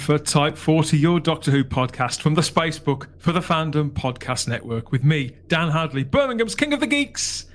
[0.00, 4.92] for Type 40, your Doctor Who podcast from the Spacebook for the Fandom Podcast Network
[4.92, 7.46] with me, Dan Hadley, Birmingham's King of the Geeks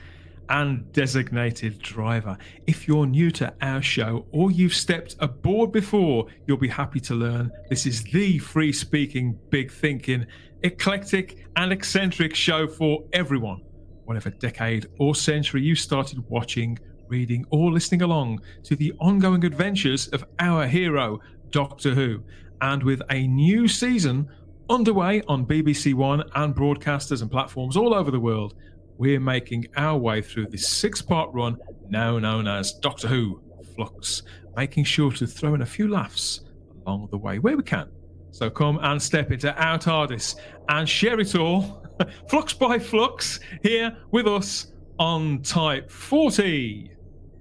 [0.50, 2.38] and designated driver.
[2.68, 7.16] If you're new to our show or you've stepped aboard before, you'll be happy to
[7.16, 10.28] learn this is the free speaking, big thinking,
[10.62, 13.62] eclectic, and eccentric show for everyone,
[14.04, 20.08] whatever decade or century you started watching, reading, or listening along to the ongoing adventures
[20.10, 21.20] of our hero,
[21.56, 22.22] Doctor Who.
[22.60, 24.28] And with a new season
[24.70, 28.56] underway on BBC One and broadcasters and platforms all over the world,
[28.98, 33.40] we're making our way through this six part run now known as Doctor Who
[33.74, 34.24] Flux,
[34.58, 36.42] making sure to throw in a few laughs
[36.86, 37.88] along the way where we can.
[38.32, 40.36] So come and step into our TARDIS
[40.68, 41.88] and share it all,
[42.28, 46.95] flux by flux, here with us on Type 40.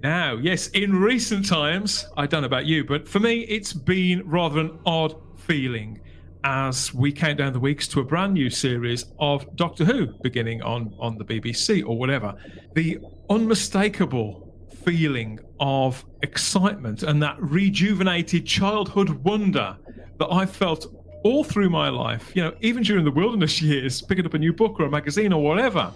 [0.05, 4.23] Now, yes, in recent times, I don't know about you, but for me, it's been
[4.29, 5.99] rather an odd feeling
[6.45, 10.61] as we count down the weeks to a brand new series of Doctor Who beginning
[10.61, 12.35] on, on the BBC or whatever.
[12.75, 12.99] The
[13.31, 14.55] unmistakable
[14.85, 19.75] feeling of excitement and that rejuvenated childhood wonder
[20.19, 24.27] that I felt all through my life, you know, even during the wilderness years, picking
[24.27, 25.91] up a new book or a magazine or whatever,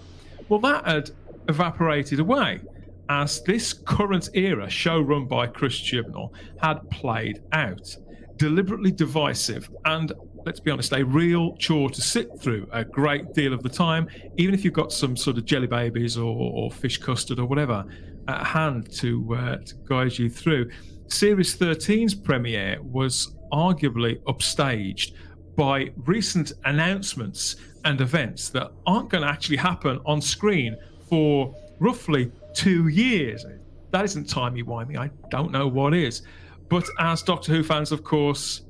[0.48, 1.10] well, that had
[1.46, 2.62] evaporated away
[3.08, 6.30] as this current era, show run by Chris Chibnall,
[6.60, 7.96] had played out.
[8.36, 10.12] Deliberately divisive and
[10.48, 14.08] let's be honest, a real chore to sit through a great deal of the time,
[14.38, 17.84] even if you've got some sort of jelly babies or, or fish custard or whatever
[18.28, 20.70] at hand to, uh, to guide you through.
[21.08, 25.12] Series 13's premiere was arguably upstaged
[25.54, 30.76] by recent announcements and events that aren't going to actually happen on screen
[31.10, 33.46] for roughly two years.
[33.92, 34.98] That isn't timey-wimey.
[34.98, 36.22] I don't know what is.
[36.68, 38.62] But as Doctor Who fans, of course,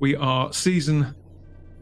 [0.00, 1.14] we are season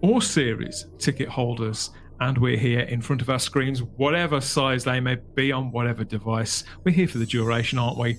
[0.02, 5.00] or series ticket holders, and we're here in front of our screens, whatever size they
[5.00, 6.64] may be on whatever device.
[6.84, 8.19] We're here for the duration, aren't we?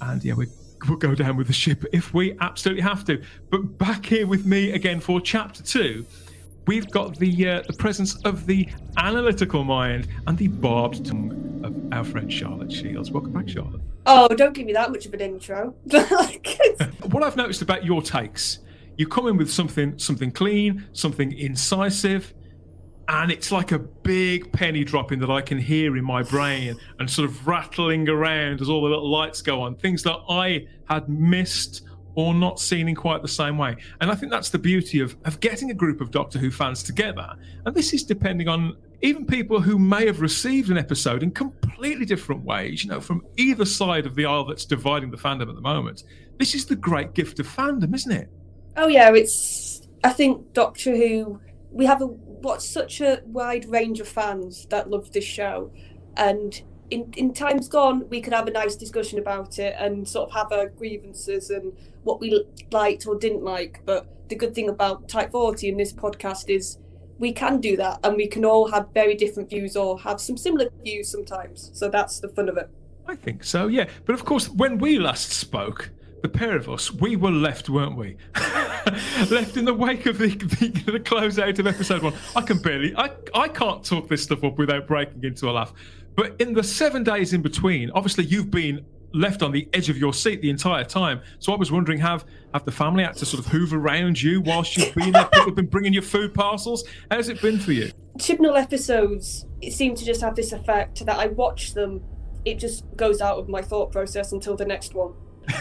[0.00, 0.46] And yeah, we
[0.88, 3.20] will go down with the ship if we absolutely have to.
[3.50, 6.06] But back here with me again for chapter two,
[6.66, 11.92] we've got the uh, the presence of the analytical mind and the barbed tongue of
[11.92, 13.10] our friend Charlotte Shields.
[13.10, 13.80] Welcome back, Charlotte.
[14.06, 15.74] Oh, don't give me that much of an intro.
[17.10, 18.58] what I've noticed about your takes
[18.96, 22.32] you come in with something something clean, something incisive,
[23.08, 27.10] and it's like a big penny dropping that I can hear in my brain and
[27.10, 29.76] sort of rattling around as all the little lights go on.
[29.76, 31.82] Things that I had missed
[32.14, 33.76] or not seen in quite the same way.
[34.00, 36.82] And I think that's the beauty of, of getting a group of Doctor Who fans
[36.82, 37.34] together.
[37.66, 42.06] And this is depending on even people who may have received an episode in completely
[42.06, 45.54] different ways, you know, from either side of the aisle that's dividing the fandom at
[45.54, 46.04] the moment.
[46.38, 48.30] This is the great gift of fandom, isn't it?
[48.76, 49.86] Oh yeah, it's.
[50.02, 51.40] I think Doctor Who.
[51.70, 55.72] We have a what's such a wide range of fans that love this show,
[56.16, 60.28] and in in times gone, we could have a nice discussion about it and sort
[60.28, 61.72] of have our grievances and
[62.02, 63.80] what we liked or didn't like.
[63.84, 66.78] But the good thing about Type Forty in this podcast is
[67.18, 70.36] we can do that, and we can all have very different views or have some
[70.36, 71.70] similar views sometimes.
[71.74, 72.68] So that's the fun of it.
[73.06, 73.88] I think so, yeah.
[74.04, 75.90] But of course, when we last spoke,
[76.22, 78.16] the pair of us, we were left, weren't we?
[79.30, 82.14] left in the wake of the, the, the close out of episode one.
[82.34, 85.74] I can barely, I, I can't talk this stuff up without breaking into a laugh.
[86.16, 89.96] But in the seven days in between, obviously you've been left on the edge of
[89.96, 91.20] your seat the entire time.
[91.38, 94.40] So I was wondering, have have the family had to sort of hoover around you
[94.40, 95.24] whilst you've been there?
[95.26, 96.84] People have been bringing you food parcels.
[97.10, 97.90] How's it been for you?
[98.18, 102.02] Chibnall episodes it seem to just have this effect that I watch them,
[102.44, 105.14] it just goes out of my thought process until the next one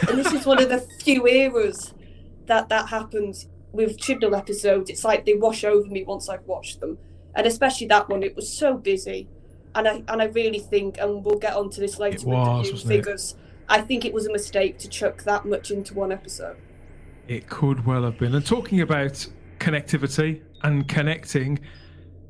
[0.07, 1.93] and this is one of the few eras
[2.45, 4.89] that that happens with Chibnall episodes.
[4.89, 6.97] It's like they wash over me once I've watched them,
[7.35, 8.23] and especially that one.
[8.23, 9.27] It was so busy,
[9.75, 12.87] and I and I really think, and we'll get onto this later was, with the
[12.87, 13.31] figures.
[13.31, 13.39] It?
[13.69, 16.57] I think it was a mistake to chuck that much into one episode.
[17.27, 18.35] It could well have been.
[18.35, 19.25] And talking about
[19.59, 21.59] connectivity and connecting,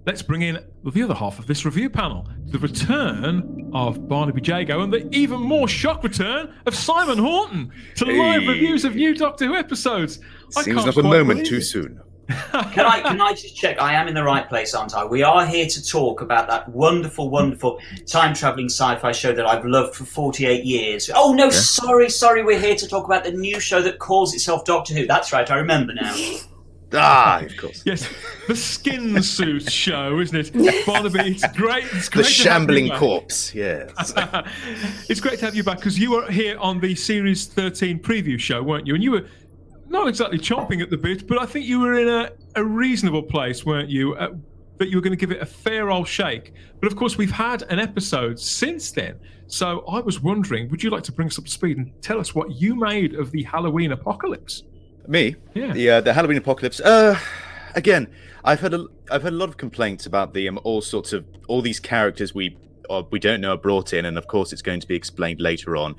[0.06, 4.82] let's bring in the other half of this review panel the return of Barnaby Jago
[4.82, 8.20] and the even more shock return of Simon Horton to hey.
[8.20, 10.20] live reviews of new Doctor Who episodes.
[10.50, 12.00] Seems like a moment too soon.
[12.30, 13.82] Can I can I just check?
[13.82, 15.04] I am in the right place, aren't I?
[15.04, 19.66] We are here to talk about that wonderful, wonderful time traveling sci-fi show that I've
[19.66, 21.10] loved for forty eight years.
[21.14, 21.50] Oh no, yeah.
[21.52, 22.44] sorry, sorry.
[22.44, 25.06] We're here to talk about the new show that calls itself Doctor Who.
[25.06, 25.50] That's right.
[25.50, 26.16] I remember now.
[26.96, 27.82] Ah, of course.
[27.86, 28.08] yes,
[28.48, 30.86] the skin suit show, isn't it?
[30.86, 31.86] Barnaby, it's great.
[31.92, 34.14] It's great the shambling corpse, yes.
[35.10, 38.40] it's great to have you back because you were here on the Series 13 preview
[38.40, 38.94] show, weren't you?
[38.94, 39.26] And you were
[39.94, 43.24] not exactly chomping at the bit, but I think you were in a, a reasonable
[43.24, 44.16] place, weren't you?
[44.16, 44.30] Uh,
[44.80, 46.52] that you were going to give it a fair old shake.
[46.82, 49.20] But of course, we've had an episode since then.
[49.46, 52.20] So I was wondering, would you like to bring us up to speed and tell
[52.20, 54.64] us what you made of the Halloween apocalypse?
[55.08, 55.36] Me?
[55.54, 55.74] Yeah.
[55.74, 56.80] The uh, the Halloween apocalypse.
[56.80, 57.18] Uh,
[57.76, 58.08] again,
[58.44, 61.24] I've heard a, I've heard a lot of complaints about the um, all sorts of
[61.48, 62.58] all these characters we
[62.90, 65.40] or we don't know are brought in, and of course it's going to be explained
[65.40, 65.96] later on.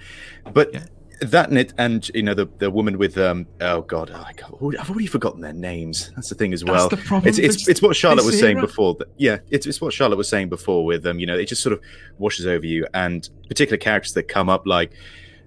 [0.52, 0.86] But Yeah.
[1.20, 4.32] That and it, and you know the the woman with um oh god I
[4.78, 6.10] I've already forgotten their names.
[6.16, 6.88] That's the thing as well.
[6.88, 8.66] the problem It's it's it's what Charlotte was saying era.
[8.66, 8.94] before.
[8.96, 11.62] That, yeah, it's it's what Charlotte was saying before with um you know it just
[11.62, 11.80] sort of
[12.18, 14.92] washes over you and particular characters that come up like.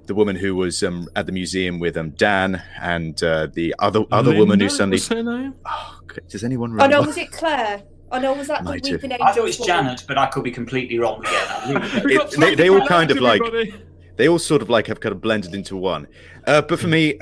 [0.06, 4.06] The woman who was um, at the museum with um, Dan and uh, the other
[4.10, 5.54] other woman who Linda suddenly was her name?
[5.66, 6.22] Oh, okay.
[6.30, 6.96] does anyone Oh remember?
[7.02, 7.84] no, was it Claire?
[8.14, 9.02] Oh no, was that the Might have.
[9.04, 9.58] Weeping I thought it was?
[9.58, 12.04] Janet, but I could be completely wrong again.
[12.06, 13.84] Really- It- they- they all kind of like- everybody.
[14.18, 16.08] They all sort of like have kind of blended into one.
[16.46, 17.20] Uh, but for me,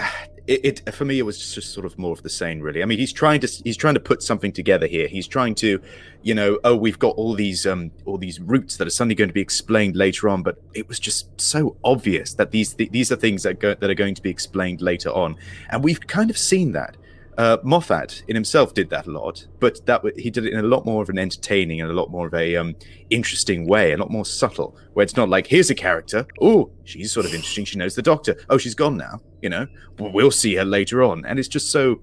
[0.47, 2.81] it, it for me it was just sort of more of the same, really.
[2.81, 5.07] I mean, he's trying to he's trying to put something together here.
[5.07, 5.81] He's trying to,
[6.21, 9.29] you know, oh, we've got all these um all these roots that are suddenly going
[9.29, 10.43] to be explained later on.
[10.43, 13.89] But it was just so obvious that these th- these are things that go, that
[13.89, 15.35] are going to be explained later on,
[15.69, 16.97] and we've kind of seen that.
[17.37, 20.67] Uh, Moffat in himself did that a lot, but that he did it in a
[20.67, 22.75] lot more of an entertaining and a lot more of a um,
[23.09, 24.77] interesting way, a lot more subtle.
[24.93, 28.01] Where it's not like here's a character, oh she's sort of interesting, she knows the
[28.01, 29.67] Doctor, oh she's gone now, you know,
[29.99, 31.99] Well, see her later on, and it's just so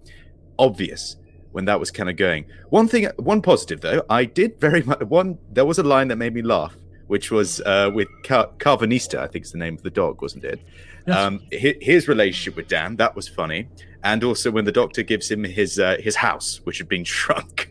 [0.58, 1.16] obvious
[1.52, 2.44] when that was kind of going.
[2.70, 5.00] One thing, one positive though, I did very much.
[5.00, 6.76] One there was a line that made me laugh,
[7.06, 10.44] which was uh, with Car- Karvanista, I think is the name of the dog, wasn't
[10.44, 10.60] it?
[11.06, 13.68] Um, hi- his relationship with Dan, that was funny,
[14.04, 17.70] and also when the Doctor gives him his uh, his house, which had been shrunk,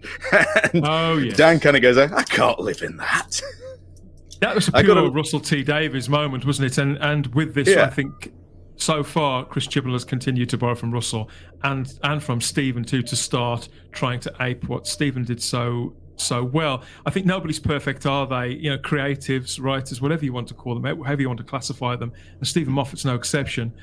[0.73, 1.37] and Oh, yes.
[1.37, 3.41] Dan kind of goes, "I can't live in that."
[4.41, 6.77] That was a pure gotta- Russell T Davies moment, wasn't it?
[6.77, 7.83] And and with this, Yeah.
[7.85, 8.33] I think
[8.77, 11.29] so far Chris Chibnall has continued to borrow from Russell
[11.63, 16.43] and and from Steven too to start trying to ape what Steven did so so
[16.43, 16.83] well.
[17.05, 18.49] I think nobody's perfect, are they?
[18.49, 21.95] You know, creatives, writers, whatever you want to call them, however you want to classify
[21.95, 22.11] them.
[22.37, 23.73] And Steven Moffat's no exception,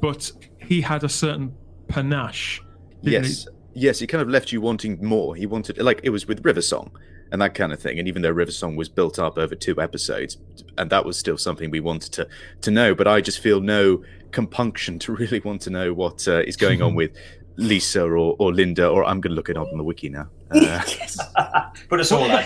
[0.00, 1.54] but he had a certain
[1.88, 2.62] panache.
[3.02, 3.30] didn't he?
[3.30, 5.34] yes, yes, he kind of left you wanting more.
[5.34, 6.90] He wanted, like, it was with River Song
[7.32, 7.98] and that kind of thing.
[7.98, 10.38] And even though River Song was built up over two episodes,
[10.78, 12.28] and that was still something we wanted to
[12.62, 16.40] to know, but I just feel no compunction to really want to know what uh,
[16.40, 17.12] is going on with
[17.56, 20.28] Lisa or, or Linda, or I'm going to look it up on the wiki now.
[20.48, 21.18] Uh, yes.
[21.88, 22.44] Put us all out.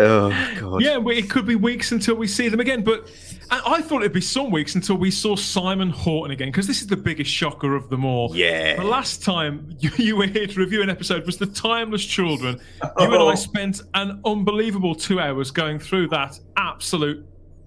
[0.00, 0.80] oh God.
[0.82, 2.82] Yeah, well, it could be weeks until we see them again.
[2.82, 3.10] But
[3.50, 6.80] I I thought it'd be some weeks until we saw Simon Horton again, because this
[6.80, 8.34] is the biggest shocker of them all.
[8.34, 8.76] Yeah.
[8.76, 12.58] The last time you, you were here to review an episode was The Timeless Children.
[12.82, 13.34] You and I Oh.
[13.34, 17.22] spent an unbelievable two hours going through that absolute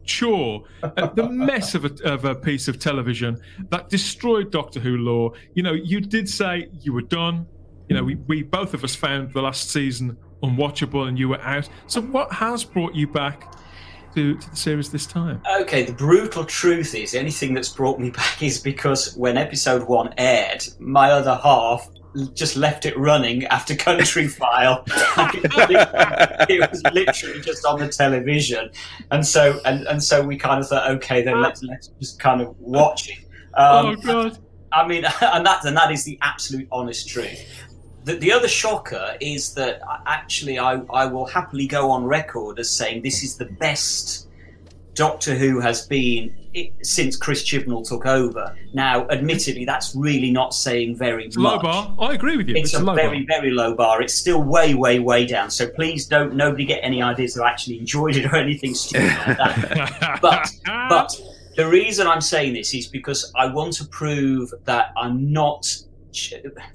[0.10, 3.40] chore, uh, the mess of a, of a piece of television
[3.70, 5.34] that destroyed Doctor Who lore.
[5.54, 7.46] You know, you did say you were done.
[7.88, 11.42] You know, we, we both of us found the last season unwatchable and you were
[11.42, 11.70] out.
[11.88, 13.54] So, what has brought you back
[14.16, 15.42] to, to the series this time?
[15.62, 20.14] Okay, the brutal truth is, anything that's brought me back is because when episode one
[20.18, 21.88] aired, my other half
[22.34, 24.84] just left it running after Country File.
[24.88, 28.70] it was literally just on the television,
[29.12, 32.42] and so and, and so we kind of thought, okay, then let's let's just kind
[32.42, 33.20] of watch it.
[33.54, 34.40] Um, oh, God.
[34.72, 37.40] I mean, and that and that is the absolute honest truth.
[38.06, 42.70] The, the other shocker is that actually I, I will happily go on record as
[42.70, 44.28] saying this is the best
[44.96, 46.36] Doctor Who has been
[46.82, 48.56] since Chris Chibnall took over.
[48.74, 51.96] Now, admittedly, that's really not saying very It's a low bar.
[52.00, 52.56] I agree with you.
[52.56, 53.40] It's, It's, a low very, bar.
[53.42, 54.02] very low bar.
[54.02, 55.52] It's still way, way, way down.
[55.52, 59.08] So please don't nobody get any ideas that I actually enjoyed it or anything stupid
[59.28, 60.20] like that.
[60.22, 60.50] but
[60.90, 61.22] but
[61.56, 65.66] the reason I'm saying this is because I want to prove that I'm not.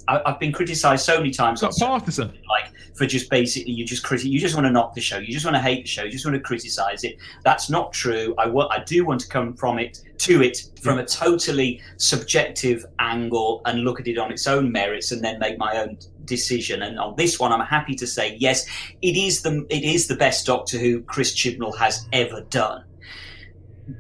[0.09, 2.29] I- I've been criticised so many times It's not partisan.
[2.49, 5.33] like for just basically you just criti- you just want to knock the show, you
[5.33, 7.17] just want to hate the show, you just want to criticise it.
[7.45, 8.35] That's not true.
[8.39, 12.85] I want I do want to come from it to it from a totally subjective
[12.99, 16.83] angle and look at it on its own merits and then make my own decision.
[16.83, 18.67] And on this one, I'm happy to say yes,
[19.03, 22.85] it is the it is the best Doctor Who Chris Chibnall has ever done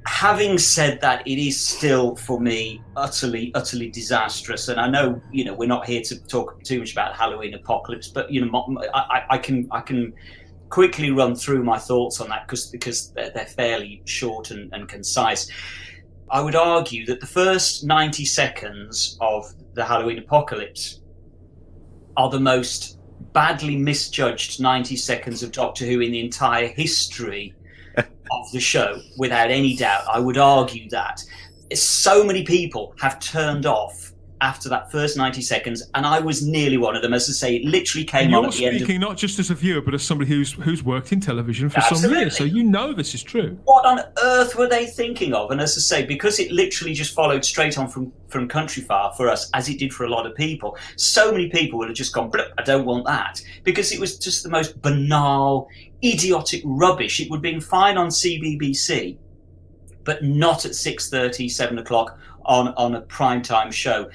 [0.07, 4.69] having said that, it is still for me utterly, utterly disastrous.
[4.69, 8.09] And I know, you know, we're not here to talk too much about Halloween Apocalypse,
[8.09, 10.15] but you know, I, I- can, I can
[10.71, 14.89] quickly run through my thoughts on that because because they're, they're fairly short and, and
[14.89, 15.49] concise.
[16.31, 21.01] I would argue that the first ninety seconds of the Halloween Apocalypse
[22.17, 22.99] are the most
[23.33, 27.53] badly misjudged 90 seconds of Doctor Who in the entire history
[27.97, 30.05] of the show, without any doubt.
[30.13, 31.23] I would argue that
[31.73, 36.77] so many people have turned off after that first 90 seconds, and I was nearly
[36.77, 37.15] one of them.
[37.15, 39.17] As I say, it literally came and on you're at the end of speaking not
[39.17, 42.37] just as a viewer, but as somebody who's who's worked in television for some years,
[42.37, 43.59] so you know this is true.
[43.65, 45.51] what on earth were they thinking of?
[45.51, 49.31] And as I say, because it literally just followed straight on from, from Countryfile for
[49.31, 52.13] us, as it did for a lot of people, so many people would have just
[52.13, 53.41] gone, "Blip, I don't want that.
[53.63, 55.69] Because it was just the most banal,
[56.05, 57.21] idiotic rubbish.
[57.21, 59.17] It would have been fine on CBBC,
[60.05, 64.11] but not at 6.30, 7 o'clock on, on a primetime show.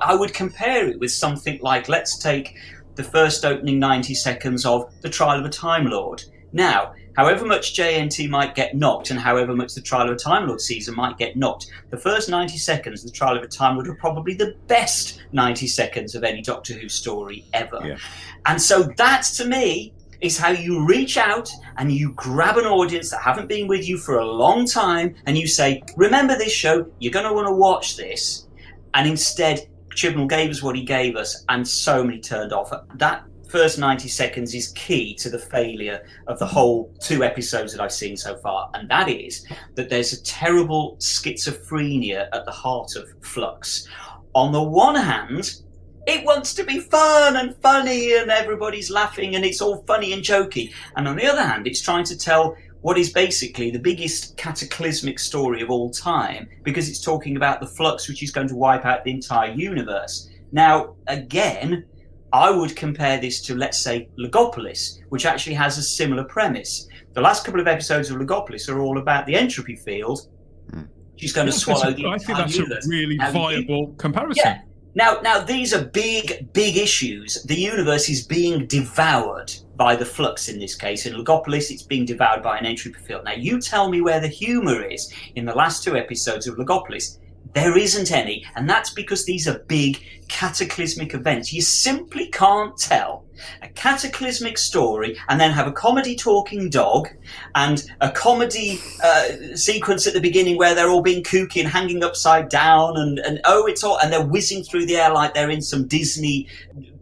[0.00, 2.56] I would compare it with something like, let's take
[2.96, 6.22] the first opening 90 seconds of The Trial of a Time Lord.
[6.52, 10.46] Now, however much JNT might get knocked and however much the Trial of a Time
[10.46, 13.76] Lord season might get knocked, the first 90 seconds of the Trial of a Time
[13.76, 17.80] Lord are probably the best 90 seconds of any Doctor Who story ever.
[17.82, 17.96] Yeah.
[18.44, 23.10] And so that to me is how you reach out and you grab an audience
[23.10, 26.86] that haven't been with you for a long time and you say, remember this show,
[27.00, 28.46] you're going to want to watch this.
[28.94, 32.72] And instead, Chibnall gave us what he gave us and so many turned off.
[32.94, 37.82] That first 90 seconds is key to the failure of the whole two episodes that
[37.82, 38.70] I've seen so far.
[38.74, 43.88] And that is that there's a terrible schizophrenia at the heart of Flux.
[44.34, 45.62] On the one hand,
[46.06, 50.22] it wants to be fun and funny and everybody's laughing and it's all funny and
[50.22, 50.72] jokey.
[50.96, 55.18] And on the other hand, it's trying to tell what is basically the biggest cataclysmic
[55.20, 58.84] story of all time because it's talking about the flux which is going to wipe
[58.84, 60.28] out the entire universe.
[60.50, 61.84] Now, again,
[62.32, 66.88] I would compare this to, let's say, Logopolis, which actually has a similar premise.
[67.12, 70.28] The last couple of episodes of Logopolis are all about the entropy field.
[70.72, 70.82] Hmm.
[71.16, 72.86] She's going to swallow that's the a- I think that's universe.
[72.86, 74.42] a really Now, viable comparison.
[74.44, 74.60] Yeah.
[74.94, 77.42] Now, now these are big, big issues.
[77.44, 81.06] The universe is being devoured by the flux in this case.
[81.06, 83.24] In Logopolis, it's being devoured by an entropy field.
[83.24, 87.16] Now, you tell me where the humour is in the last two episodes of Logopolis.
[87.54, 91.52] There isn't any, and that's because these are big, cataclysmic events.
[91.52, 93.24] You simply can't tell
[93.60, 97.08] a cataclysmic story and then have a comedy talking dog
[97.54, 102.02] and a comedy uh, sequence at the beginning where they're all being kooky and hanging
[102.02, 105.50] upside down and, and oh it's all and they're whizzing through the air like they're
[105.50, 106.46] in some disney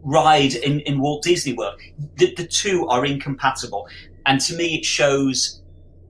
[0.03, 1.79] ride in, in walt disney world.
[2.17, 3.87] The, the two are incompatible.
[4.25, 5.61] And to me it shows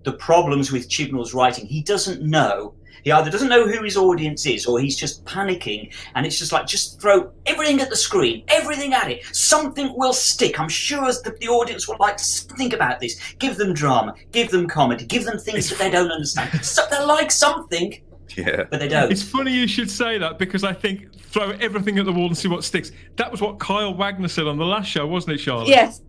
[0.04, 1.66] the problems with chibnall's writing.
[1.66, 5.94] He doesn't know he either doesn't know who his audience is or he's just panicking
[6.16, 10.14] and it's just like just throw everything at the screen everything at it something will
[10.14, 12.24] stick i'm sure that the audience will like to
[12.58, 16.12] think about this give them drama give them comedy give them things that they don't
[16.12, 18.02] understand so they like something
[18.36, 18.64] Yeah.
[18.70, 22.06] but they don't It's funny you should say that because I think throw everything at
[22.06, 22.92] the wall and see what sticks.
[23.16, 25.68] That was what Kyle Wagner said on the last show, wasn't it, Charlotte?
[25.70, 26.02] Yes.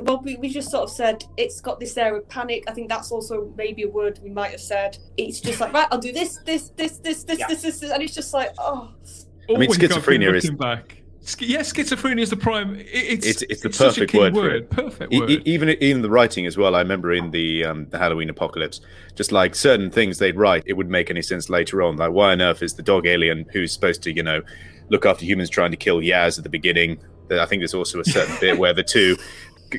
[0.00, 2.64] Well, we, we just sort of said it's got this air of panic.
[2.68, 4.98] I think that's also maybe a word we might have said.
[5.16, 7.46] It's just like, right, I'll do this, this, this, this, this, Yeah.
[7.48, 8.92] this, this, this, and it's just like, oh,
[9.48, 10.96] All mean, we've schizophrenia is- back.
[11.22, 12.76] Sch- Yeah, schizophrenia is the prime.
[12.76, 14.70] it- It's It's- it's the such a perfect key word for it.
[14.70, 15.30] Perfect word.
[15.30, 16.74] e- even even the writing as well.
[16.74, 18.80] I remember in the um, the Halloween apocalypse,
[19.16, 21.96] just like certain things they'd write, it would make any sense later on.
[21.98, 24.40] Like, why on earth is the dog alien who's supposed to, you know,
[24.88, 26.98] look after humans trying to kill Yaz at the beginning?
[27.30, 29.22] I think there's also a certain bit where the two g-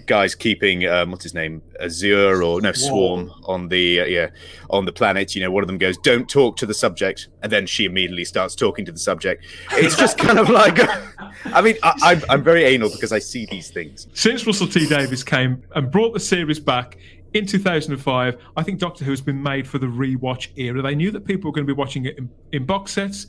[0.06, 4.30] guys keeping um, what's his name Azure or no Swarm on the uh, yeah
[4.70, 5.36] on the planet.
[5.36, 8.26] You know, one of them goes, "Don't talk to the subject," and then she immediately
[8.26, 9.46] starts talking to the subject.
[9.74, 10.80] It's just kind of like,
[11.46, 14.08] I mean, I, I'm I'm very anal because I see these things.
[14.14, 16.98] Since Russell T Davies came and brought the series back
[17.34, 20.82] in 2005, I think Doctor Who has been made for the rewatch era.
[20.82, 23.28] They knew that people were going to be watching it in, in box sets.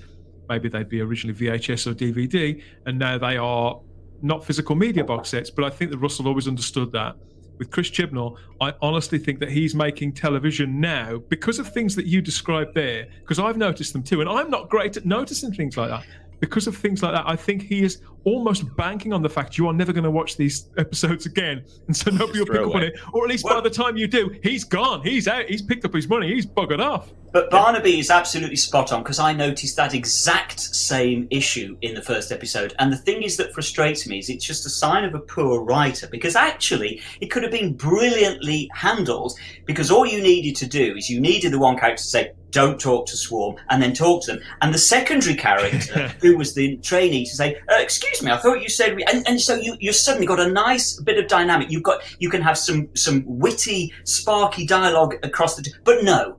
[0.49, 3.81] Maybe they'd be originally VHS or DVD, and now they are
[4.23, 5.51] not physical media box sets.
[5.51, 7.17] But I think that Russell always understood that.
[7.59, 12.07] With Chris Chibnall, I honestly think that he's making television now because of things that
[12.07, 13.07] you described there.
[13.21, 16.05] Because I've noticed them too, and I'm not great at noticing things like that.
[16.41, 19.67] Because of things like that, I think he is almost banking on the fact you
[19.69, 22.83] are never going to watch these episodes again, and so nobody will pick up on
[22.83, 22.95] it.
[23.13, 25.85] Or at least Well- by the time you do, he's gone, he's out, he's picked
[25.85, 27.13] up his money, he's buggered off.
[27.33, 32.03] But Barnaby is absolutely spot on because I noticed that exact same issue in the
[32.03, 32.75] first episode.
[32.79, 35.63] And the thing is that frustrates me is it's just a sign of a poor
[35.65, 39.33] writer because actually it could have been brilliantly handled
[39.65, 42.79] because all you needed to do is you needed the one character to say, don't
[42.79, 44.43] talk to Swarm, and then talk to them.
[44.61, 48.61] And the secondary character, who was the trainee, to say, uh, "Excuse me, I thought
[48.61, 51.71] you said," we-" and, and so you you suddenly got a nice bit of dynamic.
[51.71, 55.73] You've got you can have some some witty, sparky dialogue across the.
[55.85, 56.37] But no,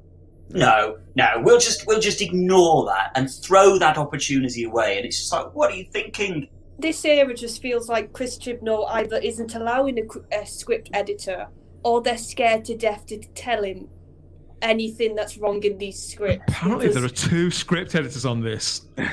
[0.49, 1.27] no, no.
[1.37, 4.97] We'll just we'll just ignore that and throw that opportunity away.
[4.97, 6.49] And it's just like, what are you thinking?
[6.79, 11.47] this era just feels like Chris Chibnall either isn't allowing a, a script editor
[11.83, 13.89] or they're scared to death to tell him.
[14.63, 16.43] Anything that's wrong in these scripts.
[16.47, 18.81] Apparently, because there are two script editors on this.
[18.97, 19.03] I,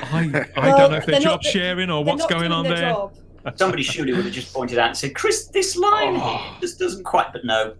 [0.55, 2.51] I Well, don't know if they're, they're job not- sharing or what's not going doing
[2.53, 2.89] on their there.
[2.91, 3.13] job.
[3.55, 6.19] Somebody surely would have just pointed out and said, Chris, this line Oh.
[6.37, 7.73] here just doesn't quite, but no.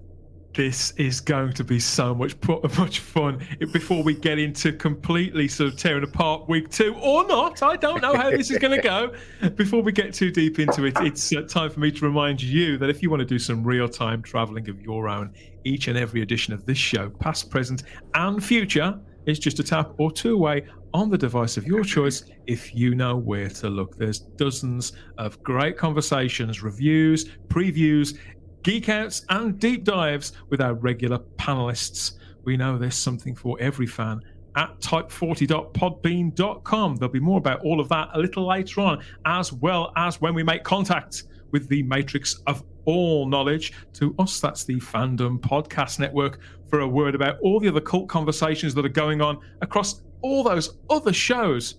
[0.54, 2.36] This is going to be so much
[2.78, 3.40] much fun.
[3.72, 8.02] Before we get into completely sort of tearing apart week two or not, I don't
[8.02, 9.14] know how this is going to go.
[9.56, 12.78] Before we get too deep into it, it's uh, time for me to remind you
[12.80, 15.98] that if you want to do some real time traveling of your own, each and
[15.98, 17.84] every edition of this show, past, present,
[18.16, 22.24] and future, is just a tap or two away on the device of your choice
[22.48, 23.98] if you know where to look.
[23.98, 28.18] There's dozens of great conversations, reviews, previews,
[28.64, 32.14] geek outs, and deep dives with our regular panelists.
[32.44, 34.22] We know there's something for every fan
[34.56, 36.96] at type40.podbean.com.
[36.96, 40.34] There'll be more about all of that a little later on, as well as when
[40.34, 43.74] we make contact with the matrix of all knowledge.
[43.94, 48.10] To us, that's the Fandom Podcast Network for a word about all the other cult
[48.10, 51.76] conversations that are going on across all those other shows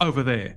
[0.00, 0.56] over there.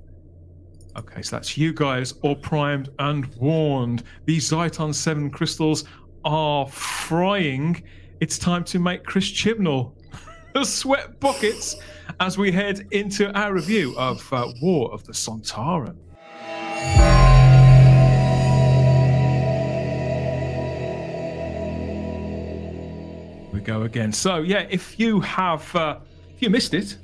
[0.97, 4.03] Okay, so that's you guys all primed and warned.
[4.25, 5.83] These Zeiton 7 crystals
[6.23, 7.83] are frying.
[8.21, 9.93] It's time to make Chris Chibnall
[10.63, 11.75] sweat buckets
[12.21, 15.97] as we head into our review of uh, War of the Sontaran.
[23.51, 24.11] we go again.
[24.11, 25.99] So yeah, if you have uh,
[26.33, 26.97] if you missed it,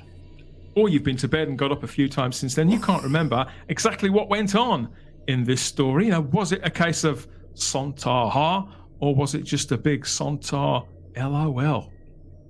[0.74, 3.02] or you've been to bed and got up a few times since then, you can't
[3.02, 4.88] remember exactly what went on
[5.28, 6.08] in this story.
[6.08, 8.66] Now, was it a case of Sontar Ha,
[9.00, 11.92] or was it just a big Sontar LOL?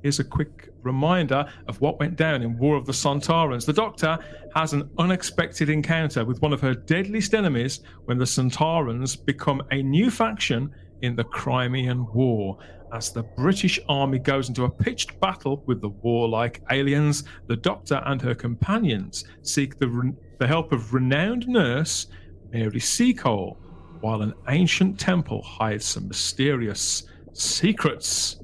[0.02, 3.64] Here's a quick reminder of what went down in War of the Sontarans.
[3.64, 4.18] The Doctor
[4.54, 9.82] has an unexpected encounter with one of her deadliest enemies when the Sontarans become a
[9.82, 12.58] new faction in the Crimean War.
[12.92, 18.02] As the British Army goes into a pitched battle with the warlike aliens, the Doctor
[18.04, 22.08] and her companions seek the, re- the help of renowned nurse
[22.52, 23.56] Mary Seacole,
[24.02, 28.36] while an ancient temple hides some mysterious secrets.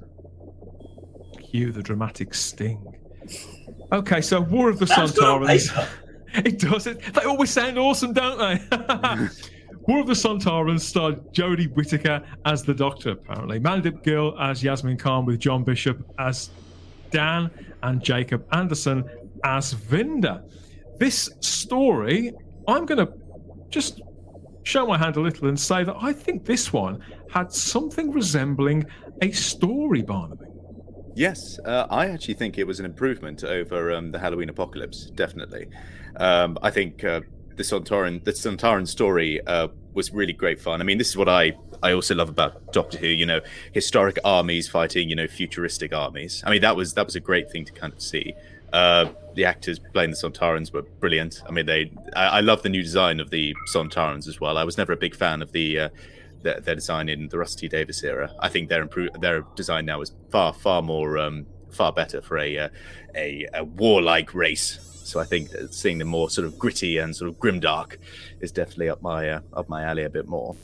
[1.50, 2.82] Cue the dramatic sting.
[3.92, 5.88] Okay, so War of the Sounds good on Sontarans.
[6.34, 6.86] It does.
[6.86, 9.28] It, they always sound awesome, don't they?
[9.88, 13.58] War of the Sontarans starred Jodie Whittaker as the Doctor, apparently.
[13.58, 16.50] Mandip Gill as Yasmin Khan, with John Bishop as
[17.10, 17.50] Dan
[17.82, 19.02] and Jacob Anderson
[19.44, 20.42] as Vinder.
[20.98, 22.34] This story,
[22.68, 23.10] I'm going to
[23.70, 24.02] just
[24.62, 28.84] show my hand a little and say that I think this one had something resembling
[29.22, 30.44] a story, Barnaby.
[31.14, 35.06] Yes, uh, I actually think it was an improvement over um, the Halloween Apocalypse.
[35.06, 35.68] Definitely,
[36.16, 37.22] um, I think uh,
[37.58, 40.80] the Sontaran the Sontaran story uh, was really great fun.
[40.80, 43.08] I mean, this is what I I also love about Doctor Who.
[43.08, 43.40] You know,
[43.72, 46.42] historic armies fighting you know futuristic armies.
[46.46, 48.32] I mean, that was that was a great thing to kind of see.
[48.72, 51.42] Uh, the actors playing the Sontarans were brilliant.
[51.46, 54.56] I mean, they I, I love the new design of the Sontarans as well.
[54.56, 55.78] I was never a big fan of the.
[55.80, 55.88] Uh,
[56.40, 58.32] their, their design in the Rusty Davis era.
[58.38, 62.38] I think their improve their design now is far far more um, far better for
[62.38, 62.68] a, uh,
[63.16, 64.87] a a warlike race.
[65.08, 67.96] So I think seeing them more sort of gritty and sort of grimdark
[68.40, 70.54] is definitely up my uh, up my alley a bit more.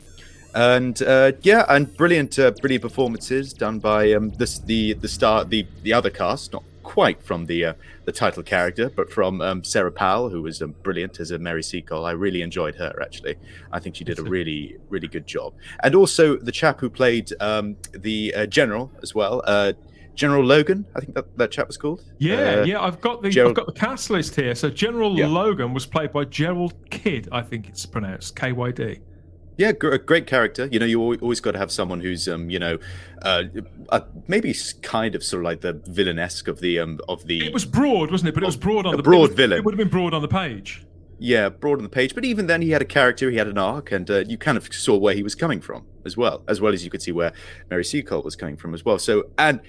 [0.53, 5.43] And uh, yeah, and brilliant uh, brilliant performances done by um, this the the star
[5.43, 7.73] the the other cast, not quite from the uh,
[8.05, 11.63] the title character, but from um, Sara Powell, who was um, brilliant as a Mary
[11.63, 12.05] Seacole.
[12.05, 13.35] I really enjoyed her actually.
[13.73, 15.53] I think she did a really really good job.
[15.83, 19.73] And also the chap who played um, the uh, general as well, uh,
[20.15, 20.85] General Logan.
[20.95, 22.01] I think that that chap was called.
[22.17, 24.55] Yeah, Uh, yeah, I've got the Gerald- I've got the cast list here.
[24.55, 25.27] So General Yeah.
[25.27, 28.99] Logan was played by Gerald Kyd, I think it's pronounced K Y D.
[29.57, 30.67] Yeah, a great character.
[30.69, 32.77] You know, you always got to have someone who's, um, you know,
[33.21, 33.43] uh,
[33.87, 37.53] uh, maybe kind of sort of like the villainesque of the um of the It
[37.53, 38.33] was broad, wasn't it?
[38.33, 39.59] But it was broad on the broad it was- villain.
[39.59, 40.85] It would have been broad on the page.
[41.17, 42.13] yeah broad on the page.
[42.13, 44.57] But even then, he had a character, he had an arc, and uh, you kind
[44.57, 47.13] of saw where he was coming from as well, as well as you could see
[47.13, 47.31] where
[47.69, 48.99] Mary Seacole was coming from as well.
[48.99, 49.61] So and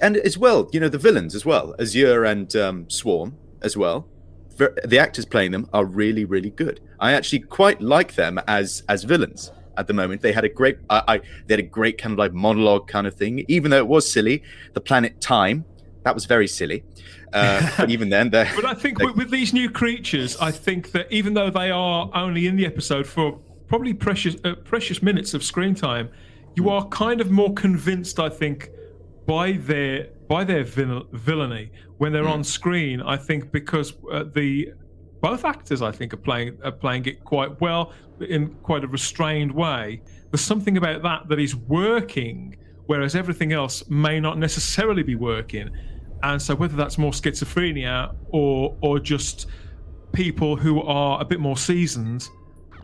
[0.00, 4.08] and as well, you know, the villains as well, Azure and um, Swarm as well.
[4.56, 6.80] The actors playing them are really, really good.
[6.98, 10.22] I actually quite like them as as villains at the moment.
[10.22, 13.06] They had a great, I, I they had a great kind of like monologue kind
[13.06, 14.42] of thing, even though it was silly.
[14.72, 15.66] The planet Time,
[16.04, 16.84] that was very silly.
[17.34, 20.92] Uh, but even then, they're But I think with, with these new creatures, I think
[20.92, 25.34] that even though they are only in the episode for probably precious uh, precious minutes
[25.34, 26.08] of screen time,
[26.54, 26.68] you Hmm.
[26.70, 28.70] are kind of more convinced, I think,
[29.26, 32.30] by their by their vil- villainy when they're Hmm.
[32.40, 33.00] on screen.
[33.02, 34.72] I think because uh, the
[35.20, 39.52] both actors, I think, are playing are playing it quite well in quite a restrained
[39.52, 40.02] way.
[40.30, 45.70] There's something about that that is working, whereas everything else may not necessarily be working.
[46.22, 49.46] And so whether that's more schizophrenia or or just
[50.12, 52.28] people who are a bit more seasoned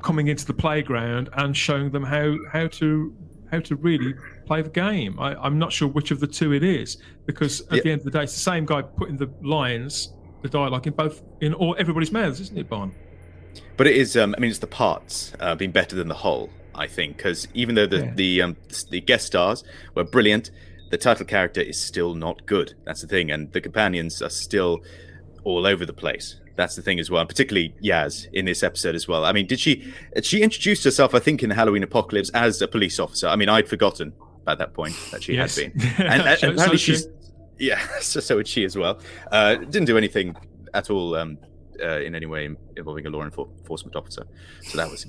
[0.02, 3.14] coming into the playground and showing them how how to
[3.50, 4.14] how to really
[4.46, 5.18] play the game.
[5.18, 7.82] I, am not sure which of the two it is because at yeah.
[7.82, 10.92] the end of the day, it's the same guy putting the lines, the dialogue in
[10.92, 12.94] both in all everybody's mouths, isn't it, Barn?
[13.76, 14.16] But it is.
[14.16, 16.50] Um, I mean, it's the parts uh, being better than the whole.
[16.74, 18.14] I think because even though the yeah.
[18.14, 18.56] the um,
[18.90, 20.50] the guest stars were brilliant,
[20.90, 22.74] the title character is still not good.
[22.84, 24.82] That's the thing, and the companions are still
[25.44, 26.36] all over the place.
[26.56, 29.24] That's the thing as well, and particularly Yaz in this episode as well.
[29.24, 31.14] I mean, did she she introduced herself?
[31.14, 33.28] I think in the Halloween Apocalypse as a police officer.
[33.28, 34.12] I mean, I'd forgotten
[34.46, 35.56] at that point that she yes.
[35.56, 37.08] had been, and, and apparently so she's
[37.58, 38.98] yeah, so, so would she as well.
[39.30, 40.36] Uh, didn't do anything
[40.74, 41.38] at all um,
[41.82, 44.26] uh, in any way involving a law enforcement officer,
[44.62, 45.06] so that was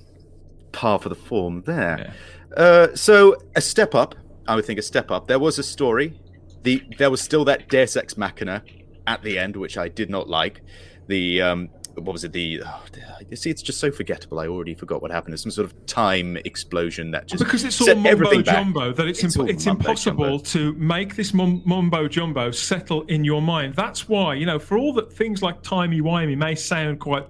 [0.72, 2.14] par for the form there.
[2.52, 2.64] Yeah.
[2.64, 4.16] Uh, so a step up,
[4.48, 5.28] I would think a step up.
[5.28, 6.20] There was a story.
[6.64, 8.64] The there was still that Deus Ex Machina
[9.08, 10.62] at the end, which I did not like
[11.08, 12.32] the um, what was it?
[12.32, 12.84] The oh,
[13.30, 14.40] you see, it's just so forgettable.
[14.40, 15.34] I already forgot what happened.
[15.34, 19.24] There's some sort of time explosion that just because it's all mumbo jumbo that it's
[19.24, 23.76] it's, imp- it's impossible to make this mum- mumbo jumbo settle in your mind.
[23.76, 27.28] That's why you know, for all that things like timey wimey may sound quite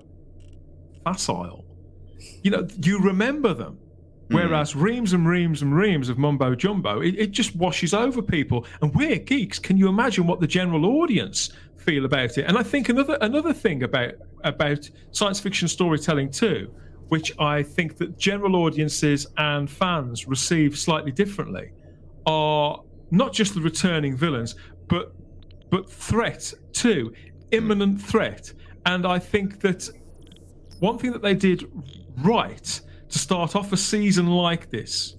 [1.04, 1.66] facile,
[2.44, 3.78] you know, you remember them.
[4.30, 4.36] Hmm.
[4.36, 8.66] Whereas reams and reams and reams of mumbo jumbo, it, it, just washes over people.
[8.82, 9.60] And we're geeks.
[9.60, 11.52] Can you imagine what the general audience
[11.84, 12.46] feel about it.
[12.48, 16.74] And I think another another thing about about science fiction storytelling too,
[17.10, 21.72] which I think that general audiences and fans receive slightly differently,
[22.26, 24.56] are not just the returning villains,
[24.88, 25.14] but
[25.70, 27.14] but threat too,
[27.52, 28.54] imminent threat.
[28.86, 29.90] And I think that
[30.80, 31.66] one thing that they did
[32.18, 35.16] right to start off a season like this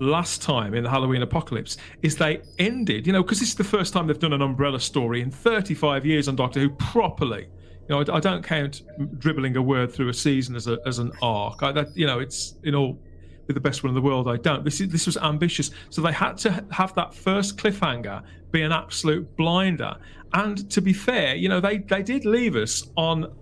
[0.00, 3.64] last time in the Halloween Apocalypse is they ended, you know, because this is the
[3.64, 7.48] first time they've done an umbrella story in 35 years on Doctor Who properly.
[7.88, 8.82] You know, I, I don't count
[9.18, 11.62] dribbling a word through a season as a as an arc.
[11.62, 12.98] I, that you know, it's in all
[13.46, 14.28] with the best one in the world.
[14.28, 14.64] I don't.
[14.64, 18.72] This is this was ambitious, so they had to have that first cliffhanger be an
[18.72, 19.96] absolute blinder.
[20.32, 23.32] And to be fair, you know, they they did leave us on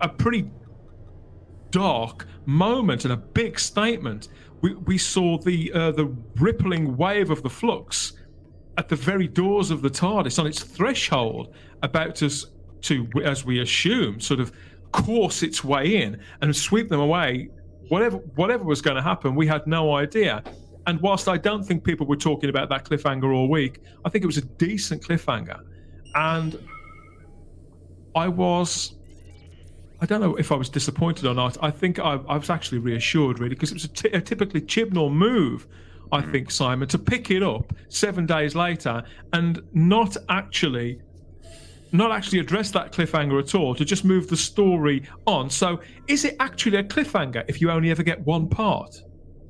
[0.00, 0.50] a pretty
[1.70, 4.28] dark moment and a big statement
[4.64, 8.14] we, we saw the uh, the rippling wave of the flux
[8.78, 12.30] at the very doors of the TARDIS on its threshold, about to,
[12.84, 14.52] to as we assume, sort of
[14.92, 17.48] course its way in and sweep them away.
[17.88, 20.42] Whatever whatever was going to happen, we had no idea.
[20.86, 24.22] And whilst I don't think people were talking about that cliffhanger all week, I think
[24.22, 25.60] it was a decent cliffhanger.
[26.14, 26.58] And
[28.14, 28.96] I was
[30.00, 31.56] I don't know if I was disappointed or not.
[31.62, 34.60] I think I, I was actually reassured, really, because it was a, t- a typically
[34.60, 35.66] Chibnall move,
[36.12, 36.30] I mm.
[36.30, 41.00] think, Simon, to pick it up seven days later and not actually
[41.94, 45.48] not actually address that cliffhanger at all, to just move the story on.
[45.48, 49.00] So, is it actually a cliffhanger if you only ever get one part?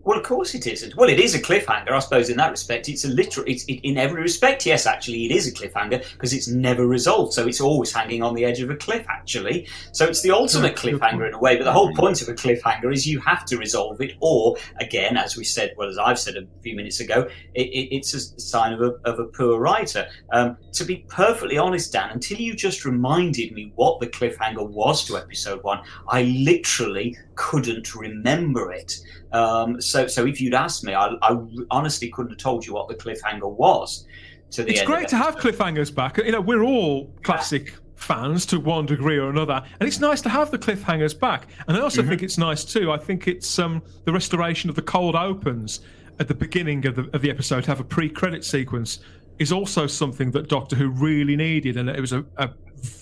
[0.05, 0.97] Well, of course it isn't.
[0.97, 2.29] Well, it is a cliffhanger, I suppose.
[2.29, 3.47] In that respect, it's a literal.
[3.49, 4.87] It's it, in every respect, yes.
[4.87, 8.45] Actually, it is a cliffhanger because it's never resolved, so it's always hanging on the
[8.45, 9.07] edge of a cliff.
[9.09, 11.57] Actually, so it's the ultimate cliffhanger in a way.
[11.57, 15.17] But the whole point of a cliffhanger is you have to resolve it, or again,
[15.17, 18.21] as we said, well, as I've said a few minutes ago, it, it, it's a
[18.41, 20.07] sign of a, of a poor writer.
[20.33, 25.05] Um, to be perfectly honest, Dan, until you just reminded me what the cliffhanger was
[25.07, 29.01] to episode one, I literally couldn't remember it.
[29.33, 31.39] Um, so, so if you'd asked me, I, I,
[31.71, 34.07] honestly couldn't have told you what the cliffhanger was.
[34.53, 36.19] To the it's great to have cliffhangers back.
[36.19, 37.69] You know, we're all classic.
[37.69, 37.79] Yeah.
[37.97, 41.47] Fans to one degree or another, and it's nice to have the cliffhangers back.
[41.69, 42.11] And I also mm-hmm.
[42.11, 42.91] think it's nice too.
[42.91, 45.81] I think it's um, the restoration of the cold opens
[46.19, 48.99] at the beginning of the, of the episode to have a pre-credit sequence
[49.39, 52.51] is also something that Doctor Who really needed, and it was a, a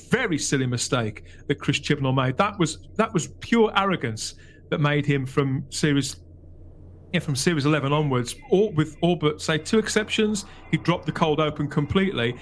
[0.09, 2.37] very silly mistake that Chris Chibnall made.
[2.37, 4.35] That was that was pure arrogance
[4.71, 6.17] that made him from series
[7.13, 11.13] yeah, from series 11 onwards, all with all but say two exceptions, he dropped the
[11.13, 12.37] cold open completely.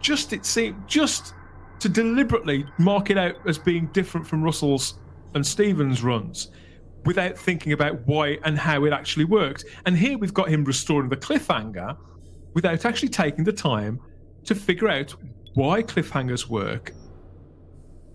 [0.00, 1.34] Just it seemed just
[1.78, 4.98] to deliberately mark it out as being different from Russell's
[5.34, 6.48] and Stevens' runs
[7.04, 9.64] without thinking about why and how it actually worked.
[9.84, 11.96] And here we've got him restoring the cliffhanger
[12.54, 14.00] without actually taking the time
[14.44, 15.14] to figure out
[15.54, 16.92] why cliffhangers work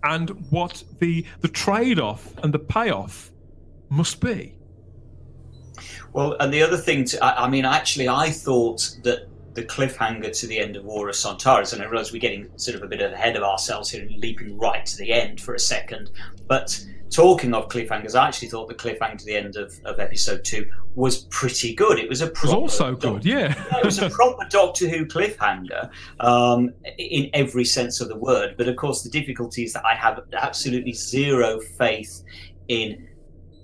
[0.04, 3.30] and what the the trade-off and the payoff
[3.88, 4.56] must be.
[6.12, 10.38] Well, and the other thing, to, I, I mean, actually, I thought that the cliffhanger
[10.40, 12.86] to the end of War of Sontaras, and I realise we're getting sort of a
[12.86, 16.10] bit ahead of ourselves here and leaping right to the end for a second.
[16.46, 20.44] But talking of cliffhangers, I actually thought the cliffhanger to the end of, of episode
[20.44, 21.98] two was pretty good.
[21.98, 23.54] It was a proper was also good, yeah.
[23.54, 23.78] yeah.
[23.78, 28.54] It was a proper Doctor Who cliffhanger um, in every sense of the word.
[28.56, 32.22] But of course, the difficulty is that I have absolutely zero faith
[32.68, 33.08] in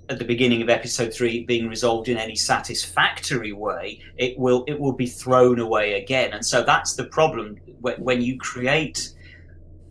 [0.09, 4.79] at the beginning of episode three being resolved in any satisfactory way, it will it
[4.79, 6.33] will be thrown away again.
[6.33, 9.13] And so that's the problem when you create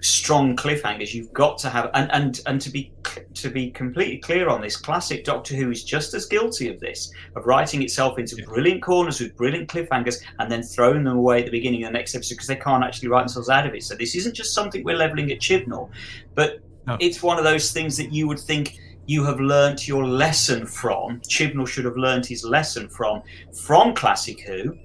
[0.00, 1.14] strong cliffhangers.
[1.14, 2.92] You've got to have and and and to be
[3.34, 7.12] to be completely clear on this, classic Doctor Who is just as guilty of this
[7.36, 11.44] of writing itself into brilliant corners with brilliant cliffhangers and then throwing them away at
[11.44, 13.84] the beginning of the next episode because they can't actually write themselves out of it.
[13.84, 15.90] So this isn't just something we're leveling at Chibnall,
[16.34, 16.96] but no.
[17.00, 21.18] it's one of those things that you would think you have learnt your lesson from.
[21.22, 23.22] Chibnall should have learnt his lesson from
[23.64, 24.76] from Classic Who.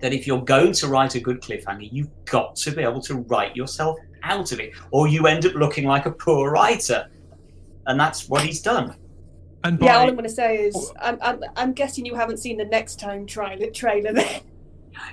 [0.00, 3.16] That if you're going to write a good cliffhanger, you've got to be able to
[3.16, 7.08] write yourself out of it, or you end up looking like a poor writer,
[7.86, 8.94] and that's what he's done.
[9.64, 9.86] And by...
[9.86, 10.92] yeah, all I'm going to say is, oh.
[11.00, 14.42] I'm, I'm, I'm guessing you haven't seen the next time trailer trailer then.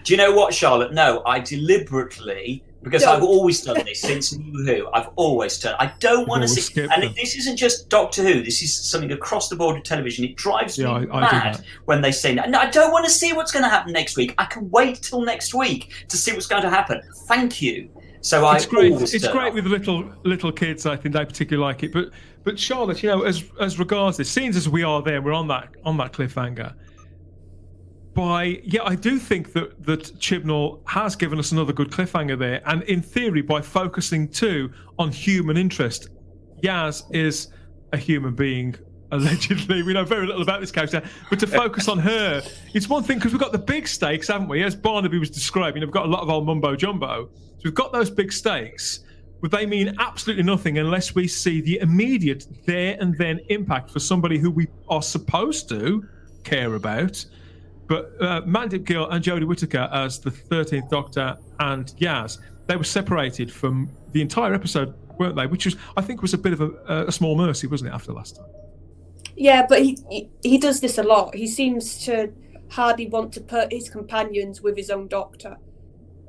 [0.04, 0.94] Do you know what, Charlotte?
[0.94, 3.18] No, I deliberately because don't.
[3.18, 4.90] I've always done this since New Who.
[4.94, 5.76] I've always done.
[5.80, 7.14] I don't want to see, and them.
[7.16, 8.44] this isn't just Doctor Who.
[8.44, 10.26] This is something across the board of television.
[10.26, 13.12] It drives yeah, me I, mad I when they say, "No, I don't want to
[13.12, 14.34] see what's going to happen next week.
[14.38, 17.90] I can wait till next week to see what's going to happen." Thank you.
[18.22, 18.94] So it's I great.
[18.94, 19.54] It's great off.
[19.54, 20.86] with little little kids.
[20.86, 21.94] I think they particularly like it.
[21.94, 22.10] But
[22.44, 25.48] but Charlotte, you know, as as regards this, scenes as we are there, we're on
[25.50, 26.74] that on that cliffhanger
[28.18, 32.64] by yeah, I do think that that Chibnall has given us another good cliffhanger there,
[32.66, 36.10] and in theory, by focusing too on human interest,
[36.64, 37.50] Yaz is
[37.94, 38.76] a human being.
[39.12, 42.42] Allegedly, we know very little about this character, but to focus on her,
[42.74, 44.64] it's one thing because we've got the big stakes, haven't we?
[44.64, 47.30] As Barnaby was describing, we've got a lot of old mumbo jumbo.
[47.32, 49.00] So we've got those big stakes,
[49.42, 54.00] but they mean absolutely nothing unless we see the immediate there and then impact for
[54.00, 56.04] somebody who we are supposed to
[56.44, 57.24] care about
[57.88, 62.84] but uh, Mandip Gill and Jodie Whittaker as the 13th Doctor and Yaz, they were
[62.84, 65.48] separated from the entire episode, weren't they?
[65.48, 68.12] Which was, I think, was a bit of a, a small mercy, wasn't it, after
[68.12, 68.46] last time?
[69.36, 71.36] Yeah, but he, he, he does this a lot.
[71.36, 72.34] He seems to
[72.70, 75.58] hardly want to put his companions with his own Doctor.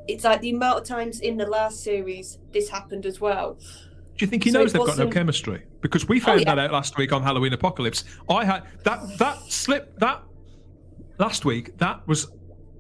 [0.06, 3.54] It's like the amount of times in the last series this happened as well.
[3.54, 5.64] Do you think he so knows they've got no chemistry?
[5.80, 6.54] Because we found oh, yeah.
[6.54, 8.04] that out last week on Halloween Apocalypse.
[8.28, 10.22] I had that that slip that
[11.18, 12.28] last week, that was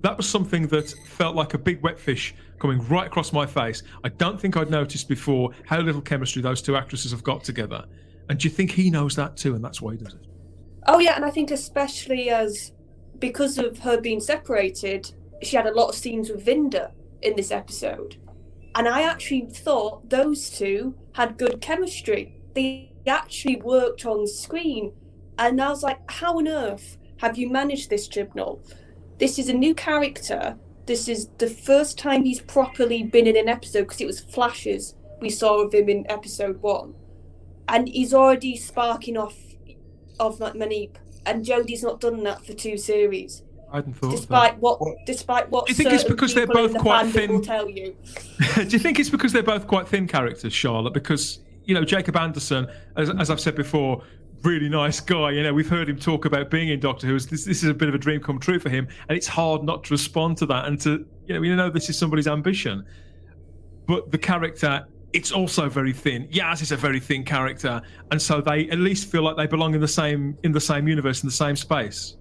[0.02, 3.82] that was something that felt like a big wet fish coming right across my face.
[4.04, 7.84] I don't think I'd noticed before how little chemistry those two actresses have got together.
[8.28, 10.26] And do you think he knows that too, and that's why he does it?
[10.86, 12.72] Oh yeah, and I think especially as
[13.18, 17.50] because of her being separated, she had a lot of scenes with Vinder in this
[17.50, 18.16] episode.
[18.74, 22.40] And I actually thought those two had good chemistry.
[22.54, 24.92] They actually worked on screen.
[25.38, 28.60] And I was like, how on earth have you managed this, Chibnall?
[29.18, 30.56] This is a new character.
[30.86, 34.94] This is the first time he's properly been in an episode because it was flashes
[35.20, 36.94] we saw of him in episode one.
[37.68, 39.36] And he's already sparking off
[40.18, 40.96] of Mandip.
[41.26, 43.42] And Jodie's not done that for two series.
[43.70, 44.12] I hadn't thought.
[44.12, 44.60] Despite that.
[44.60, 47.30] what, despite what, do you think it's because they're both the quite thin?
[47.30, 47.94] Will tell you.
[48.54, 50.94] do you think it's because they're both quite thin characters, Charlotte?
[50.94, 54.02] Because you know Jacob Anderson, as, as I've said before,
[54.42, 55.32] really nice guy.
[55.32, 57.14] You know, we've heard him talk about being in Doctor Who.
[57.18, 59.64] This, this is a bit of a dream come true for him, and it's hard
[59.64, 62.84] not to respond to that and to you know, we know this is somebody's ambition.
[63.86, 66.28] But the character, it's also very thin.
[66.28, 69.74] Yaz is a very thin character, and so they at least feel like they belong
[69.74, 72.16] in the same in the same universe in the same space.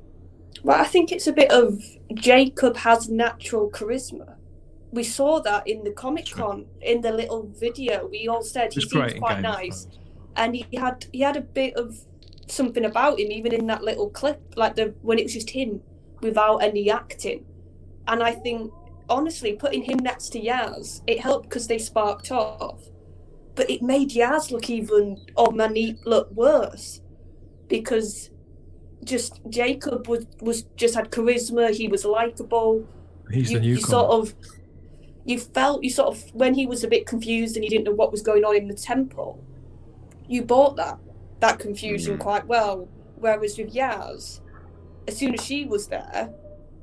[0.64, 1.80] Well, I think it's a bit of
[2.16, 4.36] Jacob has natural charisma.
[4.92, 8.08] We saw that in the Comic Con in the little video.
[8.08, 9.88] We all said he seems quite nice
[10.38, 11.98] and he had he had a bit of
[12.48, 15.82] something about him, even in that little clip, like the when it was just him
[16.22, 17.46] without any acting.
[18.08, 18.72] And I think
[19.10, 22.82] honestly, putting him next to Yaz, it helped because they sparked off,
[23.56, 27.02] but it made Yaz look even oh, or Mandip look worse
[27.68, 28.30] because
[29.04, 31.72] just Jacob was was just had charisma.
[31.74, 32.88] He was likable.
[33.32, 34.34] He's you, the new you sort of
[35.26, 37.92] you felt you sort of when he was a bit confused and he didn't know
[37.92, 39.44] what was going on in the temple
[40.28, 40.98] you bought that
[41.40, 42.22] that confusion mm-hmm.
[42.22, 42.88] quite well.
[43.16, 44.42] Whereas with Yaz,
[45.08, 46.34] as soon as she was there,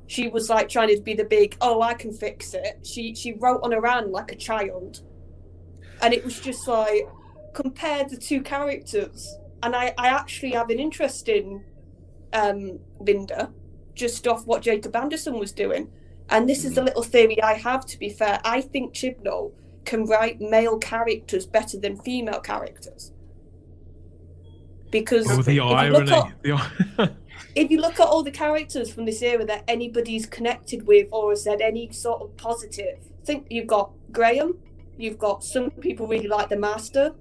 [0.07, 2.79] she was like trying to be the big, oh, I can fix it.
[2.83, 5.01] She she wrote on her hand like a child,
[6.01, 7.07] and it was just like
[7.53, 9.37] compared the two characters.
[9.63, 11.63] And I I actually have an interest in
[12.33, 13.51] um Vinder,
[13.93, 15.89] just off what Jacob Anderson was doing.
[16.29, 18.41] And this is a little theory I have, to be fair.
[18.43, 19.53] I think Chibnall
[19.85, 23.13] can write male characters better than female characters.
[24.99, 26.09] Because Oh, the if, you irony.
[26.09, 26.31] look
[26.99, 27.11] at,
[27.55, 31.31] if you look at all the characters from this era that anybody's connected with or
[31.31, 34.57] has said any sort of positive, think you've got Graham,
[34.97, 37.13] you've got some people really like the Master,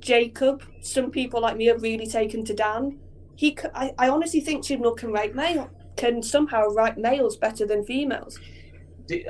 [0.00, 2.98] Jacob, some people like me have really taken to Dan.
[3.36, 7.66] He, c- I, I honestly think Chibnall can write male, can somehow write males better
[7.66, 8.38] than females.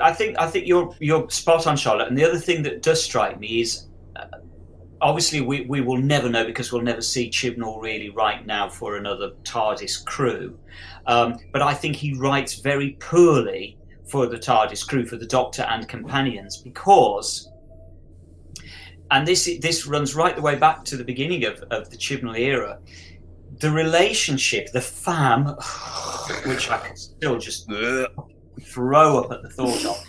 [0.00, 2.06] I think I think you're you're spot on, Charlotte.
[2.08, 3.87] And the other thing that does strike me is,
[5.00, 8.96] obviously, we, we will never know because we'll never see Chibnall really write now for
[8.96, 10.58] another TARDIS crew.
[11.06, 15.62] Um, but I think he writes very poorly for the TARDIS crew, for the Doctor
[15.62, 17.50] and companions, because.
[19.10, 22.38] And this this runs right the way back to the beginning of, of the Chibnall
[22.38, 22.78] era.
[23.60, 25.46] The relationship, the fam,
[26.46, 27.70] which I can still just
[28.62, 30.04] throw up at the thought of.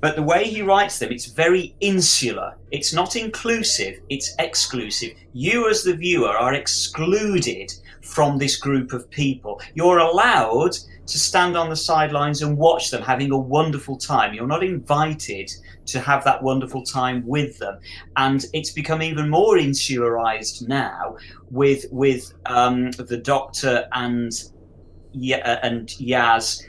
[0.00, 2.56] But the way he writes them, it's very insular.
[2.70, 5.10] It's not inclusive, it's exclusive.
[5.32, 9.60] You, as the viewer, are excluded from this group of people.
[9.74, 10.72] You're allowed
[11.06, 14.34] to stand on the sidelines and watch them having a wonderful time.
[14.34, 15.50] You're not invited
[15.86, 17.78] to have that wonderful time with them.
[18.16, 21.16] And it's become even more insularized now
[21.50, 24.32] with with um, the Doctor and
[25.12, 26.62] yeah, and Yaz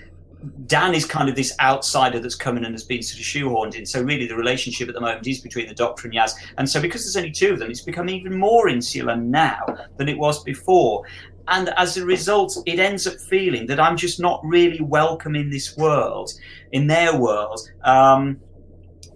[0.68, 3.76] Dan is kind of this outsider that's come in and has been sort of shoehorned
[3.76, 3.86] in.
[3.86, 6.82] So really, the relationship at the moment is between the Doctor and Yaz, and so
[6.82, 9.66] because there's only two of them, it's become even more insular now
[9.98, 11.06] than it was before.
[11.50, 15.50] And as a result, it ends up feeling that I'm just not really welcome in
[15.50, 16.32] this world,
[16.72, 17.60] in their world.
[17.84, 18.40] Um,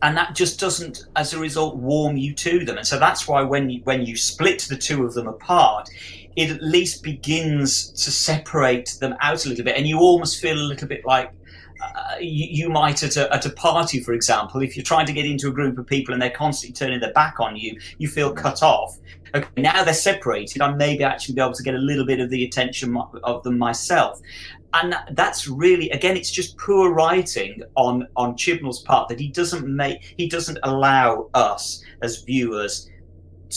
[0.01, 2.77] and that just doesn't, as a result, warm you to them.
[2.77, 5.87] And so that's why when you, when you split the two of them apart,
[6.35, 10.57] it at least begins to separate them out a little bit, and you almost feel
[10.57, 11.31] a little bit like
[11.81, 15.13] uh, you, you might at a, at a party, for example, if you're trying to
[15.13, 18.07] get into a group of people and they're constantly turning their back on you, you
[18.07, 18.97] feel cut off.
[19.35, 20.61] Okay, now they're separated.
[20.61, 23.57] I maybe actually be able to get a little bit of the attention of them
[23.57, 24.21] myself.
[24.73, 29.67] And that's really, again, it's just poor writing on on Chibnall's part that he doesn't
[29.67, 32.89] make, he doesn't allow us as viewers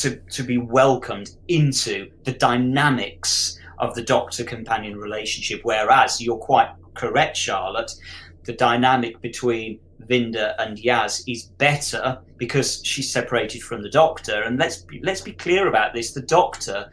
[0.01, 5.61] to to be welcomed into the dynamics of the doctor companion relationship.
[5.63, 7.93] Whereas you're quite correct, Charlotte,
[8.45, 14.43] the dynamic between Vinder and Yaz is better because she's separated from the doctor.
[14.43, 16.91] And let's be, let's be clear about this: the doctor,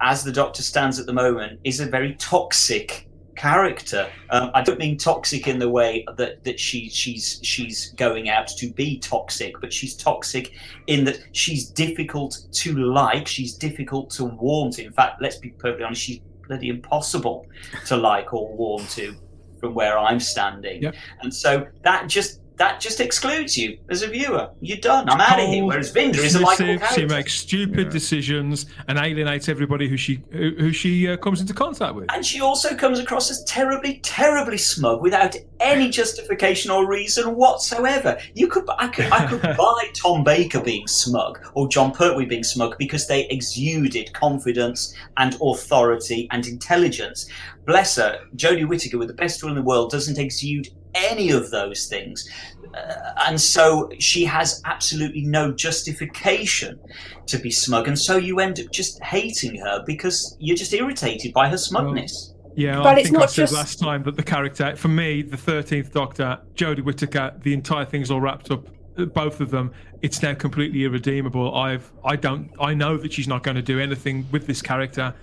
[0.00, 3.05] as the doctor stands at the moment, is a very toxic
[3.36, 4.10] character.
[4.30, 8.48] Um, I don't mean toxic in the way that that she she's she's going out
[8.48, 10.52] to be toxic, but she's toxic
[10.86, 13.26] in that she's difficult to like.
[13.28, 14.84] She's difficult to warm to.
[14.84, 17.46] In fact, let's be perfectly honest, she's bloody impossible
[17.86, 19.14] to like or warm to
[19.60, 20.82] from where I'm standing.
[20.82, 20.94] Yep.
[21.22, 24.48] And so that just that just excludes you as a viewer.
[24.60, 25.08] You're done.
[25.10, 25.64] I'm out of here.
[25.64, 27.00] Whereas Vinder is a likable character.
[27.00, 27.90] She makes stupid Yeah.
[27.92, 32.06] decisions and alienates everybody who she who, who she uh, comes into contact with.
[32.14, 38.18] And she also comes across as terribly, terribly smug without any justification or reason whatsoever.
[38.34, 42.44] You could, I could, I could buy Tom Baker being smug or Jon Pertwee being
[42.44, 47.28] smug because they exuded confidence and authority and intelligence.
[47.66, 51.50] Bless her, Jodie Whittaker, with the best will in the world, doesn't exude any of
[51.50, 52.28] those things.
[52.74, 56.78] Uh, and so she has absolutely no justification
[57.26, 57.88] to be smug.
[57.88, 62.32] And so you end up just hating her because you're just irritated by her smugness.
[62.54, 64.88] Yeah, But I it's think I not said just- last time that the character, for
[64.88, 68.66] me, the Thirteenth Doctor, Jodie Whittaker, the entire thing's all wrapped up.
[68.98, 71.54] uh, Both of them, it's now completely irredeemable.
[71.54, 75.14] I've, I don't, I know that she's not going to do anything with this character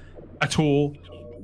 [0.41, 0.95] at all.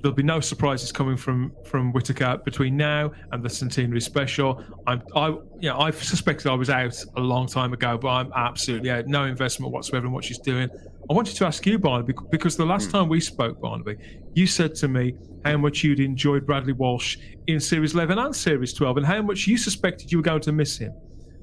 [0.01, 4.63] There'll be no surprises coming from from Whittaker between now and the centenary special.
[4.87, 5.27] I'm, I,
[5.59, 9.07] you know, I suspected I was out a long time ago, but I'm absolutely out.
[9.07, 10.69] No investment whatsoever in what she's doing.
[11.09, 13.95] I wanted to ask you, Barnaby, because the last time we spoke, Barnaby,
[14.35, 18.73] you said to me how much you'd enjoyed Bradley Walsh in Series 11 and Series
[18.73, 20.93] 12, and how much you suspected you were going to miss him.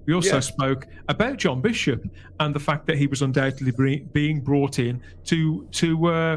[0.06, 0.40] We also Yeah.
[0.40, 2.00] spoke about John Bishop
[2.38, 6.36] and the fact that he was undoubtedly being brought in to to uh,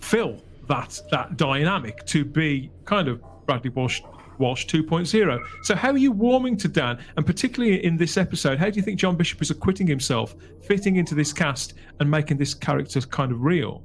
[0.00, 4.00] fill that that dynamic to be kind of Bradley Walsh
[4.38, 5.44] Walsh 2.0.
[5.62, 8.82] So how are you warming to Dan, and particularly in this episode, how do you
[8.82, 13.32] think John Bishop is acquitting himself, fitting into this cast, and making this character kind
[13.32, 13.82] of real?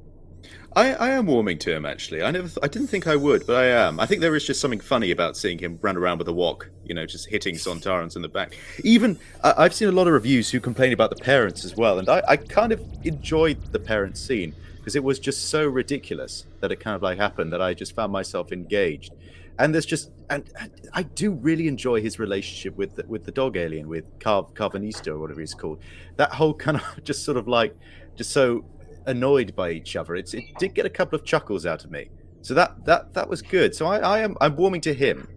[0.77, 2.21] I, I am warming to him actually.
[2.21, 3.99] I never, th- I didn't think I would, but I am.
[3.99, 6.69] I think there is just something funny about seeing him run around with a wok,
[6.83, 8.57] you know, just hitting Sontarans in the back.
[8.83, 11.97] Even I I've seen a lot of reviews who complain about the parents as well,
[11.99, 14.53] and I, I kind of enjoyed the parents scene
[14.85, 17.95] because it was just so ridiculous that it kind of like happened that I just
[17.95, 19.13] found myself engaged.
[19.57, 23.31] and there's just and, and I do really enjoy his relationship with the, with the
[23.31, 25.79] dog alien with Car- Karvanista or whatever he's called.
[26.17, 27.75] That whole kind of just sort of like
[28.15, 28.63] just so
[29.07, 30.15] annoyed by each other.
[30.15, 32.09] It's it did get a couple of chuckles out of me.
[32.43, 33.73] So that that that was good.
[33.73, 35.27] So I, I am I'm warming to him.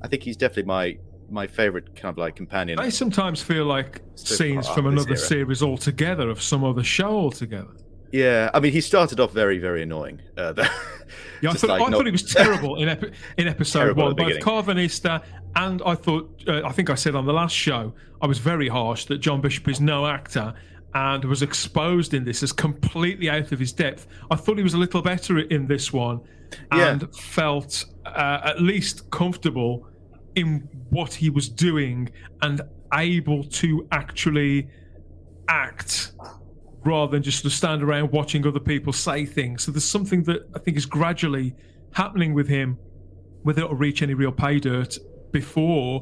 [0.00, 0.98] I think he's definitely my
[1.28, 2.78] my favorite kind of like companion.
[2.78, 5.18] I sometimes feel like So scenes from another era.
[5.18, 7.74] series altogether, of some other show altogether.
[8.12, 10.20] Yeah, I mean, he started off very, very annoying.
[10.36, 10.52] Uh,
[11.42, 14.04] Yeah, I thought, like I not- thought it was terrible in, epi- in episode Terrible
[14.04, 14.14] one.
[14.14, 14.38] Both.
[14.38, 15.24] Karvanista
[15.56, 17.92] and I thought, uh, I think I said on the last show,
[18.22, 20.54] I was very harsh that John Bishop is no actor
[20.94, 24.06] and was exposed in this as completely out of his depth.
[24.30, 26.20] I thought he was a little better in this one
[26.72, 26.90] Yeah.
[26.92, 29.88] and felt uh, at least comfortable
[30.36, 32.08] in what he was doing
[32.42, 32.60] and
[32.94, 34.68] able to actually
[35.48, 36.12] act
[36.84, 39.62] rather than just sort of stand around watching other people say things.
[39.62, 41.54] So there's something that I think is gradually
[41.92, 42.78] happening with him,
[43.42, 44.98] whether it'll reach any real pay dirt
[45.30, 46.00] before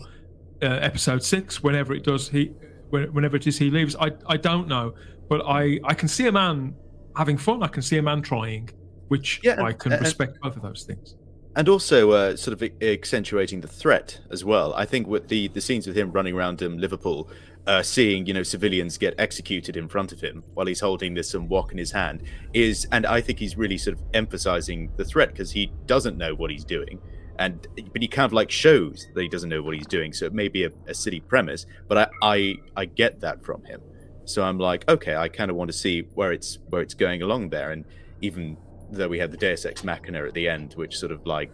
[0.62, 2.46] uh, episode six, whenever it does, he,
[2.90, 3.94] whenever it is he leaves.
[4.00, 4.94] I I don't know,
[5.28, 6.74] but I I can see a man
[7.16, 7.62] having fun.
[7.62, 8.70] I can see a man trying,
[9.08, 11.14] which Yeah, I can and- and- respect both of those things.
[11.56, 14.72] and also uh, sort of accentuating the threat as well.
[14.74, 17.28] I think with the the scenes with him running around um, Liverpool,
[17.66, 21.34] uh, seeing you know civilians get executed in front of him while he's holding this
[21.34, 25.30] wok in his hand is, and I think he's really sort of emphasizing the threat
[25.30, 27.00] because he doesn't know what he's doing.
[27.38, 30.26] And but he kind of like shows that he doesn't know what he's doing, so
[30.26, 33.80] it may be a, a silly premise, but I, I I get that from him.
[34.24, 37.22] So I'm like, okay, I kind of want to see where it's where it's going
[37.22, 37.84] along there, and
[38.20, 38.56] even
[38.90, 41.50] though we had the Deus Ex Machina at the end, which sort of like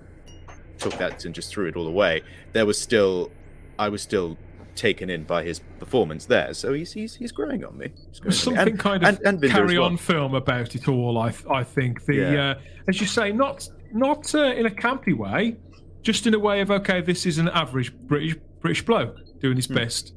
[0.79, 3.31] took that and just threw it all away, there was still,
[3.79, 4.37] I was still
[4.77, 6.53] taken in by his performance there.
[6.55, 7.93] So he's he's, he's growing on me.
[8.09, 8.57] He's growing There's on me.
[8.59, 9.87] something And- kind of and- and carry well.
[9.89, 11.19] on film about it all.
[11.19, 12.51] I I think the Yeah.
[12.51, 15.57] uh, as you say, not not uh, in a campy way,
[16.03, 19.57] just in a way of okay, this is an average British British bloke doing Hmm.
[19.57, 20.15] his best,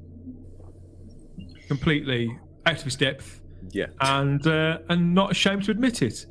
[1.68, 3.42] completely out of his depth,
[3.72, 3.88] Yeah.
[4.02, 6.26] and uh, and not ashamed to admit it.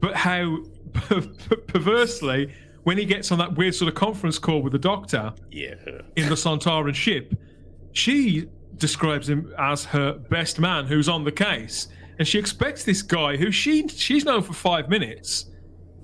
[0.00, 0.58] But how
[1.66, 2.52] perversely,
[2.84, 5.74] when he gets on that weird sort of conference call with the doctor, Yeah.
[6.16, 7.34] in the Sontaran ship,
[7.94, 11.88] she describes him as her best man who's on the case.
[12.18, 15.46] And she expects this guy who she she's known for five minutes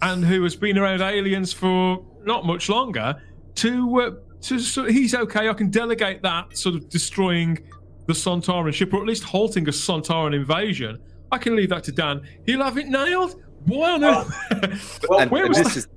[0.03, 3.21] and who has been around aliens for not much longer
[3.57, 4.11] to uh,
[4.43, 7.59] to sort of, he's okay, I can delegate that sort of destroying
[8.07, 10.99] the Sontaran ship or at least halting a Sontaran invasion.
[11.31, 12.23] I can leave that to Dan.
[12.47, 13.37] He'll have it nailed.
[13.67, 15.01] Why on earth?
[15.09, 15.77] Well, where was this that?
[15.77, 15.89] is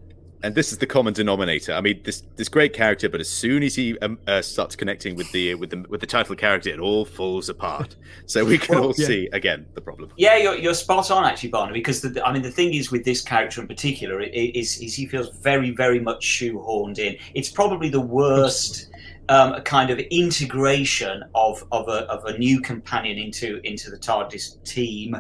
[0.44, 1.72] and this is the common denominator.
[1.74, 5.16] I mean, this this great character, but as soon as he um, uh, starts connecting
[5.16, 7.96] with the with the with the title character, it all falls apart.
[8.26, 9.08] So we can Well, all yeah.
[9.08, 10.10] see again the problem.
[10.16, 11.80] Yeah, you're, you're spot on actually, Barnaby.
[11.80, 14.96] Because the, I mean, the thing is with this character in particular i- is, is
[14.96, 17.18] he feels very, very much shoehorned in.
[17.34, 18.88] It's probably the worst
[19.28, 24.64] um, kind of integration of of a, of a new companion into into the TARDIS
[24.64, 25.16] team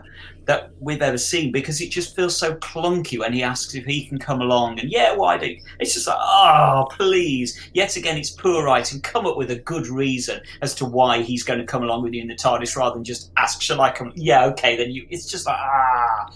[0.46, 4.06] that we've ever seen because it just feels so clunky when he asks if he
[4.06, 5.56] can come along and yeah, why do?
[5.80, 7.70] It's just like oh, please.
[7.74, 9.00] Yet again, it's poor writing.
[9.02, 12.14] Come up with a good reason as to why he's going to come along with
[12.14, 14.12] you in the TARDIS rather than just ask, shall I come?
[14.16, 15.08] Yeah, okay, then you.
[15.10, 16.30] It's just like ah.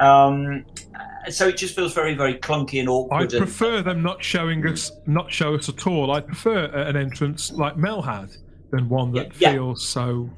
[0.00, 0.64] Um,
[1.28, 3.32] so it just feels very, very clunky and I awkward.
[3.34, 6.10] and- prefer them not showing us, not show us at all.
[6.10, 8.30] I prefer an entrance like Mel had
[8.70, 9.52] than one that Yeah, yeah.
[9.52, 10.30] feels so.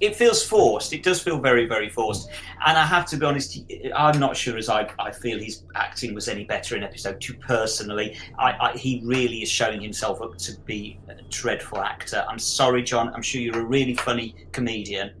[0.00, 0.92] It feels forced.
[0.92, 2.30] It does feel very, very forced.
[2.66, 3.58] And I have to be honest,
[3.94, 7.34] I'm not sure as I, I feel his acting was any better in episode two.
[7.34, 12.24] Personally, I, I, he really is showing himself up to be a dreadful actor.
[12.28, 13.12] I'm sorry, John.
[13.14, 15.12] I'm sure you're a really funny comedian.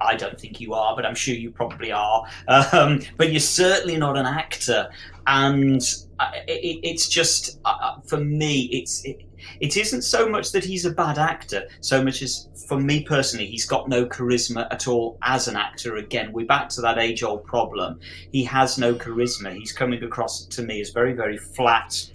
[0.00, 2.24] I don't think you are, but I'm sure you probably are.
[2.48, 4.90] Um, but you're certainly not an actor.
[5.26, 9.04] And it, it's just, uh, uh, for me, it's.
[9.04, 9.22] It,
[9.60, 13.46] it isn't so much that he's a bad actor, so much as for me personally,
[13.46, 15.96] he's got no charisma at all as an actor.
[15.96, 18.00] Again, we're back to that age old problem.
[18.32, 19.54] He has no charisma.
[19.54, 22.10] He's coming across to me as very, very flat,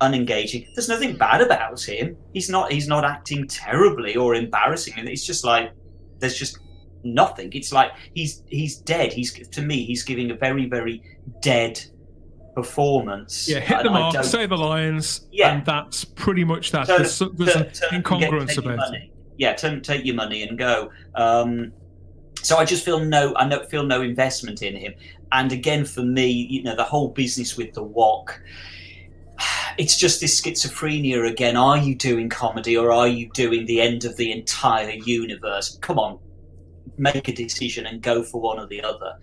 [0.00, 0.68] unengaging.
[0.74, 2.16] There's nothing bad about him.
[2.32, 5.12] He's not he's not acting terribly or embarrassingly.
[5.12, 5.72] It's just like
[6.18, 6.58] there's just
[7.04, 7.52] nothing.
[7.52, 9.12] It's like he's he's dead.
[9.12, 11.02] He's to me, he's giving a very, very
[11.40, 11.82] dead
[12.54, 13.48] performance.
[13.48, 15.52] Yeah, hit the mark, don't- say the lines, Yeah.
[15.54, 16.86] and that's pretty much that.
[16.86, 19.10] Turn- there's there's turn- an incongruence about it.
[19.36, 20.90] Yeah, turn, take your money and go.
[21.14, 21.72] Um,
[22.42, 24.94] so I just feel no, I no, feel no investment in him.
[25.32, 28.40] And again, for me, you know, the whole business with the wok,
[29.78, 31.56] it's just this schizophrenia again.
[31.56, 35.76] Are you doing comedy or are you doing the end of the entire universe?
[35.80, 36.18] Come on,
[36.98, 39.18] make a decision and go for one or the other.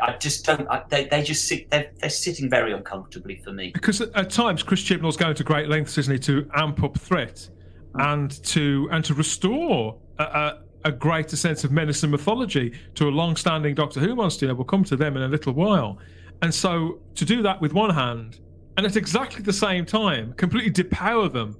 [0.00, 0.68] I just don't.
[0.68, 1.70] I, they, they just sit.
[1.70, 3.70] They're, they're sitting very uncomfortably for me.
[3.72, 7.48] Because at, times Chris Chibnall's going to great lengths, isn't he, to amp up threat
[7.96, 13.08] and to and to restore a, a, a greater sense of menace and mythology to
[13.08, 14.54] a long-standing Doctor Who monster.
[14.54, 15.98] We'll come to them in a little while.
[16.42, 18.40] And so to do that with one hand,
[18.76, 21.56] and at exactly the same time, completely depower them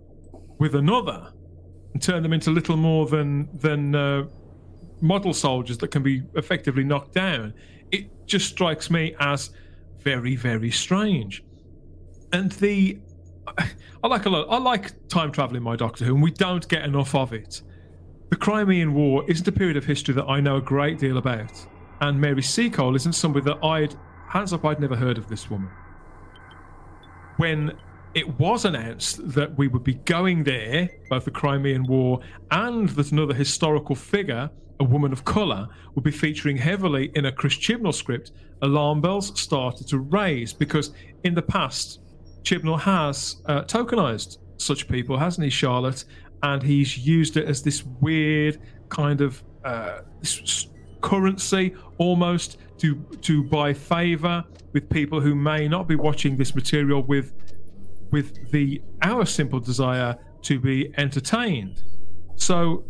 [0.59, 1.33] with another,
[1.93, 4.25] and turn them into little more than than uh,
[5.05, 7.53] model soldiers that can be effectively knocked down.
[7.93, 9.51] It just strikes me as
[9.99, 11.45] very, very strange.
[12.33, 12.99] And the
[14.03, 14.47] I like a lot.
[14.49, 17.61] I like time travel in my Doctor Who, and we don't get enough of it.
[18.31, 21.53] The Crimean War isn't a period of history that I know a great deal about,
[22.01, 23.95] and Mary Seacole isn't somebody that I'd
[24.29, 24.65] hands up.
[24.65, 25.71] I'd never heard of this woman.
[27.37, 27.73] When
[28.15, 33.13] it was announced that we would be going there, both the Crimean War and that
[33.13, 34.51] another historical figure,
[34.81, 39.39] a woman of colour, would be featuring heavily in a Chris Chibnall script, alarm bells
[39.41, 40.93] started to raise because
[41.25, 42.01] in the past,
[42.43, 46.05] Chibnall has uh, tokenized such people, hasn't he, Charlotte?
[46.43, 50.01] And he's used it as this weird kind of uh,
[51.01, 57.03] currency almost to to buy favor with people who may not be watching this material
[57.03, 57.33] with
[58.11, 61.83] with the our simple desire to be entertained.
[62.37, 62.85] So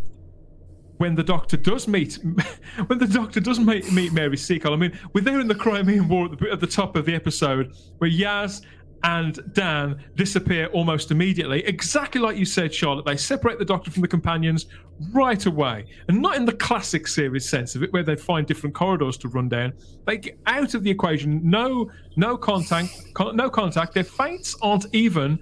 [0.98, 2.18] when the doctor does meet
[2.86, 6.08] when the doctor does meet, meet Mary Seacole, I mean, we're there in the Crimean
[6.08, 8.62] War at the, at the top of the episode where Yaz
[9.04, 11.62] and Dan disappear almost immediately.
[11.66, 13.04] Exactly like you said, Charlotte.
[13.04, 14.66] They separate the Doctor from the companions
[15.12, 15.84] right away.
[16.08, 19.28] And not in the classic series sense of it, where they find different corridors to
[19.28, 19.74] run down.
[20.06, 21.40] They get out of the equation.
[21.44, 22.88] No, no contact,
[23.34, 23.92] no contact.
[23.92, 25.38] Their fates aren't even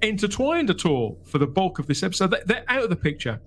[0.00, 2.34] intertwined at all for the bulk of this episode.
[2.46, 3.38] They're out of the picture.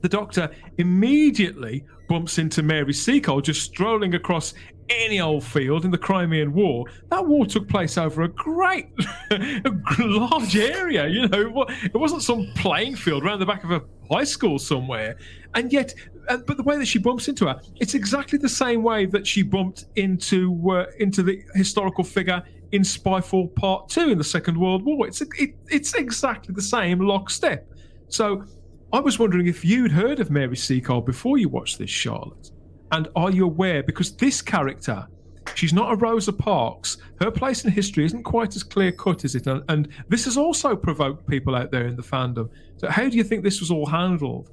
[0.00, 4.54] The Doctor immediately bumps into Mary Seacole just strolling across
[4.88, 6.86] any old field in the Crimean War.
[7.10, 8.88] That war took place over a great,
[9.30, 11.06] a large area.
[11.06, 15.16] You know, it wasn't some playing field around the back of a high school somewhere.
[15.54, 15.94] And yet,
[16.28, 19.42] but the way that she bumps into her, it's exactly the same way that she
[19.42, 22.42] bumped into uh, into the historical figure
[22.72, 25.06] in Spyfall Part Two in the Second World War.
[25.06, 27.66] It's it, it's exactly the same lockstep.
[28.08, 28.44] So,
[28.90, 32.50] I was wondering if you'd heard of Mary Seacole before you watched this, Charlotte.
[32.90, 33.82] And are you aware?
[33.82, 35.06] Because this character,
[35.54, 36.96] she's not a Rosa Parks.
[37.20, 39.46] Her place in history isn't quite as clear cut, is it?
[39.46, 42.48] And, and this has also provoked people out there in the fandom.
[42.78, 44.48] So, how do you think this was all handled?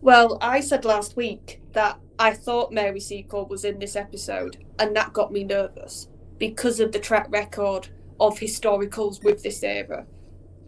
[0.00, 4.94] Well, I said last week that I thought Mary Seacole was in this episode, and
[4.94, 6.08] that got me nervous
[6.38, 7.88] because of the track record
[8.20, 10.06] of historicals with this era.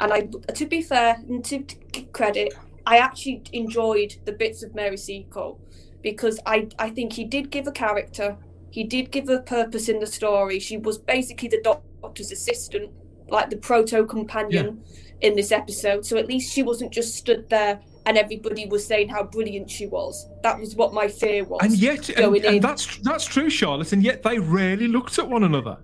[0.00, 2.54] And I, to be fair, and to, to give credit,
[2.86, 5.60] I actually enjoyed the bits of Mary Seacole
[6.02, 8.36] because I, I think he did give a character,
[8.70, 10.58] he did give a purpose in the story.
[10.60, 12.90] She was basically the doctor's assistant,
[13.28, 14.82] like the proto companion
[15.20, 15.28] yeah.
[15.28, 16.04] in this episode.
[16.04, 19.86] So at least she wasn't just stood there and everybody was saying how brilliant she
[19.86, 20.28] was.
[20.44, 21.60] That was what my fear was.
[21.62, 23.92] And yet, and, and that's that's true, Charlotte.
[23.92, 25.78] And yet, they rarely looked at one another.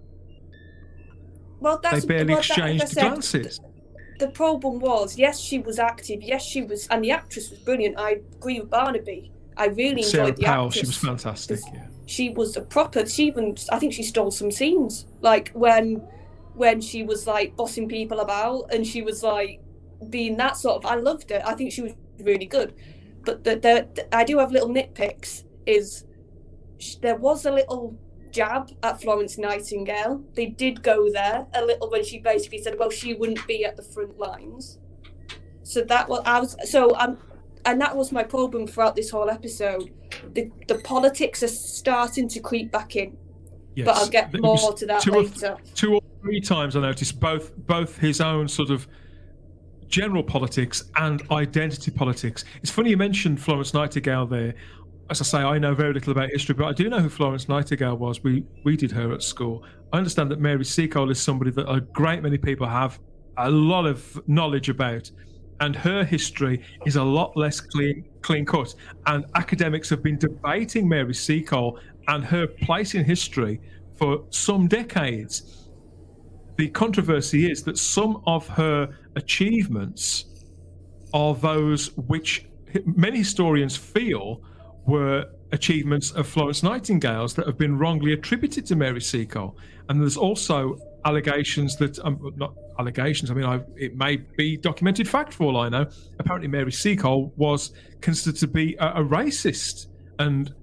[1.59, 3.61] Well, that's they barely well, exchanged that, said, glances.
[4.23, 6.23] The problem was, yes, she was active.
[6.23, 7.99] Yes, she was, and the actress was brilliant.
[7.99, 9.33] I agree with Barnaby.
[9.57, 10.81] I really Sara enjoyed the Powell, actress.
[10.81, 11.61] she was fantastic.
[11.75, 11.87] Yeah.
[12.07, 13.05] She was a proper.
[13.05, 15.97] She even, I think, she stole some scenes, like when,
[16.55, 19.61] when she was like bossing people about, and she was like
[20.09, 20.87] being that sort of.
[20.89, 21.43] I loved it.
[21.45, 22.75] I think she was really good,
[23.25, 25.43] but the, the, the I do have little nitpicks.
[25.67, 26.05] Is
[27.01, 27.99] there was a little
[28.33, 30.23] jab at Florence Nightingale.
[30.35, 33.77] They did go there a little when she basically said, "Well, she wouldn't be at
[33.77, 34.79] the front lines."
[35.63, 37.19] So that was I was so um,
[37.65, 39.91] and that was my problem throughout this whole episode.
[40.35, 43.17] The the politics are starting to creep back in,
[43.75, 43.87] Yes.
[43.87, 45.57] but I'll get more to that two or, later.
[45.75, 48.87] two or three times I noticed both both his own sort of
[49.89, 52.45] general politics and identity politics.
[52.63, 54.55] It's funny you mentioned Florence Nightingale there.
[55.13, 57.47] As I say, I know very little about history, but I do know who Florence
[57.47, 58.25] Nightingale was.
[58.25, 59.63] We we did her at school.
[59.93, 62.99] I understand that Mary Seacole is somebody that a great many people have
[63.37, 65.11] a lot of knowledge about,
[65.61, 68.75] and her history is a lot less clean clean cut.
[69.07, 73.61] And academics have been debating Mary Seacole and her place in history
[73.99, 75.69] for some decades.
[76.57, 80.25] The controversy is that some of her achievements
[81.13, 82.47] are those which
[82.87, 84.41] many historians feel
[84.87, 89.57] were achievements of Florence Nightingale's that have been wrongly attributed to Mary Seacole.
[89.89, 95.09] And there's also allegations that, um, not allegations, I mean, I, it may be documented
[95.09, 95.87] fact for all I know.
[96.19, 100.55] Apparently, Mary Seacole was considered to be a, a racist and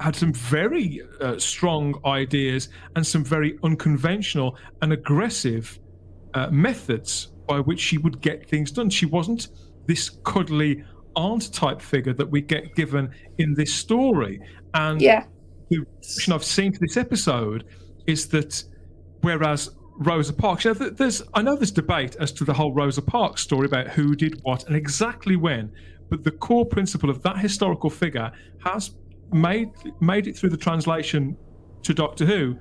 [0.00, 5.78] had some very uh, strong ideas and some very unconventional and aggressive
[6.34, 8.90] uh, methods by which she would get things done.
[8.90, 9.48] She wasn't
[9.86, 10.84] this cuddly
[11.16, 14.40] aunt type figure that we get given in this story.
[14.74, 15.24] And Yeah.
[15.70, 17.64] the reaction I've seen to this episode
[18.06, 18.62] is that
[19.20, 23.02] whereas Rosa Parks, you know, there's I know there's debate as to the whole Rosa
[23.02, 25.70] Parks story about who did what and exactly when,
[26.10, 28.32] but the core principle of that historical figure
[28.64, 28.92] has
[29.32, 29.68] made
[30.00, 31.36] made it through the translation
[31.82, 32.56] to Doctor Who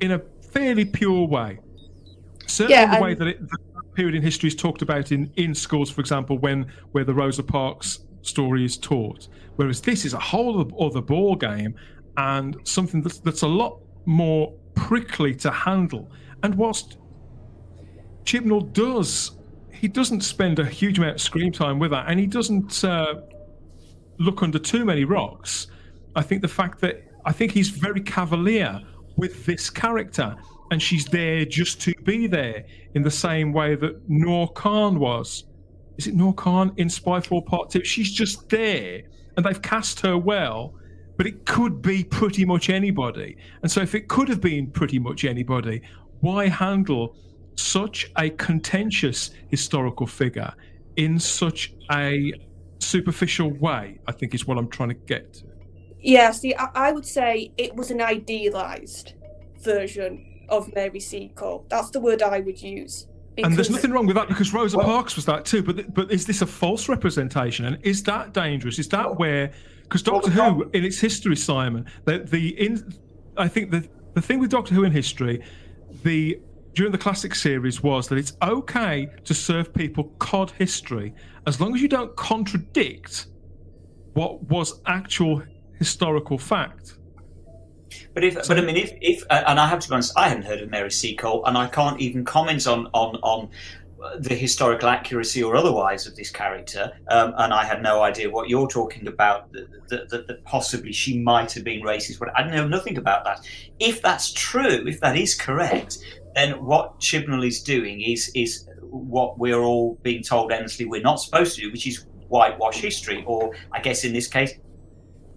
[0.00, 0.20] in a
[0.52, 1.58] fairly pure way.
[2.46, 3.38] Certainly Yeah, the way that it,
[3.96, 7.42] period in history is talked about in, in schools, for example, when where the Rosa
[7.42, 9.28] Parks story is taught.
[9.56, 11.74] Whereas this is a whole other ball game
[12.16, 16.10] and something that's, that's a lot more prickly to handle.
[16.42, 16.98] And whilst
[18.24, 19.32] Chibnall does,
[19.70, 23.14] he doesn't spend a huge amount of screen time with her, and he doesn't uh,
[24.18, 25.68] look under too many rocks.
[26.14, 28.80] I think the fact that I think he's very cavalier
[29.16, 30.36] with this character,
[30.70, 32.64] and she's there just to be there
[32.94, 35.44] in the same way that Noor Khan was.
[35.96, 37.84] Is it Noor Khan in Spyfall Part Two?
[37.84, 39.02] She's just there,
[39.36, 40.74] and they've cast her well,
[41.16, 43.36] but it could be pretty much anybody.
[43.62, 45.82] And so, if it could have been pretty much anybody,
[46.20, 47.16] why handle
[47.56, 50.52] such a contentious historical figure
[50.96, 52.32] in such a
[52.80, 53.98] superficial way?
[54.06, 55.44] I think is what I'm trying to get to.
[56.00, 59.14] Yeah, see, I, I would say it was an idealised
[59.60, 61.64] version of Mary Seacole.
[61.68, 63.06] That's the word I would use.
[63.38, 65.62] And there's nothing wrong with that because Rosa Well- Parks was that too.
[65.62, 67.66] But but is this a false representation?
[67.66, 68.78] And is that dangerous?
[68.78, 69.52] Is that where?
[69.82, 72.94] Because Doctor the Who, in its history, Simon, the the in,
[73.36, 75.42] I think the the thing with Doctor Who in history,
[76.02, 76.40] the
[76.72, 81.14] during the classic series was that it's okay to serve people cod history
[81.46, 83.26] as long as you don't contradict
[84.12, 85.42] what was actual
[85.78, 86.98] historical fact.
[88.14, 90.28] But if, but I mean, if, if uh, and I have to be honest, I
[90.28, 93.50] hadn't heard of Mary Seacole, and I can't even comment on on on
[94.18, 98.48] the historical accuracy or otherwise of this character, um, and I had no idea what
[98.48, 99.52] you're talking about.
[99.52, 103.24] That, that, that, that possibly she might have been racist, but I know nothing about
[103.24, 103.46] that.
[103.78, 105.98] If that's true, if that is correct,
[106.34, 111.16] then what Chibnall is doing is is what we're all being told endlessly we're not
[111.16, 114.54] supposed to do, which is whitewash history, or I guess in this case,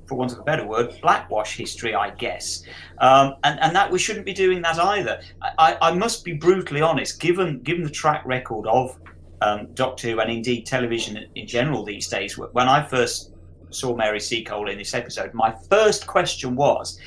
[0.09, 2.63] for want of a better word, blackwash history, I guess.
[2.97, 5.21] Um, and, and that we shouldn't be doing that either.
[5.57, 8.99] I, I must be brutally honest, given given the track record of
[9.41, 13.31] um, Doctor Who and indeed television in general these days, when I first
[13.69, 16.99] saw Mary Seacole in this episode, my first question was,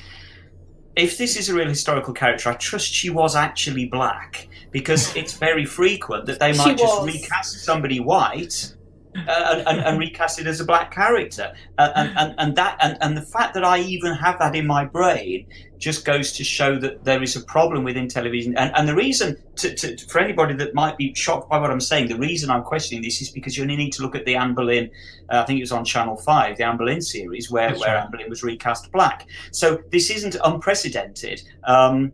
[0.94, 5.34] if this is a real historical character, I trust she was actually black because it's
[5.34, 7.14] very frequent that they She might just was.
[7.14, 8.74] recast somebody white
[9.16, 11.52] uh, and, and, recast it as a black character.
[11.78, 14.66] Uh, and, and, and that and, and the fact that I even have that in
[14.66, 15.46] my brain
[15.78, 18.56] just goes to show that there is a problem within television.
[18.56, 21.80] And, and the reason, to, to, for anybody that might be shocked by what I'm
[21.80, 24.36] saying, the reason I'm questioning this is because you only need to look at the
[24.36, 24.90] Anne Boleyn,
[25.28, 27.96] uh, I think it was on Channel 5, the Anne Boleyn series, where, That's where
[27.96, 28.04] right.
[28.04, 29.26] Anne Boleyn was recast black.
[29.50, 31.42] So this isn't unprecedented.
[31.64, 32.12] Um,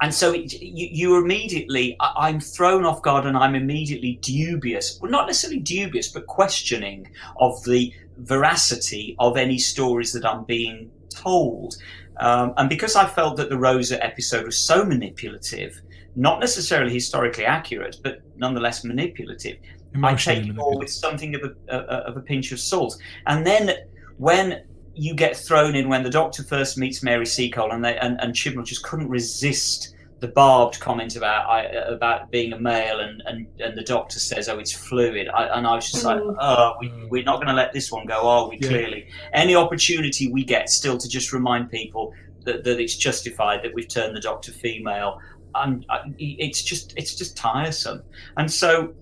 [0.00, 4.98] and so it, you, you immediately, I, I'm thrown off guard and I'm immediately dubious.
[5.00, 10.90] Well, not necessarily dubious, but questioning of the veracity of any stories that I'm being
[11.08, 11.76] told.
[12.18, 15.80] Um, and because I felt that the Rosa episode was so manipulative,
[16.16, 19.56] not necessarily historically accurate, but nonetheless manipulative,
[20.02, 22.96] I take it all with something of a, a, of a pinch of salt.
[23.26, 23.70] And then
[24.16, 24.64] when
[24.94, 28.34] you get thrown in, when the Doctor first meets Mary Seacole, and they and, and
[28.34, 33.46] Chibnall just couldn't resist the barbed comment about I, about being a male, and, and,
[33.60, 36.36] and the Doctor says, "Oh, it's fluid," I, and I was just like, Mm.
[36.40, 38.68] "Oh, we, we're not going to let this one go, are we?" Yeah.
[38.68, 42.12] Clearly, any opportunity we get, still to just remind people
[42.44, 45.20] that, that it's justified that we've turned the Doctor female.
[45.56, 48.02] And I, it's just it's just tiresome,
[48.36, 48.94] and so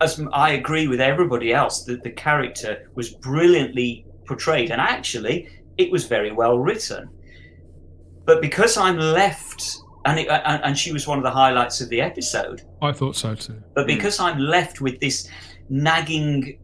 [0.00, 5.48] as I agree with everybody else that the character was brilliantly portrayed, and actually
[5.78, 7.08] it was very well written.
[8.24, 11.88] But because I'm left, and it, and, and she was one of the highlights of
[11.88, 12.62] the episode.
[12.80, 13.62] I thought so too.
[13.74, 13.94] But hmm.
[13.94, 15.28] because I'm left with this
[15.68, 16.58] nagging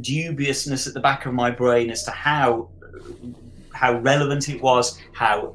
[0.00, 2.70] dubiousness at the back of my brain as to how
[3.72, 5.54] how relevant it was, how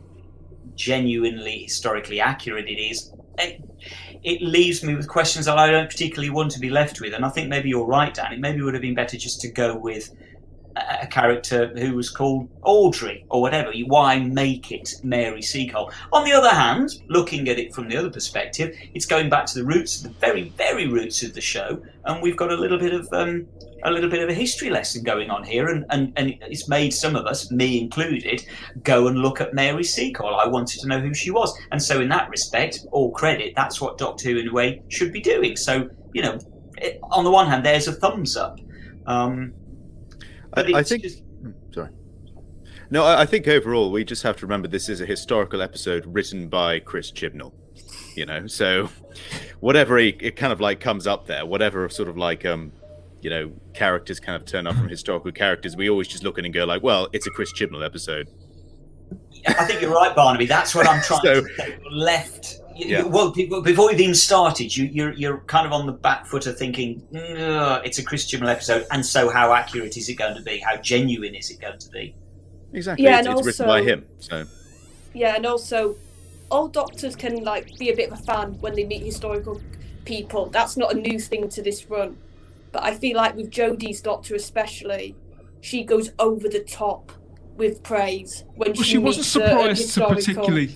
[0.75, 3.63] genuinely historically accurate it is, it,
[4.23, 7.13] it leaves me with questions that I don't particularly want to be left with.
[7.13, 8.33] And I think maybe you're right, Dan.
[8.33, 10.11] It maybe would have been better just to go with
[10.75, 13.71] a character who was called Audrey or whatever.
[13.85, 15.91] Why make it Mary Seacole?
[16.13, 19.59] On the other hand, looking at it from the other perspective, it's going back to
[19.59, 22.93] the roots, the very, very roots of the show, and we've got a little bit
[22.93, 23.47] of um,
[23.83, 26.93] a little bit of a history lesson going on here, and, and, and it's made
[26.93, 28.45] some of us, me included,
[28.83, 30.35] go and look at Mary Seacole.
[30.35, 33.81] I wanted to know who she was, and so in that respect, all credit, that's
[33.81, 35.55] what Doctor Who in a way should be doing.
[35.55, 36.39] So you know,
[36.77, 38.59] it, on the one hand, there's a thumbs up.
[39.07, 39.53] Um,
[40.53, 41.03] I, I, think.
[41.03, 41.19] Just...
[41.19, 41.89] Hmm, sorry.
[42.89, 46.05] No, I, I think overall we just have to remember this is a historical episode
[46.05, 47.53] written by Chris Chibnall.
[48.15, 48.89] You know, so
[49.61, 52.73] whatever he, it kind of like comes up there, whatever sort of like um
[53.21, 56.45] you know characters kind of turn up from historical characters, we always just look at
[56.45, 58.29] and go like, well, it's a Chris Chibnall episode.
[59.47, 60.45] I think you're right, Barnaby.
[60.45, 61.79] That's what I'm trying so, to say.
[61.89, 62.60] Left.
[62.75, 63.03] Yeah.
[63.03, 66.57] Well, before we've even started, you, you're you're kind of on the back foot of
[66.57, 70.59] thinking it's a Chris Chibnall episode, and so how accurate is it going to be?
[70.59, 72.15] How genuine is it going to be?
[72.73, 73.05] Exactly.
[73.05, 74.05] Yeah, it's, it's also, written by him.
[74.19, 74.45] So.
[75.13, 75.95] Yeah, and also,
[76.49, 79.61] all doctors can like be a bit of a fan when they meet historical
[80.05, 80.47] people.
[80.47, 82.17] That's not a new thing to this run.
[82.71, 85.15] But I feel like with Jodie's Doctor especially,
[85.59, 87.11] she goes over the top
[87.57, 90.75] with praise when well, she, she wasn't surprised to particularly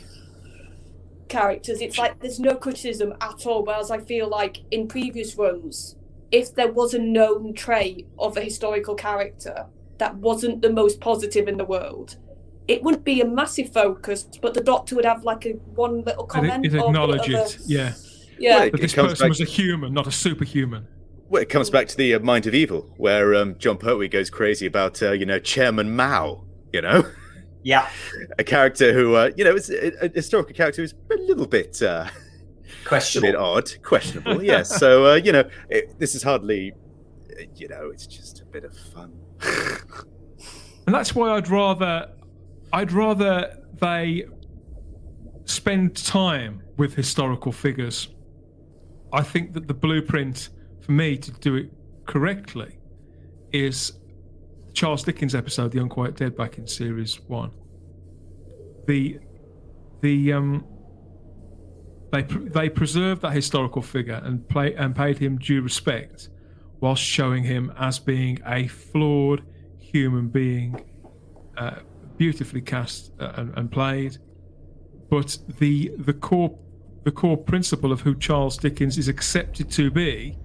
[1.27, 1.81] characters.
[1.81, 3.63] It's like there's no criticism at all.
[3.63, 5.95] Whereas I feel like in previous runs,
[6.31, 9.67] if there was a known trait of a historical character
[9.97, 12.17] that wasn't the most positive in the world,
[12.67, 16.25] it wouldn't be a massive focus, but the Doctor would have like a one little
[16.25, 16.65] comment.
[16.65, 17.93] It, it acknowledge it, yeah.
[18.37, 20.87] Yeah, well, but this person was a human, not a superhuman.
[21.29, 24.29] Well, it comes back to the uh, Mind of Evil, where um, Jon Pertwee goes
[24.29, 27.09] crazy about, uh, you know, Chairman Mao, you know?
[27.65, 27.89] Yeah.
[28.37, 31.81] a character who, uh, you know, is a, a, historical character who's a little bit...
[31.81, 32.07] Uh,
[32.85, 33.29] questionable.
[33.29, 33.81] A bit odd.
[33.83, 34.69] Questionable, yes.
[34.79, 36.73] So, uh, you know, it, this is hardly,
[37.55, 39.19] you know, it's just a bit of fun.
[40.85, 42.11] and that's why I'd rather...
[42.71, 44.25] I'd rather they
[45.45, 48.09] spend time with historical figures.
[49.11, 50.49] I think that the blueprint
[50.81, 51.71] for me to do it
[52.05, 52.77] correctly
[53.51, 53.93] is
[54.75, 57.51] Charles Dickens episode, The Unquiet Dead, back in series one.
[58.87, 59.19] The
[60.01, 60.65] the um
[62.11, 66.29] they they preserved that historical figure and play and paid him due respect,
[66.81, 69.43] whilst showing him as being a flawed
[69.79, 70.79] human being,
[71.57, 71.79] uh,
[72.17, 74.17] beautifully cast uh, and, and played.
[75.09, 76.59] But the the core
[77.05, 80.37] the core principle of who Charles Dickens is accepted to be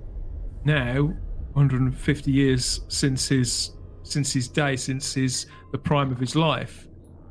[0.65, 1.15] now
[1.55, 3.73] 150 years since his
[4.11, 6.87] since his day since his the prime of his life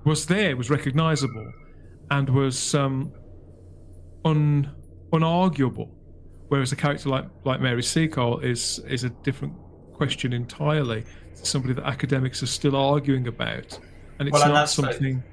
[0.05, 1.51] was there was recognizable
[2.11, 3.11] and was um,
[4.25, 4.69] un,
[5.11, 5.89] unarguable.
[6.47, 9.53] Whereas a character like like Mary Seacole is is a different
[9.93, 11.03] question entirely
[11.39, 13.79] it's somebody that academics are still arguing about.
[14.19, 15.23] And it's well, not something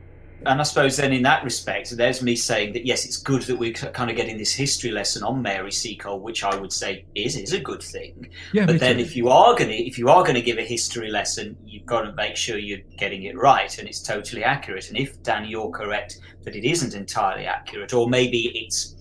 [0.47, 3.57] and I suppose then in that respect, there's me saying that yes, it's good that
[3.57, 7.37] we're kind of getting this history lesson on Mary Seacole, which I would say is
[7.37, 8.29] is a good thing.
[8.53, 9.03] Yeah, but then too.
[9.03, 11.87] if you are going to if you are going to give a history lesson, you've
[11.87, 14.89] got to make sure you're getting it right and it's totally accurate.
[14.89, 18.95] And if Dan, you're correct that it isn't entirely accurate, or maybe it's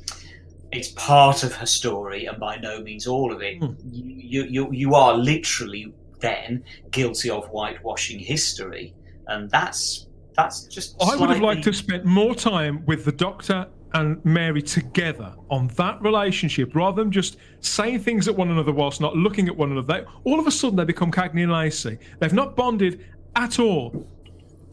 [0.72, 3.76] it's part of her story and by no means all of it, mm.
[3.92, 8.94] you, you you are literally then guilty of whitewashing history,
[9.28, 10.96] and that's that's just.
[11.02, 15.34] I would have liked to have spent more time with the Doctor and Mary together
[15.50, 19.56] on that relationship rather than just saying things at one another whilst not looking at
[19.56, 20.02] one another.
[20.02, 21.98] They, all of a sudden, they become Cagney and Lacey.
[22.20, 23.06] They've not bonded
[23.36, 24.06] at all.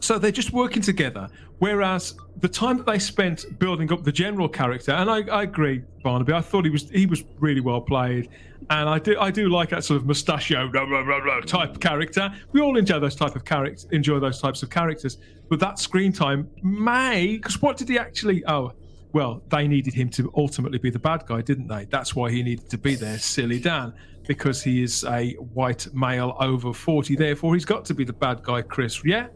[0.03, 1.29] So they're just working together.
[1.59, 5.81] Whereas the time that they spent building up the general character, and I, I agree,
[6.03, 8.27] Barnaby, I thought he was he was really well played,
[8.69, 12.29] and I do I do like that sort of mustachio blah, blah, blah, type character.
[12.51, 15.19] We all enjoy those type of characters, enjoy those types of characters.
[15.49, 18.43] But that screen time may, because what did he actually?
[18.45, 18.73] Oh,
[19.13, 21.85] well, they needed him to ultimately be the bad guy, didn't they?
[21.85, 23.93] That's why he needed to be there, silly Dan,
[24.27, 27.15] because he is a white male over forty.
[27.15, 29.01] Therefore, he's got to be the bad guy, Chris.
[29.05, 29.27] Yeah.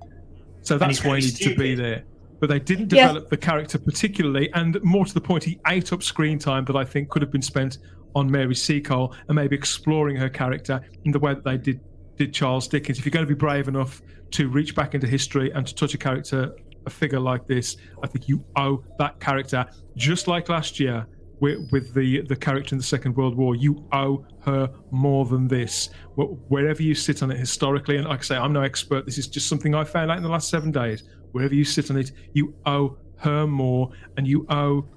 [0.68, 2.04] So that's why he needed to be there.
[2.40, 3.30] But they didn't develop yeah.
[3.30, 6.84] the character particularly, and more to the point, he ate up screen time that I
[6.84, 7.80] think could have been spent
[8.16, 11.80] on Mary Seacole and maybe exploring her character in the way that they did
[12.18, 12.98] did Charles Dickens.
[13.00, 14.02] If you're going to be brave enough
[14.32, 16.54] to reach back into history and to touch a character,
[16.86, 19.66] a figure like this, I think you owe that character,
[19.96, 21.06] just like last year
[21.40, 23.56] with, with the the character in the Second World War.
[23.56, 25.90] You owe her more than this.
[26.16, 29.06] Wherever you sit on it historically, and like I say, I'm no expert.
[29.06, 31.04] This is just something I found out in the last seven days.
[31.32, 34.88] Wherever you sit on it, you owe her more, and you owe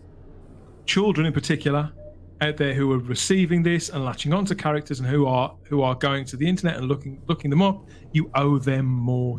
[0.87, 1.93] children in particular
[2.41, 5.95] out there who are receiving this and latching onto characters and who are who are
[5.95, 9.39] going to the internet and looking looking them up, you owe them more.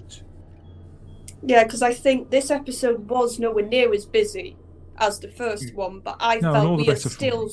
[1.44, 4.56] Yeah, because I think this episode was nowhere near as busy
[5.02, 7.50] as the first one, but I No, felt we are still,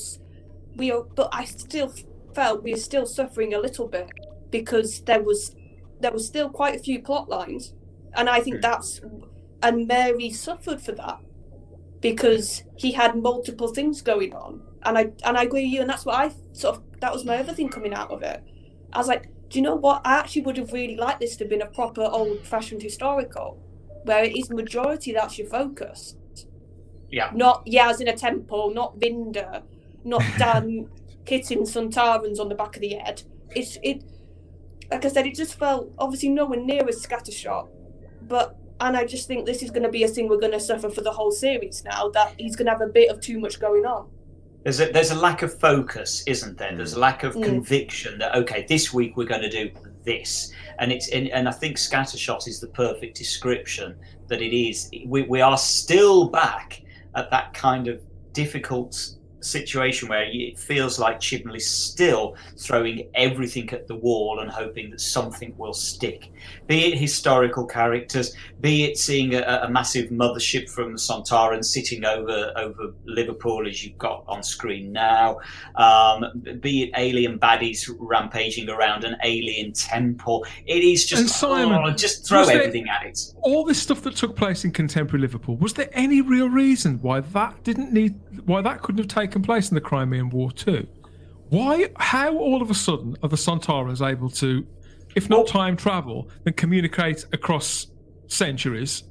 [0.75, 1.93] we are, but I still
[2.35, 4.11] felt we are still suffering a little bit
[4.51, 5.55] because there was,
[5.99, 7.73] there was still quite a few plot lines,
[8.15, 8.63] and I think Hmm.
[8.63, 9.01] that's,
[9.63, 11.19] and Mary suffered for that
[12.01, 15.89] because he had multiple things going on, and I and I agree with you, and
[15.89, 18.41] that's what I sort of that was my other thing coming out of it.
[18.93, 20.01] I was like, do you know what?
[20.05, 23.59] I actually would have really liked this to have been a proper old-fashioned historical,
[24.03, 26.15] where it is majority that's your focus.
[27.11, 27.31] Yeah.
[27.33, 29.61] Not Yaz in a temple, not Vinder,
[30.03, 30.89] not Dan
[31.25, 33.23] hitting Sontarans on the back of the head.
[33.55, 34.03] It's it.
[34.91, 37.67] Like I said, it just felt obviously nowhere near as scattershot,
[38.27, 40.59] but and I just think this is going to be a thing we're going to
[40.59, 42.09] suffer for the whole series now.
[42.09, 44.09] That he's going to have a bit of too much going on.
[44.63, 46.75] There's a there's a lack of focus, isn't there?
[46.75, 47.43] There's a lack of Mm.
[47.43, 49.69] conviction that okay, this week we're going to do
[50.03, 53.95] this, and it's and, and I think scattershot is the perfect description
[54.27, 54.89] that it is.
[55.05, 56.81] We we are still back
[57.15, 58.01] at that kind of
[58.33, 64.49] difficult situation where it feels like Chibnall is still throwing everything at the wall and
[64.51, 66.31] hoping that something will stick.
[66.67, 72.05] Be it historical characters, be it seeing a, a massive mothership from the Sontaran sitting
[72.05, 75.39] over over Liverpool as you've got on screen now,
[75.75, 76.25] um,
[76.61, 80.45] be it alien baddies rampaging around an alien temple.
[80.65, 83.19] It is just And Simon, oh, just throw was there- everything at it.
[83.41, 87.19] all this stuff that took place in contemporary Liverpool, was there any real reason why
[87.21, 88.15] that didn't need,
[88.45, 90.87] why that couldn't have taken place in the Crimean War too?
[91.49, 94.65] Why, how all of a sudden are the Sontarans able to,
[95.15, 97.87] if not Well- time travel, then communicate across
[98.27, 99.03] centuries?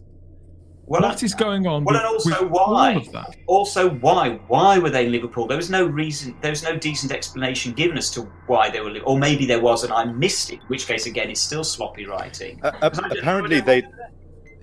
[0.87, 2.93] Well, what is going on well, with, and also with why?
[2.95, 3.37] all of that?
[3.47, 7.13] also why why were they in liverpool there was no reason there was no decent
[7.13, 10.51] explanation given as to why they were li- or maybe there was and i missed
[10.51, 13.83] it in which case again it's still sloppy writing Uh, uh, apparently they,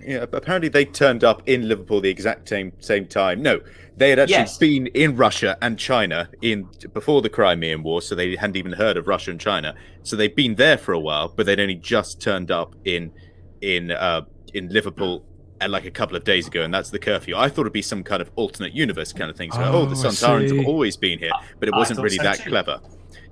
[0.00, 3.40] yeah, apparently they turned up in Liverpool the exact same same time.
[3.40, 3.60] No,
[3.96, 4.58] they had actually Yes.
[4.58, 8.96] been in Russia and China in before the Crimean War, so they hadn't even heard
[8.96, 9.74] of Russia and China.
[10.02, 13.12] So they'd been there for a while, but they'd only just turned up in
[13.60, 14.22] in uh,
[14.54, 15.24] in Liverpool.
[15.58, 17.34] And like a couple of days ago, and that's the curfew.
[17.34, 19.50] I thought it'd be some kind of alternate universe kind of thing.
[19.52, 22.24] So, oh, Oh, the I Sontarans have always been here, but it wasn't really so
[22.24, 22.50] that too.
[22.50, 22.72] clever.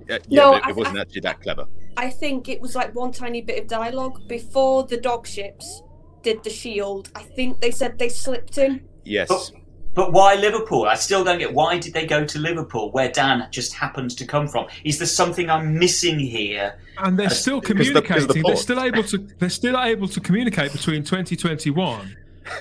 [0.09, 1.65] Uh, yeah, No, but I- it wasn't I- actually that clever.
[1.97, 5.83] I think it was like one tiny bit of dialogue before the dog ships
[6.23, 7.11] did the shield.
[7.13, 8.81] I think they said they slipped in.
[9.03, 9.27] Yes.
[9.29, 9.51] But,
[9.95, 10.83] but why Liverpool?
[10.85, 14.25] I still don't get why did they go to Liverpool, where Dan just happens to
[14.25, 14.67] come from?
[14.83, 16.77] Is there something I'm missing here?
[16.99, 18.43] And they're Because still the- because the communicating.
[18.45, 19.17] They're still able to.
[19.39, 22.15] They're still able to communicate between 2021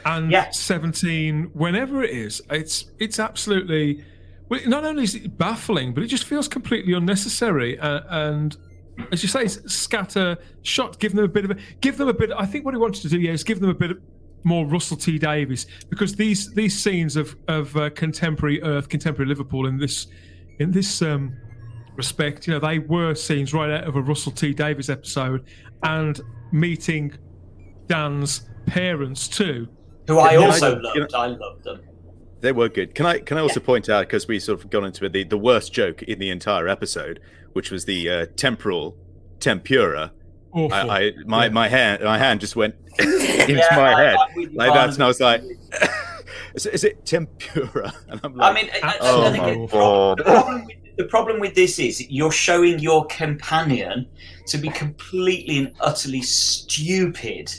[0.07, 0.51] and Yeah.
[0.51, 2.41] 17, whenever it is.
[2.51, 4.05] It's it's absolutely.
[4.49, 7.78] Well, not only is it baffling, but it just feels completely unnecessary.
[7.78, 8.57] Uh, and
[9.11, 12.30] as you say, scatter shot, give them a bit of a, give them a bit.
[12.37, 13.99] I think what he wanted to do, yeah, is give them a bit of,
[14.45, 19.66] more Russell T Davies because these these scenes of of uh, contemporary Earth, contemporary Liverpool
[19.66, 20.07] in this
[20.61, 21.36] in this um,
[21.97, 25.45] respect, you know, they were scenes right out of a Russell T Davies episode,
[25.82, 26.20] and
[26.53, 27.12] meeting
[27.86, 29.68] Dan's parents too.
[30.07, 31.14] Who I Yeah, I- also you loved.
[31.14, 31.80] I loved them.
[32.40, 32.95] They were good.
[32.95, 35.24] Can I can I also point out because we sort of gone into it the,
[35.24, 37.20] the worst joke in the entire episode,
[37.55, 38.97] which was the uh, temporal
[39.40, 40.12] tempura.
[40.55, 40.73] Awful.
[40.91, 41.51] I, I my Yeah.
[41.51, 44.73] my hand my hand just went into Yeah, my I- head I'm with you, like
[44.75, 45.59] that, and I was like, Barnaby.
[46.55, 47.93] is, it- is it tempura?
[48.09, 50.77] And I'm I like, mean, I- I- Oh, I my the problem- the problem with-
[50.97, 54.07] the problem with this is you're showing your companion
[54.47, 57.53] to be completely and utterly stupid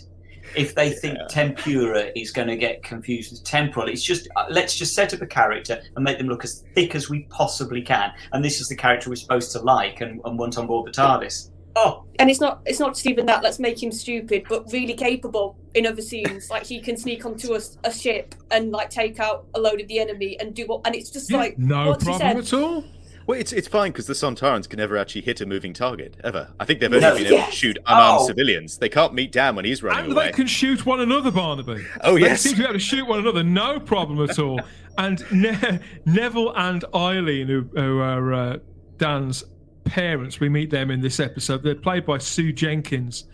[0.55, 3.89] if they think tempura is going to get confused with temporal.
[3.89, 6.95] It's just uh, let's just set up a character and make them look as thick
[6.95, 10.39] as we possibly can, and this is the character we're supposed to like and, and
[10.39, 11.51] want on board the TARDIS.
[11.77, 13.43] Oh, And it's not it's not just even that.
[13.43, 16.49] Let's make him stupid, but really capable in other scenes.
[16.49, 19.87] like he can sneak onto a, a ship and like take out a load of
[19.87, 20.81] the enemy and do what.
[20.85, 22.83] And it's just Yeah, like no problem said- at all.
[23.27, 26.47] well, it's it's fine because the Sontarans can never actually hit a moving target ever.
[26.61, 28.27] I think they've only No, been able to shoot unarmed Oh.
[28.27, 28.77] civilians.
[28.77, 30.27] They can't meet Dan when he's running And away.
[30.27, 31.85] they can shoot one another, Barnaby.
[32.05, 32.41] Oh They yes.
[32.41, 34.61] seem to be able to shoot one another, no problem at all.
[34.97, 38.57] And ne- Neville and Eileen, who, who are uh,
[38.97, 39.43] Dan's
[39.85, 41.63] parents, we meet them in this episode.
[41.63, 43.25] They're played by Sue Jenkins,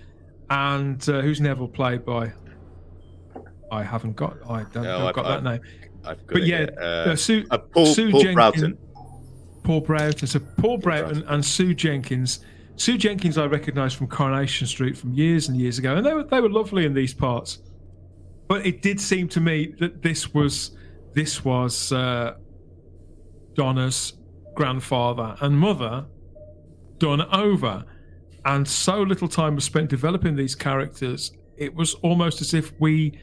[0.50, 2.32] and uh, who's Neville played by?
[3.72, 4.38] I haven't got.
[4.50, 5.62] I don't, No, I've- got I've- that name.
[6.04, 6.76] I've got But yeah, here.
[6.80, 8.78] uh, Uh, Sue, uh, Paul, Sue Paul Jenkins, Broughton.
[9.64, 10.28] Paul Broughton.
[10.28, 12.40] So Paul Broughton and Sue Jenkins.
[12.76, 16.24] Sue Jenkins, I recognised from Coronation Street from years and years ago, and they were
[16.24, 17.60] they were lovely in these parts.
[18.48, 20.76] But it did seem to me that this was
[21.14, 22.34] this was uh,
[23.54, 24.14] Donna's
[24.56, 26.06] grandfather and mother
[27.02, 27.84] done over.
[28.46, 33.20] And so little time was spent developing these characters, it was almost as if we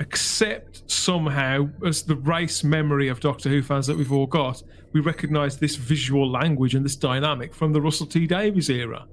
[0.00, 4.62] accept somehow, as the race memory of Doctor Who fans that we've all got,
[4.92, 9.06] we recognise this visual language and this dynamic from the Russell T Davies era.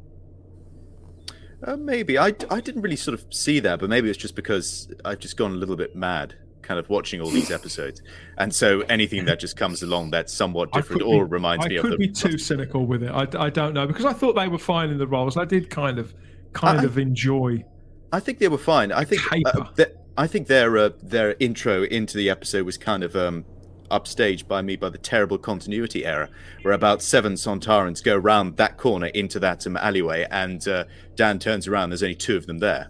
[1.63, 4.91] Uh, maybe I, I didn't really sort of see that, but maybe it's just because
[5.05, 6.35] I've just gone a little bit mad,
[6.69, 8.03] kind of watching all these episodes,
[8.37, 11.77] and so anything that just comes along that's somewhat different or be, reminds I me
[11.77, 13.09] of I could be too cynical with it.
[13.09, 15.35] I, I don't know because I thought they were fine in the roles.
[15.35, 16.13] I did kind of
[16.53, 17.65] kind I- of enjoy.
[18.11, 18.91] I think they were fine.
[18.91, 23.03] I think uh, th- I think their uh, their intro into the episode was kind
[23.03, 23.45] of um,
[23.89, 26.29] upstaged by me by the terrible continuity error,
[26.61, 30.83] where about seven Sontarans go round that corner into that um, alleyway, and uh,
[31.15, 31.89] Dan turns around.
[31.89, 32.89] There's only two of them there.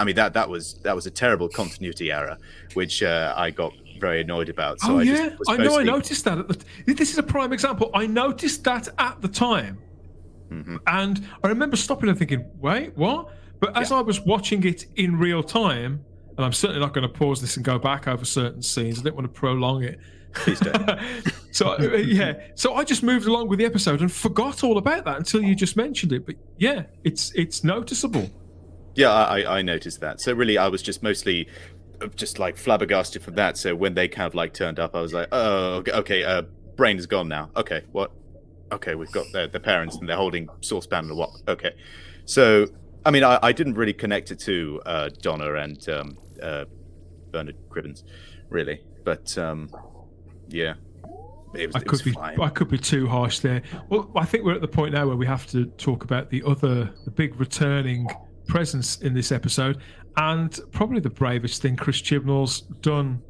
[0.00, 2.36] I mean that that was that was a terrible continuity error,
[2.74, 4.80] which uh, I got very annoyed about.
[4.80, 5.78] So oh I yeah, I know.
[5.78, 6.38] I noticed that.
[6.38, 7.90] At the, this is a prime example.
[7.92, 9.78] I noticed that at the time,
[10.50, 10.78] Mhm.
[10.86, 13.28] and I remember stopping and thinking, "Wait, what?"
[13.60, 16.02] But as I was watching it in real time,
[16.36, 18.98] and I'm certainly not going to pause this and go back over certain scenes.
[18.98, 20.00] I didn't want to prolong it.
[20.32, 20.60] Please
[21.50, 25.04] so uh, yeah, so I just moved along with the episode and forgot all about
[25.04, 26.24] that until you just mentioned it.
[26.24, 28.30] But yeah, it's it's noticeable.
[28.94, 30.20] Yeah, I, I- noticed that.
[30.20, 31.48] So really, I was just mostly
[32.00, 33.56] uh, just like flabbergasted from that.
[33.56, 36.42] So when they kind of like turned up, I was like, oh, okay, uh,
[36.76, 37.50] brain is gone now.
[37.56, 38.10] Okay, what?
[38.72, 41.30] Okay, we've got their, their parents and they're holding saucepan and a wok.
[41.48, 41.74] Okay,
[42.24, 42.66] so
[43.04, 46.64] I mean, I, I didn't really connect it to uh, Donna and um, uh,
[47.30, 48.04] Bernard Cribbins,
[48.48, 49.70] really, but um,
[50.48, 50.74] yeah,
[51.54, 52.40] it was, I it could was be fine.
[52.40, 53.62] I could be too harsh there.
[53.88, 56.42] Well, I think we're at the point now where we have to talk about the
[56.44, 58.06] other the big returning
[58.50, 59.78] presence in this episode,
[60.16, 63.22] and probably the bravest thing Chris Chibnall's done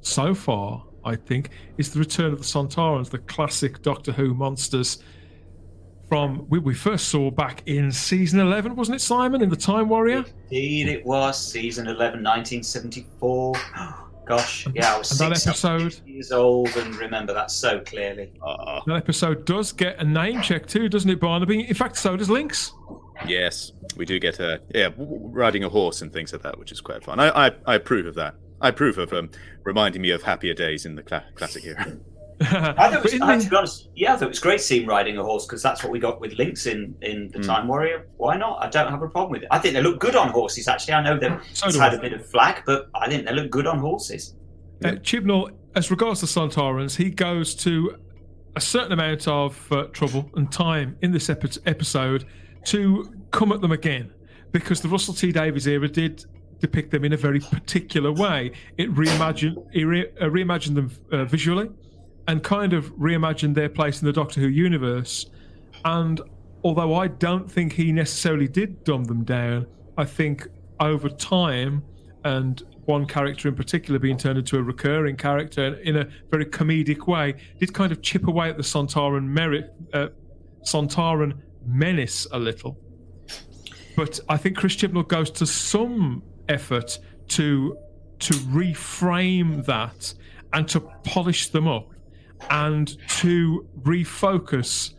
[0.00, 0.84] so far.
[1.04, 5.02] I think is the return of the Sontarans, the classic Doctor Who monsters
[6.08, 9.88] from we, we first saw back in season eleven, wasn't it, Simon, in the Time
[9.88, 10.24] Warrior?
[10.50, 13.54] Indeed, it was season 11, 1974.
[14.26, 18.30] Gosh, yeah, I was And six, episode- years old and remember that so clearly.
[18.86, 21.66] That episode does get a name check too, doesn't it, Barnaby?
[21.68, 22.70] In fact, so does Linx.
[23.26, 26.58] Yes, we do get a yeah w- w- riding a horse and things like that,
[26.58, 27.20] which is quite fun.
[27.20, 28.34] I I, I approve of that.
[28.60, 29.30] I approve of um,
[29.64, 31.96] reminding me of happier days in the cla- classic era.
[32.42, 34.60] I thought it was, But I, to be honest, yeah, I thought it was great
[34.62, 37.46] seeing riding a horse because that's what we got with Linx in, in the Mm.
[37.46, 38.06] Time Warrior.
[38.16, 38.62] Why not?
[38.62, 39.48] I don't have a problem with it.
[39.50, 40.66] I think they look good on horses.
[40.68, 41.96] Actually, I know they've So it's do had I.
[41.96, 44.34] a bit of flack, but I think they look good on horses.
[44.84, 47.96] Uh, Chibnall, as regards to Sontarans, he goes to
[48.56, 52.26] a certain amount of uh, trouble and time in this epi- episode
[52.64, 54.12] to come at them again,
[54.52, 56.24] because the Russell T Davies era did
[56.58, 58.52] depict them in a very particular way.
[58.76, 61.70] It reimagined, it re- uh, reimagined them uh, visually,
[62.28, 65.30] and kind of reimagined their place in the Doctor Who universe.
[65.84, 66.20] And
[66.62, 70.46] although I don't think he necessarily did dumb them down, I think
[70.78, 71.82] over time
[72.24, 77.06] and one character in particular being turned into a recurring character in a very comedic
[77.06, 80.08] way did kind of chip away at the Sontaran merit, uh,
[80.64, 82.78] Sontaran menace a little.
[83.96, 86.98] But I think Chris Chibnall goes to some effort
[87.28, 87.76] to
[88.20, 90.12] to reframe that
[90.52, 91.88] and to polish them up
[92.50, 94.94] and to refocus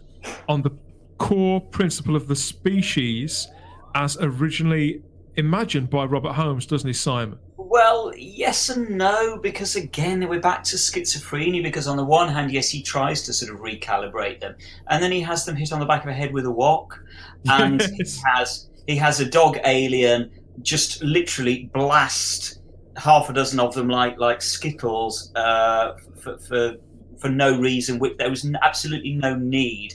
[0.47, 0.72] on the
[1.18, 3.47] core principle of the species
[3.93, 5.03] as originally
[5.36, 7.38] imagined by Robert Holmes, doesn't he, Simon?
[7.72, 11.63] Well, yes and no, because again, we're back to schizophrenia.
[11.63, 14.55] Because on the one hand, yes, he tries to sort of recalibrate them,
[14.89, 17.01] and then he has them hit on the back of the head with a wok,
[17.47, 20.30] and he has he has a dog alien
[20.61, 22.59] just literally blast
[22.97, 26.76] half a dozen of them like like skittles uh, for, for
[27.19, 27.99] for no reason.
[27.99, 29.93] Which there was absolutely no need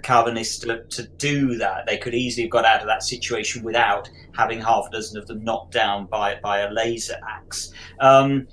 [0.00, 1.86] Karvanista to, to do that.
[1.86, 5.26] They could easily have got out of that situation without having half a dozen of
[5.26, 7.72] them knocked down by by a laser axe.
[8.00, 8.46] Um,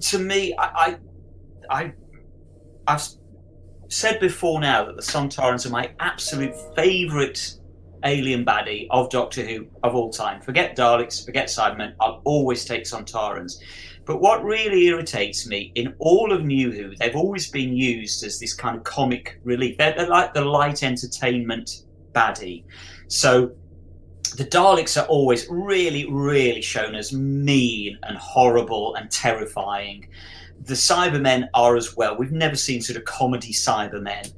[0.00, 0.96] to me, I,
[1.70, 1.92] I, I,
[2.86, 3.08] I've
[3.88, 7.58] said before now that the Sontarans are my absolute favourite
[8.04, 10.40] alien baddie of Doctor Who of all time.
[10.40, 11.94] Forget Daleks, forget Cybermen.
[12.00, 13.54] I'll always take Sontarans.
[14.06, 18.38] But what really irritates me in all of New Who, they've always been used as
[18.38, 19.78] this kind of comic relief.
[19.78, 22.64] They're, they're like the light entertainment baddie.
[23.08, 23.52] So
[24.36, 30.08] the Daleks are always really, really shown as mean and horrible and terrifying.
[30.64, 32.16] The Cybermen are as well.
[32.16, 34.32] We've never seen sort of comedy Cybermen.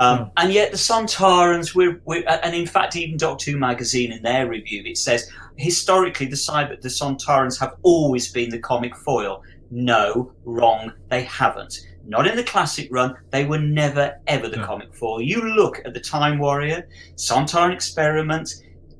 [0.00, 0.32] Um, No.
[0.36, 4.48] And yet the Sontarans, we're, we're, and in fact, even Doctor Who magazine in their
[4.48, 9.42] review, it says historically the Cyber, the Sontarans have always been the comic foil.
[9.70, 11.74] No, wrong, they haven't.
[12.04, 13.14] not in the classic run.
[13.30, 14.66] They were never ever the No.
[14.66, 15.22] comic foil.
[15.22, 18.52] You look at the Time Warrior, Sontaran Experiment,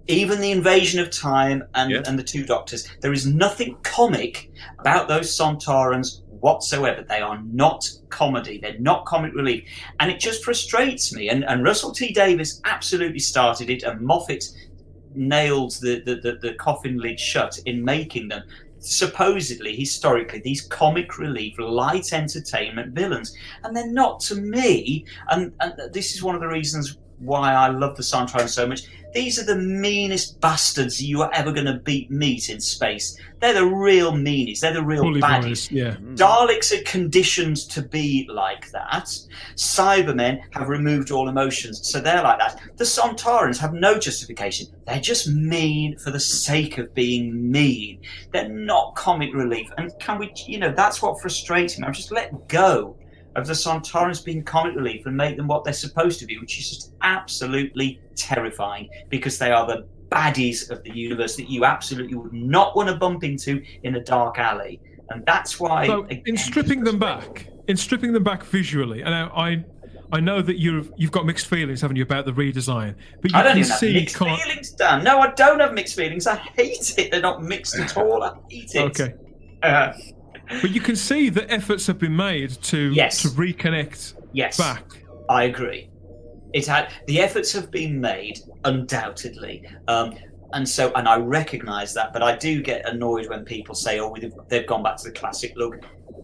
[0.06, 2.02] even the Invasion of Time, and Yeah.
[2.06, 2.88] and the Two Doctors.
[3.00, 7.02] There is nothing comic about those Sontarans whatsoever.
[7.08, 8.58] They are not comedy.
[8.62, 9.64] They're not comic relief,
[9.98, 11.28] and it just frustrates me.
[11.28, 14.44] And and Russell T Davies absolutely started it, and Moffat
[15.14, 18.42] nailed the, the, the, the coffin lid shut in making them.
[18.78, 23.36] Supposedly historically these comic relief light entertainment villains.
[23.62, 25.04] And they're not to me.
[25.30, 28.82] And, and this is one of the reasons why I love the Soundtrack so much.
[29.14, 33.18] These are the meanest bastards you are ever going to beat meet in space.
[33.40, 34.60] They're the real meanies.
[34.60, 35.42] They're the real Bully baddies.
[35.42, 35.96] boys, yeah.
[35.96, 36.16] Mm.
[36.16, 39.06] Daleks are conditioned to be like that.
[39.56, 42.60] Cybermen have removed all emotions, so they're like that.
[42.76, 44.68] The Sontarans have no justification.
[44.86, 48.00] They're just mean for the sake of being mean.
[48.32, 49.68] They're not comic relief.
[49.76, 51.86] And can we, you know, that's what frustrates me.
[51.86, 52.96] I'm just let go
[53.36, 56.58] of the Sontarans being comic relief and make them what they're supposed to be, which
[56.58, 62.14] is just absolutely terrifying because they are the baddies of the universe that you absolutely
[62.14, 64.80] would not want to bump into in a dark alley.
[65.10, 65.86] And that's why.
[65.86, 69.64] So, again, in stripping them back, in stripping them back visually, and I, I,
[70.12, 72.94] I know that you've you've got mixed feelings, haven't you, about the redesign?
[73.20, 75.02] But you I don't can even have see, mixed can't- feelings, Dan.
[75.04, 76.26] No, I don't have mixed feelings.
[76.26, 77.10] I hate it.
[77.10, 78.22] They're not mixed at all.
[78.22, 78.78] I hate it.
[79.00, 79.14] Okay,
[79.62, 79.92] Uh,
[80.60, 83.22] but you can see that efforts have been made to Yes.
[83.22, 84.56] to reconnect yes.
[84.58, 84.84] back.
[85.28, 85.88] I agree.
[86.52, 90.14] It had the efforts have been made, undoubtedly, um,
[90.52, 92.12] and so and I recognise that.
[92.12, 95.12] But I do get annoyed when people say, "Oh, they've, they've gone back to the
[95.12, 95.76] classic look."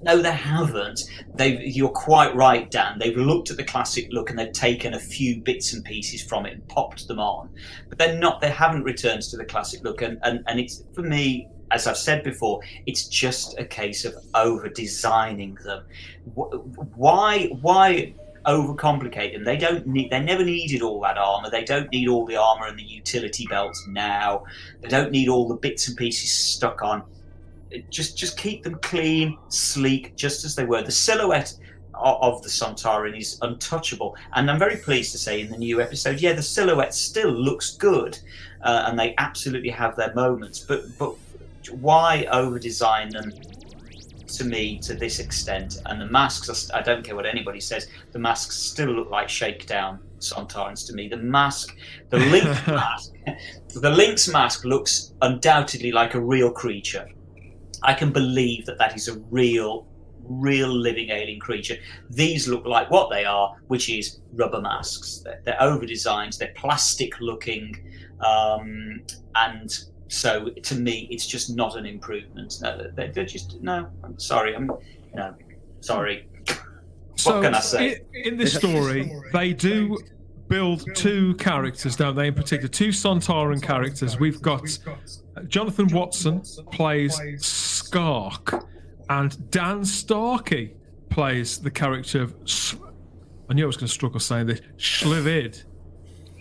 [0.03, 1.01] No, they haven't.
[1.35, 2.99] They, you're quite right, Dan.
[3.01, 6.47] They've looked at the classic look and they've taken a few bits and pieces from
[6.47, 7.49] it and popped them on,
[7.89, 8.41] but they're not.
[8.41, 11.49] They haven't returned to the classic look, and and, and it's for me.
[11.71, 15.85] As I've said before, it's just a case of over designing them.
[16.35, 17.47] Why?
[17.61, 18.15] Why
[18.49, 19.45] overcomplicate them.
[19.45, 20.11] They don't need.
[20.11, 21.51] They never needed all that armor.
[21.51, 24.45] They don't need all the armor and the utility belts now.
[24.81, 27.03] They don't need all the bits and pieces stuck on.
[27.91, 30.83] Just, just keep them clean, sleek, just as they were.
[30.83, 31.53] The silhouette
[31.95, 35.83] o- of the Sontaran is untouchable, and I'm very pleased to say in the new
[35.83, 38.19] episode, yeah, the silhouette still looks good,
[38.63, 40.61] uh, and they absolutely have their moments.
[40.61, 41.15] But, but
[41.71, 43.33] why over design them?
[44.37, 48.19] To me, to this extent, and the masks, I don't care what anybody says, the
[48.19, 51.09] masks still look like shakedown Sontarans to me.
[51.09, 51.77] The mask,
[52.11, 53.15] the link mask,
[53.75, 57.09] the Linx mask looks undoubtedly like a real creature.
[57.83, 59.87] I can believe that that is a real,
[60.25, 61.77] real living alien creature.
[62.11, 65.23] These look like what they are, which is rubber masks.
[65.25, 67.77] They're, they're over designed, they're plastic looking,
[68.21, 69.03] um,
[69.37, 69.79] and
[70.09, 72.55] so to me, it's just not an improvement.
[72.63, 73.89] No, they're, they're just no.
[74.03, 74.55] I'm sorry.
[74.57, 74.71] I'm
[75.15, 75.35] no
[75.81, 76.29] sorry.
[77.17, 77.97] So can I say?
[77.97, 79.99] i- In this story, they do
[80.49, 82.29] build two characters, don't they?
[82.29, 84.19] In particular, two Sontaran characters.
[84.19, 88.65] We've got uh, Jonathan Watson plays Skaak,
[89.11, 90.75] and Dan Starkey
[91.11, 92.35] plays the character of.
[93.51, 94.61] I knew I was going to struggle saying this.
[94.77, 95.65] Shlivid.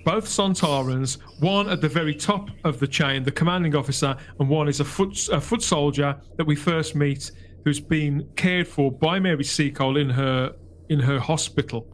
[0.07, 4.69] Both Sontarans, one at the very top of the chain, the commanding officer, and one
[4.69, 7.29] is a foot a foot soldier that we first meet,
[7.65, 10.55] who's been cared for by Mary Seacole in her
[10.87, 11.93] in her hospital.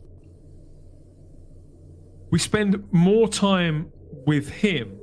[2.30, 3.92] We spend more time
[4.28, 4.96] with him,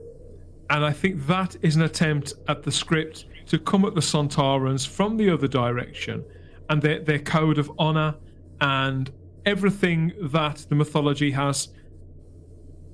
[0.71, 4.87] and I think that is an attempt at the script to come at the Sontarans
[4.87, 6.25] from the other direction
[6.69, 8.15] and their, their code of honor
[8.61, 9.11] and
[9.47, 11.71] everything that the mythology has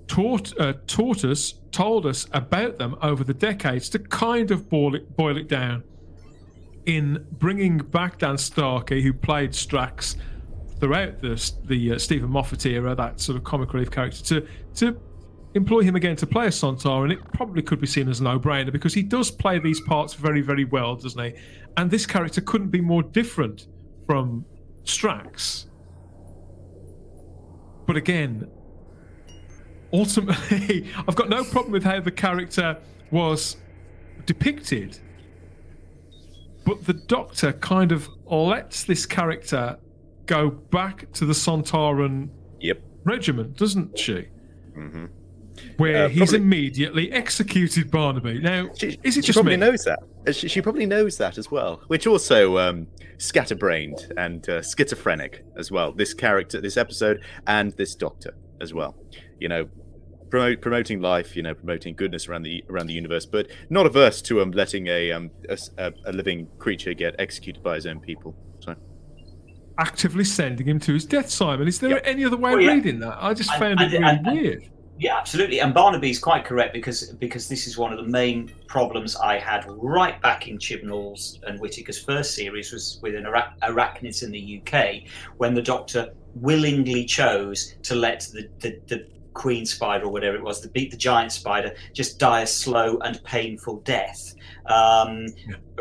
[0.06, 4.94] taught uh, taught us, told us about them over the decades to kind of boil
[4.94, 5.82] it, boil it down
[6.86, 10.16] in bringing back Dan Starkey, who played Strax
[10.78, 15.00] throughout the the uh, Steven Moffat era, that sort of comic relief character, to to
[15.54, 18.24] employ him again to play a Sontar, and it probably could be seen as a
[18.24, 21.34] no-brainer because he does play these parts very, very well, doesn't he?
[21.78, 23.66] And this character couldn't be more different
[24.06, 24.44] from
[24.84, 25.66] Strax.
[27.86, 28.50] But again,
[29.92, 32.76] ultimately, I've got no problem with how the character
[33.10, 33.56] was
[34.24, 34.98] depicted.
[36.64, 39.76] But the Doctor kind of lets this character
[40.26, 42.28] go back to the Sontaran
[42.60, 42.80] Yep.
[43.04, 44.26] regiment, doesn't she?
[44.74, 45.06] hmm
[45.76, 48.40] Where Uh, he's immediately executed Barnaby.
[48.40, 49.58] Now, She, is it she just probably me?
[49.66, 50.00] knows that.
[50.26, 52.88] Uh, She, she probably knows that as well, which also um,
[53.18, 55.92] scatterbrained and uh, schizophrenic as well.
[55.92, 58.96] This character, this episode, and this Doctor as well.
[59.40, 59.68] You know,
[60.30, 61.36] promote, promoting life.
[61.36, 64.86] You know, promoting goodness around the around the universe, but not averse to um, letting
[64.88, 68.34] a, um, a, s- a- a living creature get executed by his own people.
[68.60, 68.74] So
[69.78, 71.68] actively sending him to his death, Simon.
[71.68, 72.00] Is there Yeah.
[72.04, 72.72] any other way Well, of yeah.
[72.72, 73.18] reading that?
[73.20, 74.62] I just And- found and- it really and- and- weird.
[74.98, 75.60] Yeah, absolutely.
[75.60, 79.66] And Barnaby's quite correct because because this is one of the main problems I had
[79.68, 84.40] right back in Chibnall's and Whitaker's first series was with an ara- arachnids in the
[84.62, 85.02] UK
[85.36, 89.06] when the Doctor willingly chose to let the, the, the
[89.36, 92.98] queen spider or whatever it was, to beat the giant spider, just die a slow
[93.04, 94.34] and painful death.
[94.66, 95.26] Um,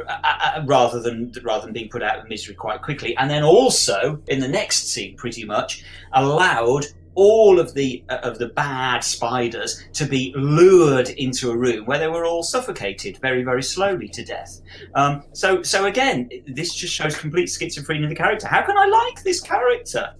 [0.08, 4.22] a- rather than rather than being put out of misery quite quickly, and then also
[4.28, 5.84] in the next scene, pretty much
[6.14, 11.86] allowed all of the uh, of the bad spiders to be lured into a room
[11.86, 14.62] where they were all suffocated very very slowly to death.
[14.94, 18.48] Um, so so again, this just shows complete schizophrenia in the character.
[18.48, 20.14] How can I like this character?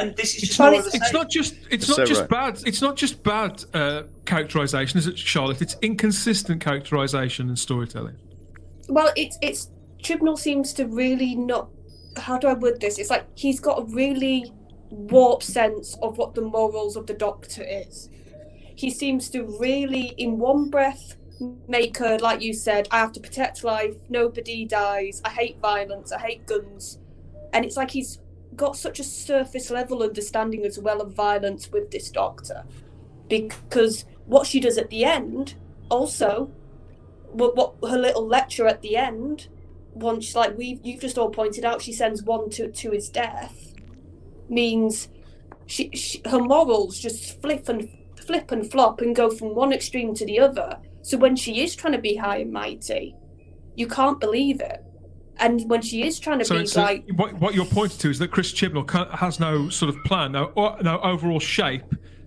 [0.00, 1.12] And this is It's just not, more of the it's same.
[1.20, 2.30] not just it's So not just right.
[2.30, 5.60] bad it's not just bad uh, characterization, is it, Charlotte?
[5.62, 8.16] It's inconsistent characterization and storytelling.
[8.88, 9.70] Well, it's it's
[10.02, 11.68] Chibnall seems to really not.
[12.16, 12.98] How do I word this?
[12.98, 14.52] It's like he's got a really
[14.90, 18.08] warped sense of what the morals of the Doctor is.
[18.76, 21.16] He seems to really, in one breath,
[21.68, 22.88] make her like you said.
[22.90, 23.94] I have to protect life.
[24.08, 25.20] Nobody dies.
[25.24, 26.12] I hate violence.
[26.12, 26.98] I hate guns.
[27.52, 28.18] And it's like he's
[28.56, 32.64] got such a surface level understanding as well of violence with this Doctor,
[33.28, 35.54] because what she does at the end
[35.90, 36.50] also
[37.32, 39.48] what, what her little lecture at the end
[39.92, 43.74] once like we you've just all pointed out she sends one to to his death
[44.48, 45.08] means
[45.66, 47.88] she, she her morals just flip and
[48.24, 50.78] flip and flop and go from one extreme to the other.
[51.02, 53.14] So when she is trying to be high and mighty
[53.74, 54.84] you can't believe it
[55.40, 58.10] and when she is trying to So, be so like what, what you're pointing to
[58.10, 60.52] is that Chris Chibnall has no sort of plan, no,
[60.82, 61.84] no overall shape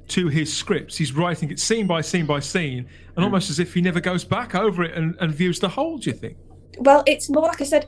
[0.10, 0.98] to his scripts.
[0.98, 3.24] He's writing it scene by scene by scene, and Hmm.
[3.24, 5.98] almost as if he never goes back over it and, and views the whole.
[5.98, 6.38] Do you think?
[6.80, 7.86] Well, it's more like I said,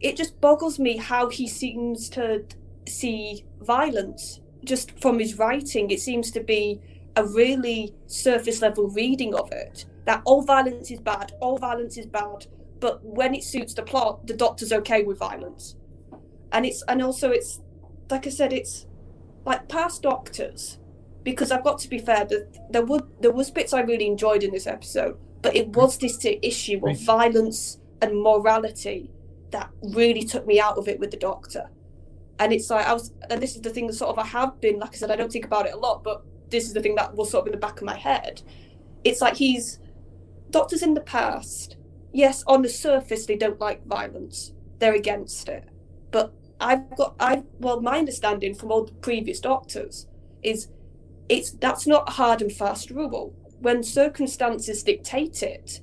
[0.00, 2.44] it just boggles me how he seems to
[2.86, 5.90] see violence just from his writing.
[5.90, 6.80] It seems to be
[7.16, 12.06] a really surface level reading of it that all violence is bad, all violence is
[12.06, 12.46] bad,
[12.84, 15.74] but when it suits the plot, the doctor's okay with violence.
[16.52, 17.62] And it's and also it's
[18.10, 18.86] like I said, it's
[19.46, 20.78] like past doctors
[21.22, 24.42] because I've got to be fair that there were there was bits I really enjoyed
[24.42, 26.00] in this episode, but it was mm.
[26.02, 29.10] this issue of violence and morality
[29.50, 31.70] that really took me out of it with the doctor.
[32.38, 34.60] And it's like I was and this is the thing that sort of I have
[34.60, 36.82] been, like I said, I don't think about it a lot, but this is the
[36.82, 38.42] thing that was sort of in the back of my head.
[39.04, 39.78] It's like he's
[40.50, 41.78] doctors in the past,
[42.14, 44.52] yes, on the surface they don't like violence.
[44.78, 45.68] They're against it.
[46.10, 50.06] But I've got I well, my understanding from all the previous doctors
[50.42, 50.68] is
[51.28, 53.34] it's that's not a hard and fast rule.
[53.60, 55.80] When circumstances dictate it,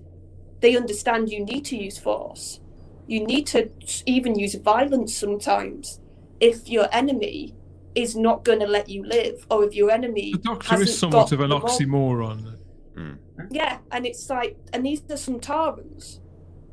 [0.61, 2.59] they understand you need to use force.
[3.07, 3.69] You need to
[4.05, 5.99] even use violence sometimes
[6.39, 7.55] if your enemy
[7.93, 10.97] is not going to let you live, or if your enemy The Doctor hasn't is
[10.97, 12.57] somewhat of an the mor- oxymoron.
[12.95, 13.13] Hmm.
[13.49, 16.20] yeah, and it's like, and these are Sontarans.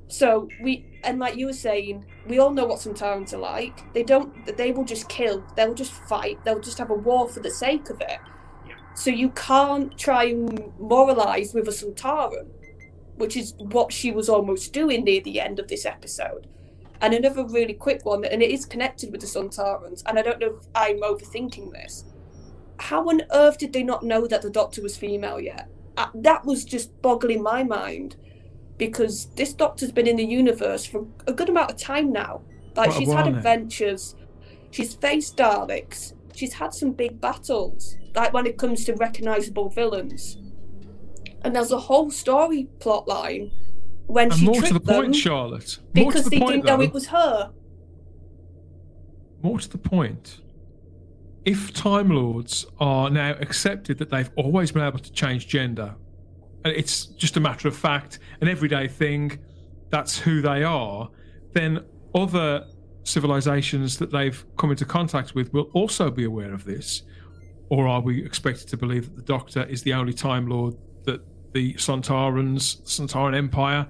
[0.09, 3.93] So we, and like you were saying, we all know what Sontarans are like.
[3.93, 5.45] They don't, they will just kill.
[5.55, 6.43] They'll just fight.
[6.45, 8.19] They'll just have a war for the sake of it.
[8.67, 8.75] Yeah.
[8.95, 12.49] So you can't try and moralize with a Sontaran,
[13.17, 16.47] which is what she was almost doing near the end of this episode.
[17.01, 20.41] And another really quick one, and it is connected with the Sontarans, and I don't
[20.41, 22.05] know if I'm overthinking this.
[22.81, 25.69] How on earth did they not know that the Doctor was female yet?
[25.99, 28.17] uh, that was just boggling my mind
[28.79, 32.43] because this doctor's been in the universe for a good amount of time now.
[32.77, 34.15] Like a she's had adventures,
[34.71, 37.97] she's faced Daleks, she's had some big battles.
[38.15, 40.39] Like when it comes to recognizable villains,
[41.43, 43.51] and there's a whole story plot line
[44.07, 45.79] when And she more to the point, Charlotte.
[45.95, 47.53] More because to the they point, didn't know it was her.
[49.43, 50.41] more to the point.
[51.45, 55.95] If Time Lords are now accepted that they've always been able to change gender,
[56.65, 59.39] it's just a matter of fact, an everyday thing,
[59.91, 61.09] that's who they are,
[61.53, 62.65] then other
[63.05, 67.03] civilizations that they've come into contact with will also be aware of this.
[67.71, 70.75] Or are we expected to believe that the Doctor is the only Time Lord
[71.05, 71.21] that
[71.53, 73.87] the Sontarans, Sontaran Empire,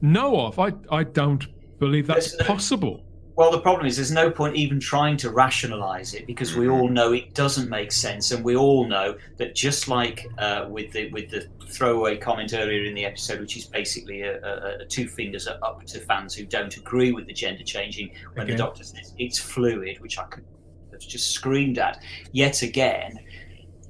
[0.00, 0.58] know of?
[0.58, 1.46] I, I don't
[1.78, 3.04] believe that's no- possible.
[3.40, 6.90] Well, the problem is there's no point even trying to rationalize it because we all
[6.90, 11.10] know it doesn't make sense, and we all know that just like uh, with the
[11.10, 15.08] with the throwaway comment earlier in the episode, which is basically a, a, a two
[15.08, 18.58] fingers up to fans who don't agree with the gender changing when Again.
[18.58, 20.44] the doctor says it's fluid, which I could
[20.92, 22.02] have just screamed at
[22.32, 23.20] yet again.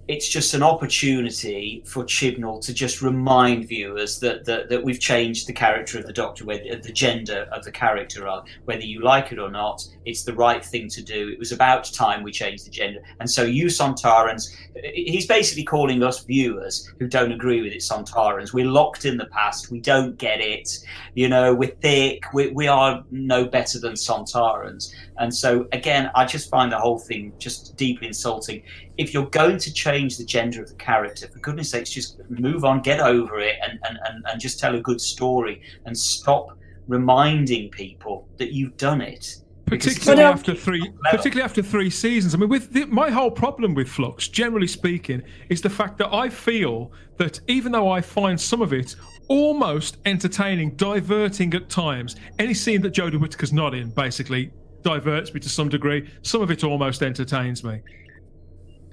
[0.08, 5.46] It's just an opportunity for Chibnall to just remind viewers that, that, that we've changed
[5.46, 8.28] the character of the Doctor, whether, the gender of the character,
[8.64, 9.86] whether you like it or not.
[10.04, 11.28] It's the right thing to do.
[11.28, 13.00] It was about time we changed the gender.
[13.20, 14.56] And so, you Sontarans,
[14.94, 18.52] he's basically calling us viewers who don't agree with it, Sontarans.
[18.52, 19.70] We're locked in the past.
[19.70, 20.78] We don't get it.
[21.14, 22.24] You know, we're thick.
[22.32, 24.92] We, we are no better than Sontarans.
[25.18, 28.62] And so, again, I just find the whole thing just deeply insulting.
[29.00, 32.66] If you're going to change the gender of the character, for goodness sakes, just move
[32.66, 36.58] on, get over it, and, and, and, and just tell a good story and stop
[36.86, 39.36] reminding people that you've done it.
[39.64, 42.34] Particularly after three, particularly after three seasons.
[42.34, 46.12] I mean, with the, my whole problem with Flux, generally speaking, is the fact that
[46.12, 48.96] I feel that even though I find some of it
[49.28, 54.52] almost entertaining, diverting at times, any scene that Jodie Whittaker's not in, basically,
[54.82, 56.10] diverts me to some degree.
[56.22, 57.80] Some of it almost entertains me.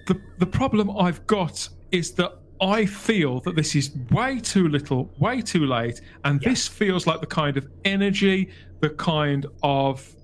[0.07, 5.13] The the problem I've got is that I feel that this is way too little,
[5.19, 6.49] way too late, and yeah.
[6.49, 10.15] this feels like the kind of energy, the kind of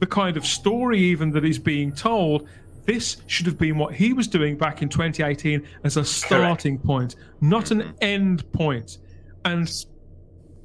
[0.00, 2.48] the kind of story even that is being told.
[2.84, 6.86] This should have been what he was doing back in 2018 as a starting Correct.
[6.86, 7.92] point, not an mm-hmm.
[8.00, 8.98] end point.
[9.44, 9.70] And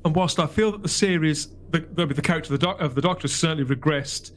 [0.06, 2.96] and whilst I feel that the series, the the, the character of the, doc, of
[2.96, 4.32] the Doctor certainly regressed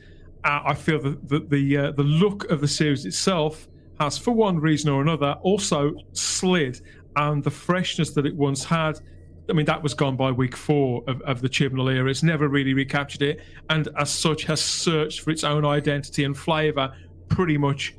[0.46, 3.68] uh, I feel that the the, uh, the look of the series itself
[4.00, 6.80] has, for one reason or another, also slid,
[7.16, 9.00] and the freshness that it once had.
[9.48, 12.10] I mean, that was gone by week four of, of the Chibnall era.
[12.10, 13.40] It's never really recaptured it,
[13.70, 16.92] and as such, has searched for its own identity and flavour
[17.28, 17.94] pretty much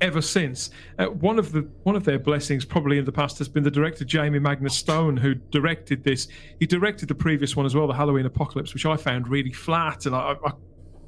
[0.00, 0.70] ever since.
[0.98, 3.70] Uh, one of the one of their blessings, probably in the past, has been the
[3.70, 6.28] director Jamie Magnus Stone, who directed this.
[6.58, 10.06] He directed the previous one as well, the Halloween Apocalypse, which I found really flat,
[10.06, 10.52] and I, I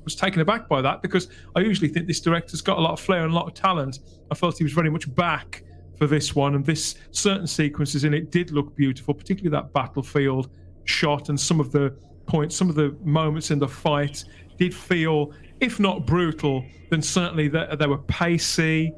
[0.04, 3.00] was taken aback by that because I usually think this director's got a lot of
[3.00, 4.00] flair and a lot of talent.
[4.30, 5.64] I felt he was very much back
[5.98, 10.50] for this one, and this certain sequences in it did look beautiful, particularly that battlefield
[10.84, 11.96] shot and some of the
[12.26, 14.24] points, some of the moments in the fight
[14.58, 18.92] did feel, if not brutal, then certainly they, they were pacey,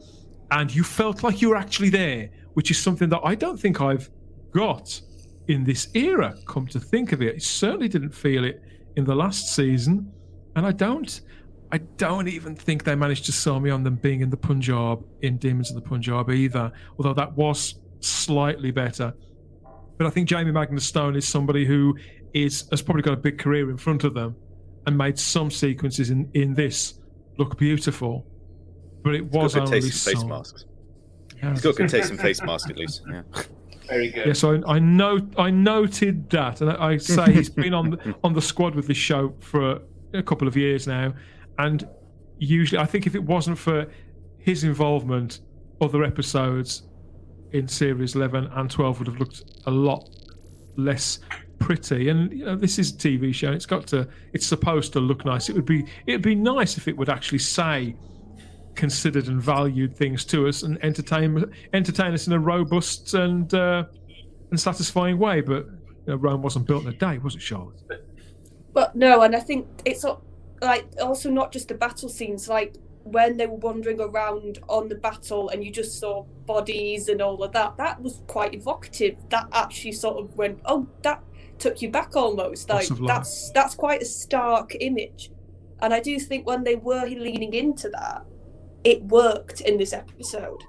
[0.50, 3.80] and you felt like you were actually there, which is something that I don't think
[3.80, 4.08] I've
[4.52, 5.00] got
[5.48, 6.34] in this era.
[6.46, 8.62] Come to think of it, certainly didn't feel it
[8.96, 10.10] in the last season
[10.56, 11.20] and I don't.
[11.72, 15.04] I don't even think they managed to sell me on them being in the Punjab
[15.22, 19.12] in Demons of the Punjab either, although that was slightly better.
[19.98, 21.96] But I think Jamie Magnus Stone is somebody who
[22.32, 24.36] is has probably got a big career in front of them
[24.86, 27.00] and made some sequences in, in this
[27.38, 28.26] look beautiful.
[29.02, 30.64] But it was only taste face masks.
[31.42, 31.50] Yeah.
[31.50, 33.02] He's got good taste in face masks at least.
[33.10, 33.22] Yeah.
[33.88, 34.26] Very good.
[34.28, 38.14] Yeah, so I, I know I noted that, and I, I say he's been on
[38.24, 39.80] on the squad with this show for
[40.14, 41.12] a couple of years now,
[41.58, 41.88] and
[42.38, 43.86] usually I think if it wasn't for
[44.38, 45.40] his involvement,
[45.80, 46.82] other episodes
[47.52, 50.08] in series 11 and 12 would have looked a lot
[50.76, 51.20] less
[51.58, 52.08] pretty.
[52.08, 55.24] And you know this is a tv show it's got to it's supposed to look
[55.24, 55.48] nice.
[55.48, 57.96] It would be it'd be nice if it would actually say
[58.74, 63.84] considered and valued things to us and entertain entertain us in a robust and uh,
[64.50, 65.40] and satisfying way.
[65.40, 67.80] But you know, rome wasn't built in a day was it charlotte
[68.74, 70.04] but no, and I think it's
[70.60, 72.74] like also not just the battle scenes, like
[73.04, 77.42] when they were wandering around on the battle and you just saw bodies and all
[77.42, 77.76] of that.
[77.76, 79.16] That was quite evocative.
[79.30, 81.22] That actually sort of went, oh, that
[81.58, 82.68] took you back almost.
[82.68, 85.30] Like that's that's quite a stark image.
[85.80, 88.24] And I do think when they were leaning into that,
[88.82, 90.64] it worked in this episode.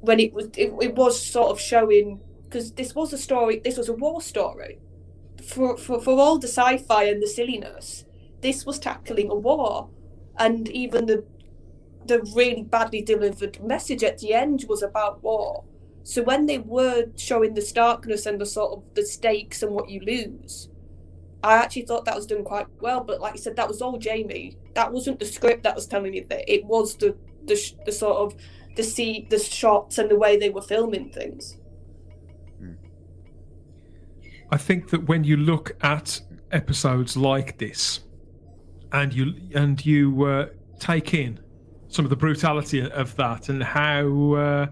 [0.00, 3.78] When it was it, it was sort of showing because this was a story this
[3.78, 4.78] was a war story
[5.44, 8.04] for, for, for all the sci-fi and the silliness,
[8.40, 9.88] this was tackling a war,
[10.38, 11.24] and even the
[12.04, 15.64] the really badly delivered message at the end was about war.
[16.02, 19.88] So when they were showing the starkness and the sort of the stakes and what
[19.88, 20.68] you lose,
[21.44, 23.04] I actually thought that was done quite well.
[23.04, 24.56] But like I said, that was all Jamie.
[24.74, 26.52] That wasn't the script that was telling you that.
[26.52, 28.40] It was the the, the sort of
[28.76, 31.56] the see the shots and the way they were filming things.
[34.52, 36.20] I think that when you look at
[36.52, 38.00] episodes like this,
[38.92, 40.46] and you and you uh,
[40.78, 41.40] take in
[41.88, 44.66] some of the brutality of that and how uh,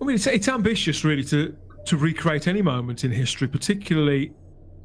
[0.00, 1.54] I mean it's, it's ambitious really to
[1.86, 4.32] to recreate any moment in history, particularly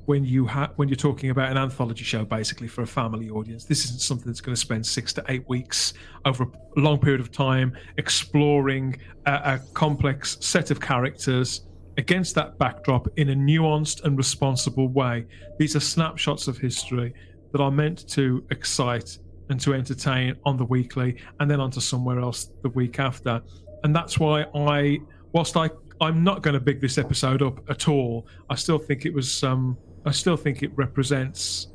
[0.08, 3.64] when you ha- when you're talking about an anthology show, basically for a family audience.
[3.64, 5.94] This isn't something that's going to spend six to eight weeks
[6.26, 11.65] over a long period of time exploring a, a complex set of characters
[11.98, 15.26] against that backdrop in a nuanced and responsible way.
[15.58, 17.14] These are snapshots of history
[17.52, 19.18] that are meant to excite
[19.50, 23.42] and to entertain on the weekly and then onto somewhere else the week after.
[23.84, 25.00] and that's why I,
[25.32, 25.70] whilst I,
[26.02, 28.28] I'm not going to big this episode up at all.
[28.50, 31.68] I still think it was, um, I still think it represents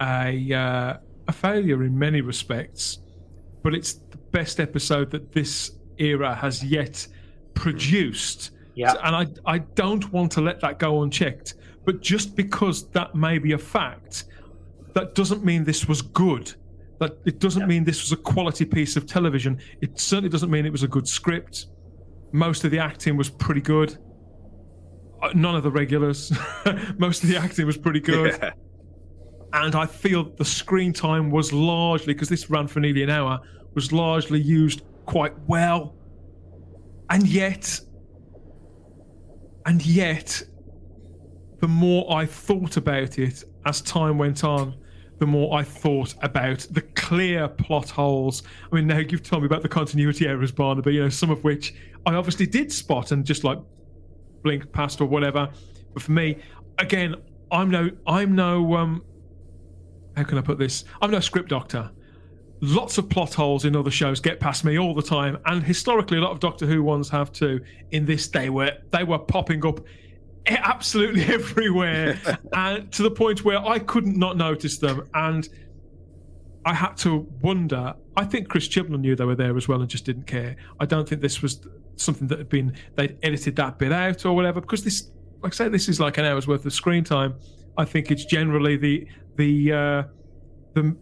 [0.00, 0.96] a uh,
[1.28, 2.98] a failure in many respects,
[3.62, 7.06] but it's the best episode that this era has yet
[7.54, 8.52] produced.
[8.76, 8.94] Yeah.
[9.02, 11.54] And I, I don't want to let that go unchecked.
[11.84, 14.24] But just because that may be a fact,
[14.92, 16.54] that doesn't mean this was good.
[17.00, 19.58] That it doesn't mean this was a quality piece of television.
[19.80, 21.66] It certainly doesn't mean it was a good script.
[22.32, 23.98] Most of the acting was pretty good.
[25.22, 26.32] Uh, None of the regulars.
[26.98, 28.36] Most of the acting was pretty good.
[28.40, 28.52] Yeah.
[29.52, 33.40] And I feel the screen time was largely, because this ran for nearly an hour,
[33.74, 35.94] was largely used quite well.
[37.08, 37.80] And yet,
[39.66, 40.42] and yet,
[41.60, 44.76] the more I thought about it as time went on,
[45.18, 48.42] the more I thought about the clear plot holes.
[48.70, 51.42] I mean, now you've told me about the continuity errors, Barnaby, you know, some of
[51.42, 51.74] which
[52.04, 53.58] I obviously did spot and just like
[54.42, 55.48] blink past or whatever.
[55.94, 56.38] But for me,
[56.78, 57.16] again,
[57.50, 59.02] I'm no, I'm no, um,
[60.16, 60.84] how can I put this?
[61.02, 61.90] I'm no script doctor.
[62.60, 66.18] Lots of plot holes in other shows get past me all the time, and historically,
[66.18, 67.60] a lot of Doctor Who ones have too.
[67.90, 69.80] In this, they were they were popping up
[70.46, 72.18] absolutely everywhere,
[72.54, 75.48] and to the point where I couldn't not notice them, and
[76.66, 77.94] I had to wonder.
[78.16, 80.56] I think Chris Chibnall knew they were there as well and just didn't care.
[80.80, 81.60] I don't think this was
[81.94, 85.10] something that had been they'd edited that bit out or whatever because this,
[85.42, 87.34] like I say, this is like an hour's worth of screen time.
[87.78, 89.06] I think it's generally the
[89.36, 90.02] the uh,
[90.74, 90.96] the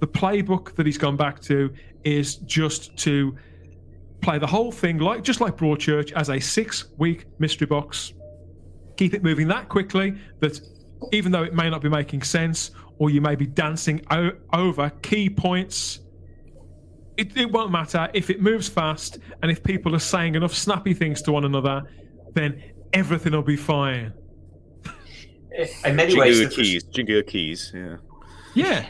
[0.00, 1.72] the playbook that he's gone back to
[2.04, 3.36] is just to
[4.20, 8.12] play the whole thing like just like Broadchurch as a six week mystery box.
[8.96, 10.60] Keep it moving that quickly that
[11.12, 14.90] even though it may not be making sense or you may be dancing o- over
[15.02, 16.00] key points,
[17.16, 20.94] it, it won't matter if it moves fast and if people are saying enough snappy
[20.94, 21.82] things to one another,
[22.34, 22.62] then
[22.92, 24.12] everything will be fine.
[25.84, 27.72] In many ways, Jingle keys, jingle keys.
[27.74, 27.96] Yeah.
[28.54, 28.86] Yeah,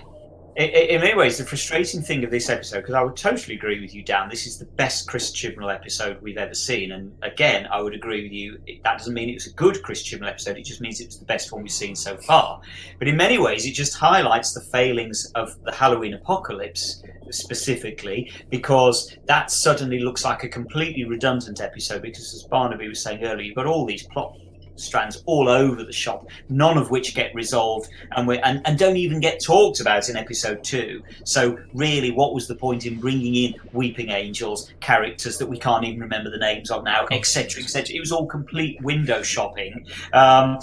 [0.59, 3.95] in, many ways, the frustrating thing of this episode, because I would totally agree with
[3.95, 6.93] you, Dan, this is the best Chris Chibnall episode we've ever seen.
[6.93, 8.59] And again, I would agree with you.
[8.83, 11.19] That doesn't mean it was a good Chris Chibnall episode, it just means it was
[11.19, 12.61] the best one we've seen so far.
[12.99, 19.17] But in many ways, it just highlights the failings of the Halloween apocalypse specifically, because
[19.27, 22.03] that suddenly looks like a completely redundant episode.
[22.03, 24.37] Because as Barnaby was saying earlier, you've got all these plot
[24.79, 28.97] strands all over the shop, none of which get resolved and we and, and don't
[28.97, 31.03] even get talked about in episode two.
[31.25, 35.85] So really, what was the point in bringing in Weeping Angels characters that we can't
[35.85, 37.97] even remember the names of now, etc., etc.
[37.97, 39.87] It was all complete window shopping.
[40.13, 40.59] Um,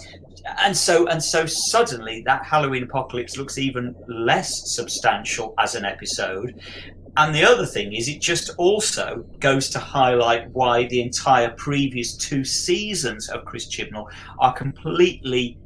[0.59, 6.61] and so and so suddenly that Halloween apocalypse looks even less substantial as an episode.
[7.17, 12.15] And the other thing is, it just also goes to highlight why the entire previous
[12.15, 15.57] two seasons of Chris Chibnall are completely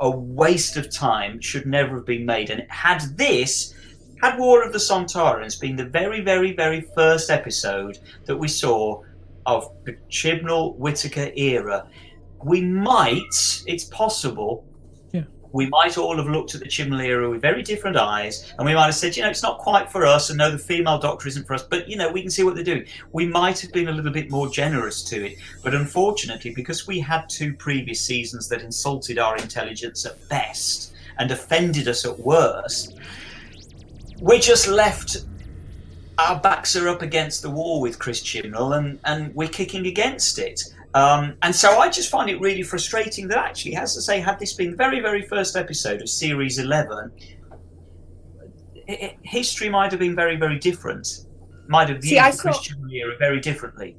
[0.00, 2.50] a waste of time, should never have been made.
[2.50, 3.74] And had this,
[4.22, 9.02] had War of the Sontarans been the very, very, very first episode that we saw
[9.44, 11.86] of the Chibnall Whitaker era,
[12.44, 14.64] we might, it's possible.
[15.52, 18.86] We might all have looked at the Chibnall with very different eyes, and we might
[18.86, 21.46] have said, you know, it's not quite for us, and no, the female doctor isn't
[21.46, 22.84] for us, but, you know, we can see what they're doing.
[23.12, 27.00] We might have been a little bit more generous to it, but unfortunately, because we
[27.00, 32.98] had two previous seasons that insulted our intelligence at best and offended us at worst,
[34.20, 35.24] we're just left.
[36.18, 40.38] Our backs are up against the wall with Chris Chibnall, and, and we're kicking against
[40.38, 40.74] it.
[40.94, 44.38] Um, and so I just find it really frustrating that actually, as I say, had
[44.38, 47.10] this been the very, very first episode of Series 11,
[48.88, 51.06] i- i- history might have been very, very different.
[51.66, 53.96] Might have See, viewed I the Chris saw- era very differently.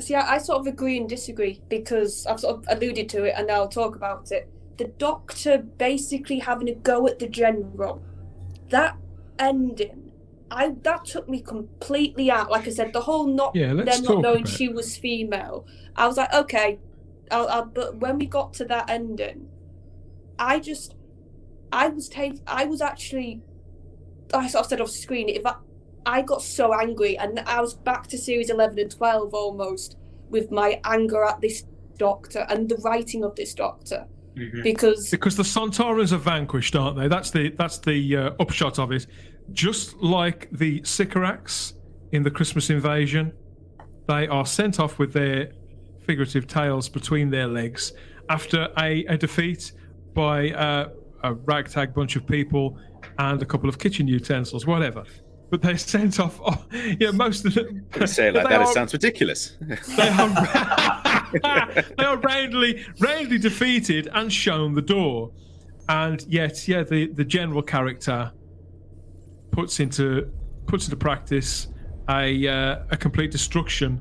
[0.00, 3.34] See, I, I sort of agree and disagree because I've sort of alluded to it
[3.36, 4.48] and I'll talk about it.
[4.76, 8.00] The Doctor basically having a go at the General,
[8.68, 8.96] that
[9.38, 10.07] ending,
[10.50, 12.50] I that took me completely out.
[12.50, 15.66] Like I said, the whole not Yeah, them not knowing she was female.
[15.96, 16.78] I was like, okay,
[17.30, 19.48] I'll, I'll, but when we got to that ending,
[20.38, 20.94] I just,
[21.70, 23.42] I was take, I was actually,
[24.32, 25.54] I sort of said off screen, if I,
[26.06, 29.96] I got so angry, and I was back to series eleven and twelve almost
[30.30, 31.64] with my anger at this
[31.98, 34.06] doctor and the writing of this doctor
[34.36, 34.62] Mhm.
[34.62, 37.08] because because the Sontarans are vanquished, aren't they?
[37.08, 39.06] That's the that's the uh, upshot of it.
[39.52, 41.74] Just like the Sycorax
[42.12, 43.32] in the Christmas invasion,
[44.06, 45.52] they are sent off with their
[46.06, 47.92] figurative tails between their legs
[48.30, 49.72] after a, a defeat
[50.14, 50.88] by uh,
[51.22, 52.78] a ragtag bunch of people
[53.18, 55.04] and a couple of kitchen utensils, whatever.
[55.50, 56.40] but they're sent off.
[56.46, 56.64] Oh,
[57.00, 57.86] yeah, most of them.
[57.98, 59.56] You say it like that, it sounds ridiculous.
[59.96, 61.68] They are,
[61.98, 65.30] they are roundly, roundly defeated and shown the door,
[65.88, 68.32] and yet, yeah, the the general character
[69.58, 70.30] puts into
[70.66, 71.66] puts into practice
[72.10, 74.00] a uh, a complete destruction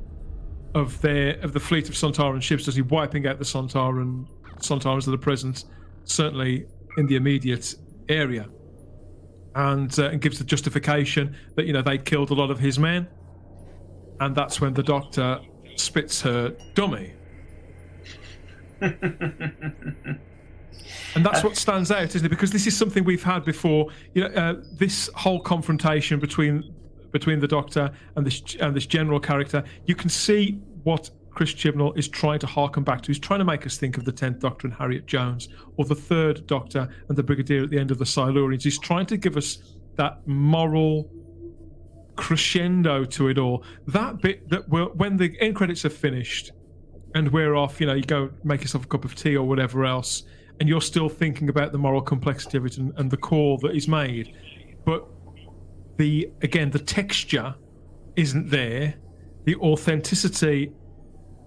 [0.76, 2.66] of their of the fleet of Sontaran ships.
[2.66, 4.28] Does he wiping out the Sontaran
[4.60, 5.66] Sontarans that are present,
[6.04, 6.68] certainly
[6.98, 7.74] in the immediate
[8.08, 8.48] area,
[9.56, 12.78] and, uh, and gives the justification that you know they killed a lot of his
[12.78, 13.08] men,
[14.20, 15.40] and that's when the Doctor
[15.76, 17.14] spits her dummy.
[21.16, 22.30] And that's what stands out, isn't it?
[22.30, 23.88] Because this is something we've had before.
[24.14, 26.74] You know, uh, this whole confrontation between
[27.12, 29.64] between the Doctor and this and this general character.
[29.86, 33.08] You can see what Chris Chibnall is trying to harken back to.
[33.08, 35.96] He's trying to make us think of the Tenth Doctor and Harriet Jones, or the
[35.96, 38.64] Third Doctor and the Brigadier at the end of the Silurians.
[38.64, 39.60] He's trying to give us
[39.98, 41.10] that moral
[42.16, 43.64] crescendo to it all.
[43.88, 46.52] That bit that when the end credits are finished
[47.14, 49.86] and we're off, you know, you go make yourself a cup of tea or whatever
[49.86, 50.24] else,
[50.60, 53.76] and you're still thinking about the moral complexity of it and, and the call that
[53.76, 54.36] is made.
[54.86, 55.08] But
[55.98, 57.56] the again, the texture
[58.16, 58.96] isn't there.
[59.46, 60.74] The authenticity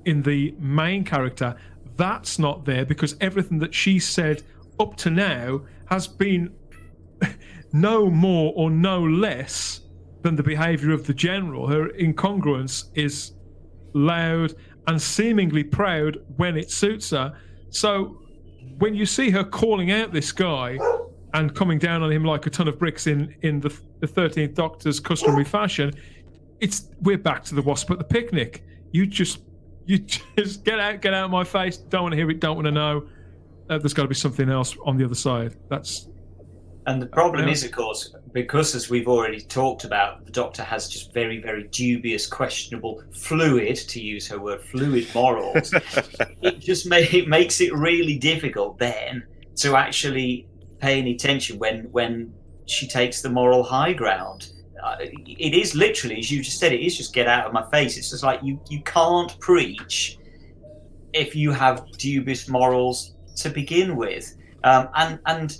[0.04, 1.56] in the main character,
[1.96, 4.42] that's not there because everything that she said
[4.78, 6.54] up to now has been
[7.72, 9.80] no more or no less
[10.22, 11.66] than the behavior of the general.
[11.66, 13.32] Her incongruence is
[13.92, 14.54] loud
[14.86, 17.38] and seemingly proud when it suits her.
[17.70, 18.19] So
[18.81, 20.78] when you see her calling out this guy
[21.35, 24.55] and coming down on him like a ton of bricks in in the the Thirteenth
[24.55, 25.93] Doctor's customary fashion,
[26.59, 28.65] it's we're back to the wasp at the picnic.
[28.90, 29.40] You just
[29.85, 29.98] you
[30.39, 31.77] just get out, get out of my face.
[31.77, 32.40] Don't want to hear it.
[32.40, 33.07] Don't want to know.
[33.69, 35.57] Uh, there's got to be something else on the other side.
[35.69, 36.09] That's
[36.86, 40.89] And the problem is, of course, because as we've already talked about, the Doctor has
[40.89, 45.74] just very, very dubious, questionable, fluid, to use her word, fluid morals.
[46.43, 49.24] it just it makes it really difficult then
[49.57, 50.47] to actually
[50.78, 52.32] pay any attention when when
[52.66, 54.52] she takes the moral high ground.
[54.82, 57.69] Uh, it is literally, as you just said, it is just get out of my
[57.70, 57.98] face.
[57.98, 60.19] It's just like you you can't preach
[61.12, 65.59] if you have dubious morals to begin with, um, and and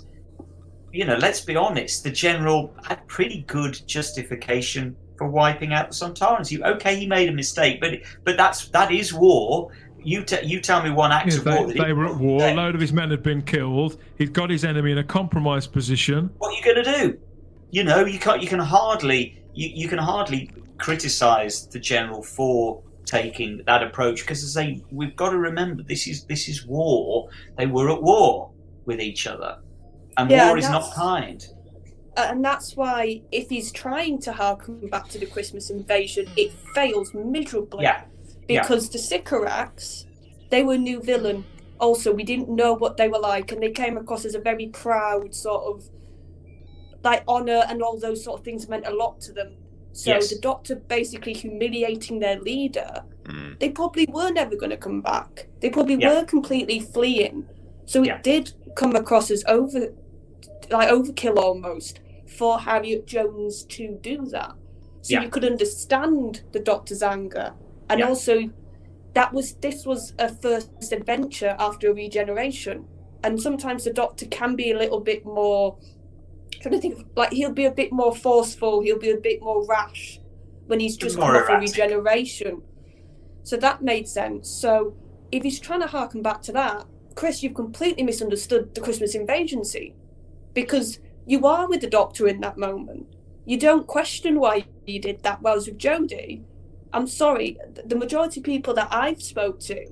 [0.93, 5.93] you know, let's be honest, the general had pretty good justification for wiping out the
[5.95, 6.51] Sontarans.
[6.51, 9.71] You okay, he made a mistake, but but that's that is war.
[10.03, 11.67] You te- you tell me one act Yeah, of war.
[11.67, 12.41] they, that they he- were at war.
[12.43, 13.99] A load of his men had been killed.
[14.17, 16.29] He'd got his enemy in a compromised position.
[16.39, 17.19] what are you going to do?
[17.69, 18.41] You know, you can't.
[18.41, 19.43] You can hardly.
[19.53, 25.15] You, you can hardly criticize the general for taking that approach because, as they, we've
[25.15, 27.29] got to remember, this is this is war.
[27.57, 28.51] They were at war
[28.85, 29.57] with each other,
[30.17, 31.45] and Yeah, war is not kind.
[32.17, 36.51] Uh, and that's why if he's trying to harken back to the Christmas invasion, it
[36.75, 37.83] fails miserably.
[37.83, 38.03] Yeah,
[38.47, 38.61] yeah.
[38.61, 40.05] Because the Sycorax,
[40.49, 41.45] they were a new villain.
[41.79, 44.67] Also, we didn't know what they were like, and they came across as a very
[44.67, 45.89] proud sort of
[47.03, 49.55] like honor and all those sort of things meant a lot to them.
[49.93, 50.29] So Yes.
[50.29, 53.03] the Doctor basically humiliating their leader.
[53.23, 53.59] Mm.
[53.59, 55.47] They probably were never going to come back.
[55.61, 56.19] They probably Yeah.
[56.19, 57.45] were completely fleeing.
[57.85, 58.21] So it Yeah.
[58.21, 59.93] did come across as over,
[60.71, 64.53] like overkill almost for Harriet Jones to do that.
[65.01, 65.23] So Yeah.
[65.23, 67.53] you could understand the Doctor's anger,
[67.89, 68.07] and Yeah.
[68.07, 68.49] also
[69.13, 72.85] that was this was a first adventure after a regeneration,
[73.23, 75.77] and sometimes the Doctor can be a little bit more.
[76.59, 78.81] trying to think, of- like he'll be a bit more forceful.
[78.81, 80.19] He'll be a bit more rash
[80.67, 82.61] when he's just come off a regeneration.
[83.41, 84.47] So that made sense.
[84.49, 84.93] So
[85.31, 86.85] if he's trying to harken back to that,
[87.15, 89.95] Chris, you've completely misunderstood the Christmas invasion scene
[90.53, 93.07] because you are with the Doctor in that moment.
[93.45, 95.41] You don't question why he did that.
[95.41, 96.43] Whereas with Jodie,
[96.93, 99.87] I'm sorry, the majority of people that I've spoke to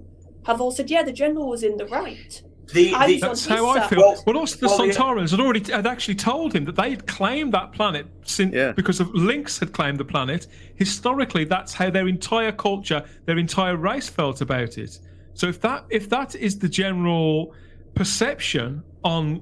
[0.45, 2.41] have all said, yeah, the general was in the right.
[2.73, 3.99] The, the, was That's how I feel.
[3.99, 5.21] Well- Well, also the well, yeah.
[5.27, 8.73] Had already had actually told him that they had claimed that planet since Yeah.
[8.73, 10.45] because of Linx had claimed the planet.
[10.75, 14.99] Historically, that's how their entire culture, their entire race felt about it.
[15.33, 17.53] So if that if that is the general
[17.95, 19.41] perception on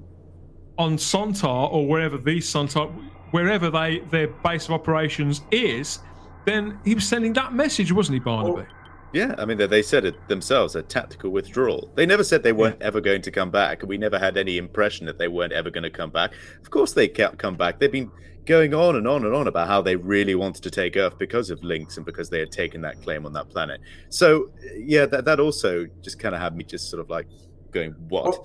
[0.78, 2.92] on Sontar or wherever these Sontar
[3.32, 6.00] wherever they their base of operations is,
[6.46, 8.68] then he was sending that message, wasn't he, Barnaby?
[9.14, 11.92] Yeah, I mean, they, they said it themselves a tactical withdrawal.
[11.96, 13.82] They never said they weren't ever going to come back.
[13.84, 16.34] We never had any impression that they weren't ever going to come back.
[16.62, 17.80] Of course, they can't come back.
[17.80, 18.12] They've been
[18.46, 21.50] going on and on and on about how they really wanted to take Earth because
[21.50, 23.82] of Linx and because they had taken that claim on that planet.
[24.10, 27.28] So, yeah, that, that also just kind of had me just sort of like,
[27.72, 28.40] going what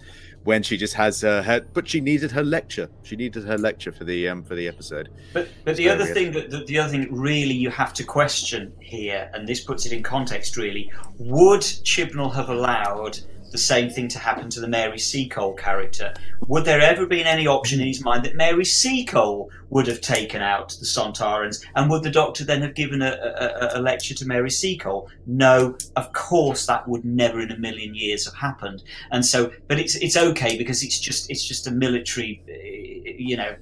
[0.44, 3.92] when she just has uh, her but she needed her lecture she needed her lecture
[3.92, 6.14] for the um for the episode but but the So, other yeah.
[6.14, 9.86] thing that the, the other thing really you have to question here and this puts
[9.86, 13.18] it in context really would chibnall have allowed
[13.52, 16.12] the same thing to happen to the Mary Seacole character.
[16.48, 20.42] Would there ever been any option in his mind that Mary Seacole would have taken
[20.42, 21.64] out the Sontarans?
[21.76, 25.08] And would the Doctor then have given a, a, a- lecture to Mary Seacole?
[25.26, 28.82] No, of course that would never in a million years have happened.
[29.10, 33.36] And so, but it's it's okay because it's just it's just a military, uh, you
[33.36, 33.54] know.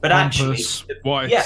[0.00, 0.62] But actually,
[1.02, 1.44] white, yeah.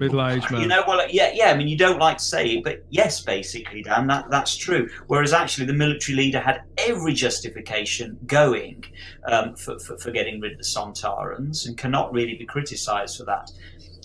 [0.00, 0.62] Middle-aged man.
[0.62, 1.50] you know, well, yeah, yeah.
[1.50, 4.88] I mean, you don't like to say it, but yes, basically, Dan, that that's true.
[5.06, 8.84] Whereas actually, the military leader had every justification going
[9.26, 13.24] um, for, for for getting rid of the Sontarans and cannot really be criticised for
[13.24, 13.50] that.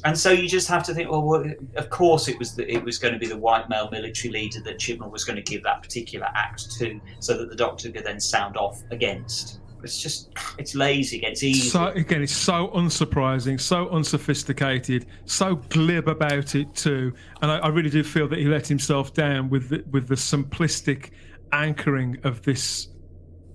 [0.04, 1.46] And so you just have to think, well, well
[1.78, 4.62] of course it was the, it was going to be the white male military leader
[4.62, 8.04] that Chibnall was going to give that particular act to, so that the Doctor could
[8.04, 9.62] then sound off against.
[9.86, 11.20] It's just it's lazy.
[11.20, 11.70] It's easy.
[11.70, 17.68] So again, it's so unsurprising, so unsophisticated, so glib about it too, and I, I
[17.68, 21.12] really do feel that he let himself down with the, with the simplistic
[21.54, 22.88] anchoring of this,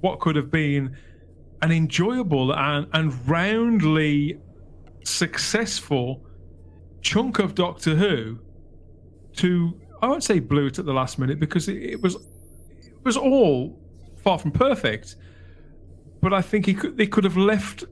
[0.01, 0.97] what could have been
[1.63, 4.39] an enjoyable and, and roundly
[5.05, 6.25] successful
[7.03, 8.39] chunk of Doctor Who.
[9.37, 13.05] To I won't say blew it at the last minute because it, it was it
[13.05, 13.81] was all
[14.23, 15.17] far from perfect
[16.21, 17.85] but I think he could they could have left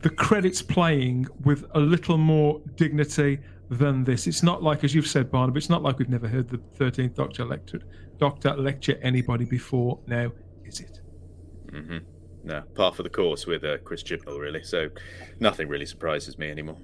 [0.00, 4.26] the credits playing with a little more dignity than this.
[4.26, 7.14] It's not like, as you've said, Barnaby, it's not like we've never heard the Thirteenth
[7.16, 7.80] Doctor lecture,
[8.18, 9.98] Doctor lecture anybody before.
[10.06, 10.30] Now,
[10.64, 11.00] is it?
[11.70, 11.98] hmm
[12.44, 14.88] no par for the course with uh, chris chibnall really so
[15.40, 16.78] nothing really surprises me anymore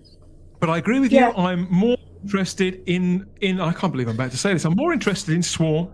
[0.60, 1.28] But I agree with Yeah.
[1.30, 1.36] you.
[1.36, 3.60] I'm more interested in in.
[3.60, 4.64] I can't believe I'm about to say this.
[4.64, 5.88] I'm more interested in Swarm.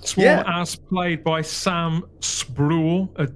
[0.00, 0.60] Swarm Yeah.
[0.60, 3.08] as played by Sam Spruell.
[3.18, 3.28] A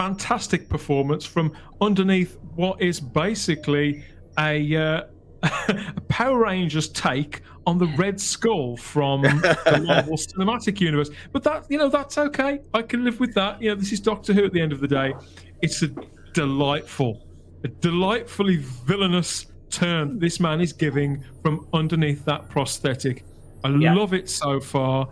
[0.00, 1.52] fantastic performance from
[1.82, 4.02] underneath what is basically
[4.38, 5.02] a, uh,
[5.42, 11.10] a Power Rangers take on the Red Skull from the Marvel Cinematic Universe.
[11.32, 12.60] But that you know that's okay.
[12.72, 13.60] I can live with that.
[13.60, 15.12] You know, this is Doctor Who at the end of the day.
[15.60, 15.88] It's a
[16.32, 17.26] delightful,
[17.64, 23.24] a delightfully villainous turn this man is giving from underneath that prosthetic.
[23.64, 23.94] I Yeah.
[23.94, 25.08] love it so far.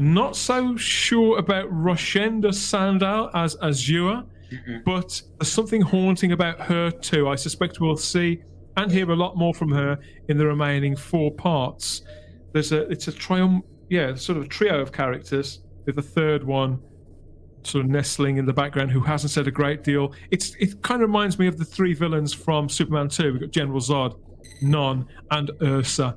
[0.00, 4.78] Not so sure about Rochenda Sandall as Azure, Mm-hmm.
[4.84, 7.28] but there's something haunting about her too.
[7.28, 8.42] I suspect we'll see
[8.76, 9.98] and hear a lot more from her
[10.28, 12.02] in the remaining four parts.
[12.52, 16.80] There's a it's a triumph, yeah, sort of trio of characters with the third one
[17.64, 20.12] sort of nestling in the background who hasn't said a great deal.
[20.30, 23.32] It's it kind of reminds me of the three villains from Superman 2.
[23.32, 24.18] We've got General Zod,
[24.60, 26.16] Non, and Ursa.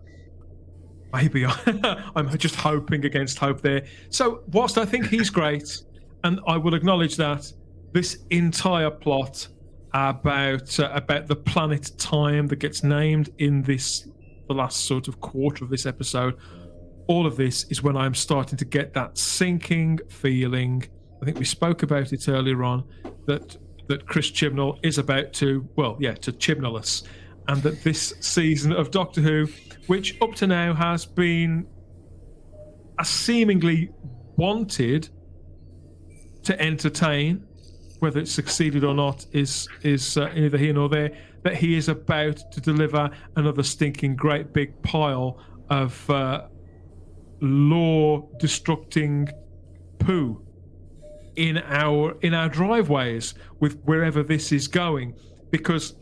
[1.14, 1.46] Maybe
[2.16, 3.86] I'm just hoping against hope there.
[4.10, 5.84] So whilst I think he's great,
[6.24, 7.52] and I will acknowledge that
[7.96, 9.48] this entire plot
[9.94, 14.08] about uh, about the planet time that gets named in this
[14.48, 16.38] the last sort of quarter of this episode
[17.08, 20.84] all of this is when I'm starting to get that sinking feeling.
[21.22, 22.84] I think we spoke about it earlier on
[23.26, 23.58] that
[23.88, 27.04] that Chris Chibnall is about to, well, yeah, to Chibnall us,
[27.48, 29.48] and that this season of Doctor Who,
[29.86, 31.68] which up to now has been
[33.00, 33.92] a seemingly
[34.38, 35.10] wanted
[36.42, 37.46] to entertain,
[38.00, 41.12] whether it's succeeded or not is is uh, neither here nor there.
[41.44, 45.40] That he is about to deliver another stinking great big pile
[45.70, 46.10] of.
[46.10, 46.48] Uh,
[47.42, 49.30] law destructing
[50.00, 50.42] poo
[51.36, 55.14] in our in our driveways with wherever this is going
[55.52, 55.96] because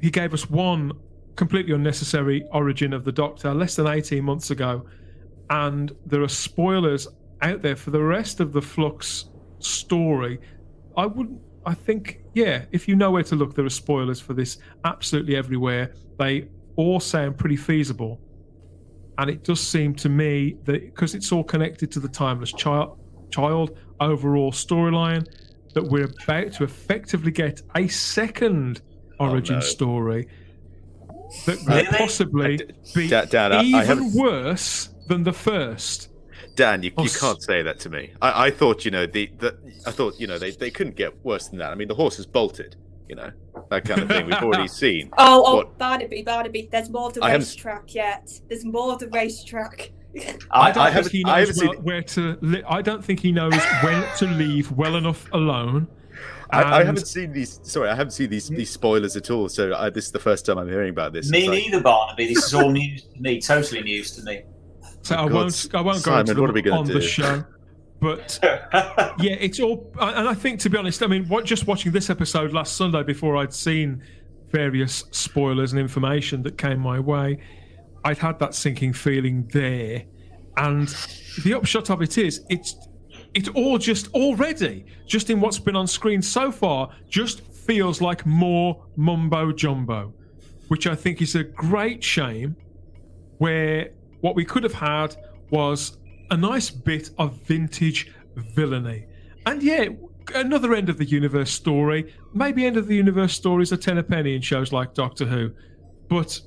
[0.00, 0.92] he gave us one
[1.36, 4.84] completely unnecessary origin of the doctor less than 18 months ago
[5.50, 7.06] and there are spoilers
[7.42, 9.26] out there for the rest of the flux
[9.58, 10.40] story
[10.98, 11.40] i wouldn't.
[11.64, 15.34] i think yeah if you know where to look there are spoilers for this absolutely
[15.36, 16.46] everywhere they
[16.76, 18.20] all sound pretty feasible
[19.18, 22.98] and it does seem to me that because it's all connected to the timeless child
[23.30, 25.26] child overall storyline
[25.74, 28.82] that we're about to effectively get a second
[29.20, 29.60] oh, origin no.
[29.60, 30.26] story
[31.46, 31.86] that Really?
[31.98, 36.08] possibly uh, be Dad- Dad, I- I even worse than the first
[36.58, 38.10] Dan, you, Oh, you can't say that to me.
[38.20, 39.56] I, I thought, you know, the, the
[39.86, 41.70] I thought, you know, they, they couldn't get worse than that.
[41.70, 42.74] I mean, the horse is bolted,
[43.08, 43.30] you know,
[43.70, 44.26] that kind of thing.
[44.26, 45.08] We've already seen.
[45.16, 45.78] Oh, oh, What?
[45.78, 46.68] Barnaby, Barnaby.
[46.72, 48.28] There's more of the I haven't- racetrack yet.
[48.48, 49.92] There's more of the racetrack.
[50.18, 51.82] I I, don't I think he knows haven't well, seen.
[51.84, 52.38] where to.
[52.40, 53.54] Li- I don't think he knows
[53.84, 55.86] when to leave well enough alone.
[56.50, 57.60] I, I haven't seen these.
[57.62, 59.48] Sorry, I haven't seen these these spoilers at all.
[59.48, 61.30] So I, this is the first time I'm hearing about this.
[61.30, 62.34] Me It's like- neither, Barnaby.
[62.34, 63.40] This is all news to me.
[63.40, 64.42] Totally news to me.
[65.02, 65.68] So I God, won't.
[65.74, 67.44] I won't go into them what are we gonna on the show.
[68.00, 69.92] But yeah, it's all.
[70.00, 73.02] And I think, to be honest, I mean, what, just watching this episode last Sunday
[73.02, 74.02] before I'd seen
[74.50, 77.38] various spoilers and information that came my way,
[78.04, 80.04] I'd had that sinking feeling there.
[80.56, 80.88] And
[81.44, 82.76] the upshot of it is, it's
[83.34, 88.24] it all just already, just in what's been on screen so far, just feels like
[88.26, 90.12] more mumbo jumbo,
[90.68, 92.56] which I think is a great shame.
[93.38, 95.16] Where what we could have had
[95.50, 95.98] was
[96.30, 99.06] a nice bit of vintage villainy.
[99.46, 99.88] And yeah,
[100.34, 102.12] another end of the universe story.
[102.34, 105.50] Maybe end of the universe stories are ten a penny in shows like Doctor Who.
[106.08, 106.40] But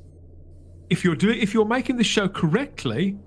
[0.90, 3.18] if you're doing if you're making the show correctly,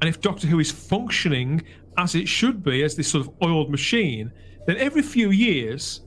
[0.00, 1.62] and if Doctor Who is functioning
[1.98, 4.32] as it should be, as this sort of oiled machine,
[4.66, 6.01] then every few years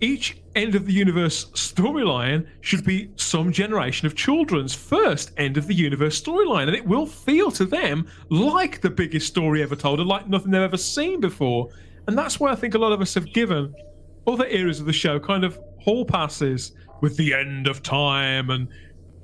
[0.00, 5.66] each end of the universe storyline should be some generation of children's first end of
[5.66, 6.66] the universe storyline.
[6.66, 10.50] And it will feel to them like the biggest story ever told and like nothing
[10.50, 11.70] they've ever seen before.
[12.06, 13.74] And that's why I think a lot of us have given
[14.26, 18.68] other eras of the show kind of hall passes with the end of time and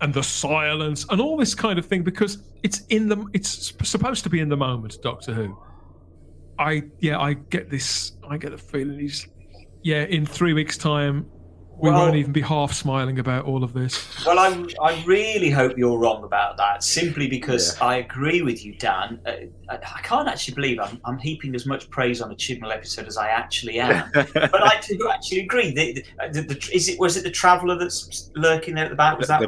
[0.00, 4.24] and the silence and all this kind of thing because it's in the it's supposed
[4.24, 5.56] to be in the moment doctor who
[6.58, 9.28] i yeah i get this i get a feeling he's
[9.82, 11.26] yeah, in three weeks' time,
[11.82, 14.24] we well, won't even be half smiling about all of this.
[14.24, 17.86] Well, I, I really hope you're wrong about that, simply because yeah.
[17.86, 19.18] I agree with you, Dan.
[19.26, 19.32] Uh,
[19.68, 23.16] I can't actually believe I'm, I'm, heaping as much praise on a Chibnall episode as
[23.16, 24.08] I actually am.
[24.14, 25.72] but I do actually agree.
[25.72, 29.18] The, the, the, is it was it the traveller that's lurking there at the back?
[29.18, 29.42] Was that?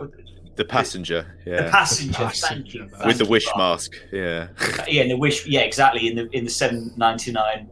[0.57, 1.63] The passenger, yeah.
[1.63, 3.07] The passenger, the passenger thank you.
[3.07, 4.49] With the wish mask, yeah.
[4.89, 6.07] Yeah, and the wish, yeah, exactly.
[6.09, 7.69] In the in the seven ninety nine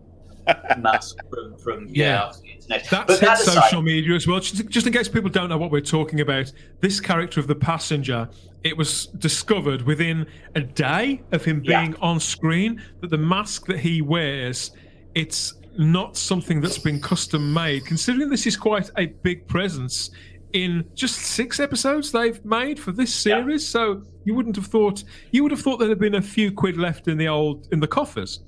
[0.78, 2.32] mask from from yeah.
[2.68, 4.40] That's but that social aside, media as well.
[4.40, 7.54] Just, just in case people don't know what we're talking about, this character of the
[7.54, 8.28] passenger,
[8.64, 11.98] it was discovered within a day of him being yeah.
[12.00, 14.70] on screen that the mask that he wears,
[15.14, 17.84] it's not something that's been custom made.
[17.84, 20.10] Considering this is quite a big presence
[20.52, 23.72] in just six episodes they've made for this series, yeah.
[23.72, 25.02] so you wouldn't have thought
[25.32, 27.80] you would have thought there'd have been a few quid left in the old in
[27.80, 28.40] the coffers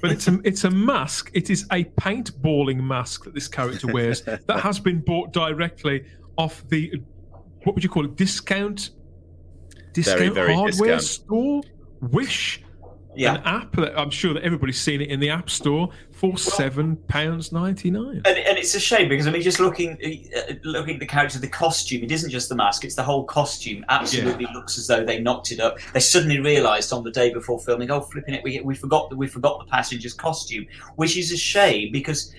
[0.00, 1.30] but it's a it's a mask.
[1.34, 6.04] It is a paintballing mask that this character wears that has been bought directly
[6.36, 6.92] off the
[7.64, 8.90] what would you call it discount
[9.92, 11.02] discount very, very hardware discount.
[11.02, 11.62] store
[12.00, 12.63] Wish
[13.16, 13.34] yeah.
[13.34, 16.36] an app that I'm sure that everybody's seen it in the App Store for well,
[16.36, 18.22] seven pounds ninety nine.
[18.24, 21.38] And, and, it's a shame because I mean, just looking uh, looking at the character,
[21.38, 22.02] the costume.
[22.02, 23.84] It isn't just the mask; it's the whole costume.
[23.88, 24.52] Absolutely yeah.
[24.52, 25.78] looks as though they knocked it up.
[25.92, 29.16] They suddenly realised on the day before filming, oh, flipping it, we we forgot that
[29.16, 30.66] we forgot the passenger's costume,
[30.96, 32.34] which is a shame because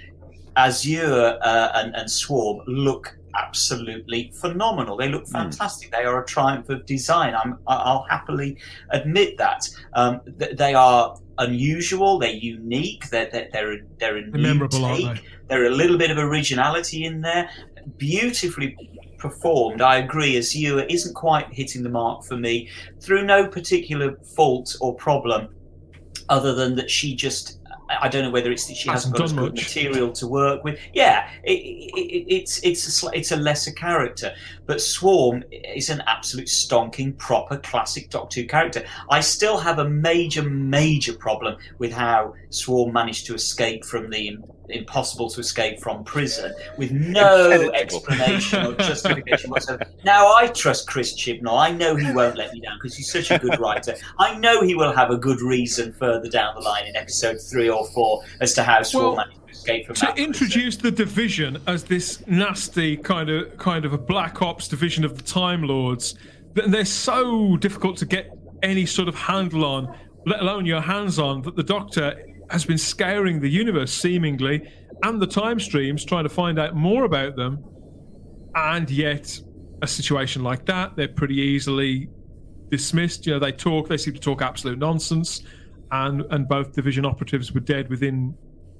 [0.55, 4.97] Azure uh, and, and Swarm look absolutely phenomenal.
[4.97, 5.33] They look hmm.
[5.33, 5.89] fantastic.
[5.89, 5.97] Mm.
[5.97, 7.35] They are a triumph of design.
[7.35, 8.57] I'm, I'll happily
[8.91, 9.69] admit that.
[9.93, 12.19] Um, they are unusual.
[12.19, 13.09] They're unique.
[13.09, 15.05] They're they're they're, they're a new memorable, take.
[15.05, 15.21] They?
[15.47, 17.49] They're a little bit of originality in there.
[17.97, 18.75] Beautifully
[19.17, 19.81] performed.
[19.81, 20.37] I agree.
[20.37, 25.49] as you, isn't quite hitting the mark for me through no particular fault or problem,
[26.29, 27.59] other than that she just
[27.89, 30.63] I don't know whether it's that she hasn't, hasn't got as good material to work
[30.63, 30.79] with.
[30.93, 34.33] Yeah, it, it, it's it's a, it's a lesser character,
[34.65, 38.85] but Swarm is an absolute stonking, proper classic Doctor Who character.
[39.09, 44.37] I still have a major, major problem with how Swarm managed to escape from the
[44.69, 49.85] impossible to escape from prison with no explanation or justification whatsoever.
[50.03, 51.57] Now I trust Chris Chibnall.
[51.59, 53.95] I know he won't let me down because he's such a good writer.
[54.19, 57.69] I know he will have a good reason further down the line in episode three
[57.69, 59.95] or four as to how Swarm well, managed to escape from.
[59.95, 65.03] To introduce the division as this nasty kind of kind of a black ops division
[65.05, 66.15] of the Time Lords,
[66.53, 68.31] that they're so difficult to get
[68.63, 71.41] any sort of handle on, let alone your hands on.
[71.43, 74.71] That the Doctor has been scouring the universe seemingly
[75.03, 77.63] and the time streams trying to find out more about them.
[78.55, 79.39] And yet,
[79.81, 82.09] a situation like that, they're pretty easily
[82.69, 83.25] dismissed.
[83.25, 85.41] You know, they talk, they seem to talk absolute nonsense,
[85.91, 88.35] and and both division operatives were dead within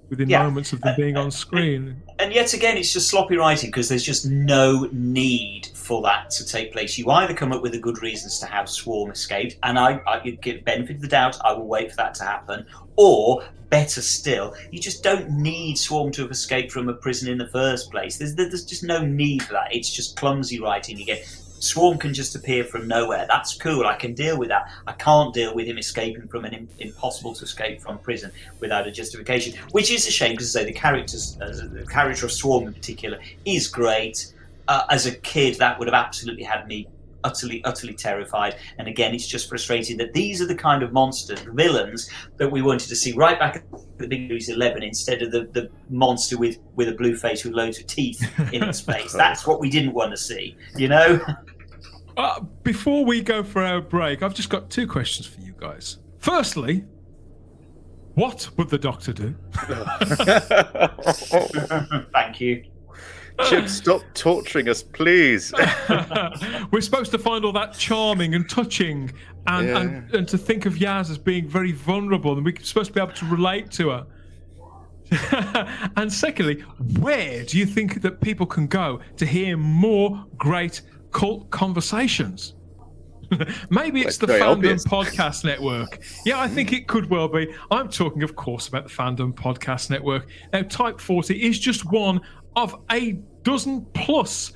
[0.10, 0.44] within yeah.
[0.44, 2.02] moments of them being on screen.
[2.20, 6.46] And yet again, it's just sloppy writing because there's just no need for that to
[6.46, 6.98] take place.
[6.98, 10.02] You either come up with a good reason as to how Swarm escaped, and I,
[10.08, 14.02] I give benefit of the doubt, I will wait for that to happen, or better
[14.02, 17.92] still, you just don't need Swarm to have escaped from a prison in the first
[17.92, 18.18] place.
[18.18, 19.76] There's, there's just no need for that.
[19.76, 20.98] It's just clumsy writing.
[20.98, 21.26] You get
[21.60, 23.26] Swarm can just appear from nowhere.
[23.28, 23.86] That's cool.
[23.88, 24.70] I can deal with that.
[24.86, 28.92] I can't deal with him escaping from an impossible to escape from prison without a
[28.92, 32.74] justification, which is a shame because, say, the characters, uh, the character of Swarm in
[32.74, 34.34] particular, is great.
[34.68, 36.88] Uh, as a kid, that would have absolutely had me
[37.26, 38.56] utterly, utterly terrified.
[38.78, 42.62] And again, it's just frustrating that these are the kind of monsters, villains that we
[42.62, 46.38] wanted to see right back at the beginning of 11 instead of the, the monster
[46.38, 48.24] with, with a blue face with loads of teeth
[48.54, 49.12] in its face.
[49.12, 51.20] That's what we didn't want to see, you know?
[52.18, 55.98] Uh, before we go for our break, I've just got two questions for you guys.
[56.18, 56.86] Firstly,
[58.14, 59.36] what would the doctor do?
[62.14, 62.64] Thank you.
[63.44, 65.54] Chip, stop torturing us, please.
[66.72, 69.12] We're supposed to find all that charming and touching,
[69.48, 69.80] and, Yeah.
[69.82, 73.02] and, and to think of Yaz as being very vulnerable, and we're supposed to be
[73.02, 74.08] able to relate to her.
[75.98, 76.62] and secondly,
[77.00, 80.82] where do you think that people can go to hear more great
[81.12, 82.56] cult conversations?
[83.70, 84.86] Maybe it's That's the Fandom obvious.
[84.86, 86.00] Podcast Network.
[86.26, 87.54] Yeah, I think it could well be.
[87.72, 90.28] I'm talking, of course, about the Fandom Podcast Network.
[90.54, 92.22] Now, Type 40 is just one
[92.56, 93.14] of a
[93.44, 94.54] dozen plus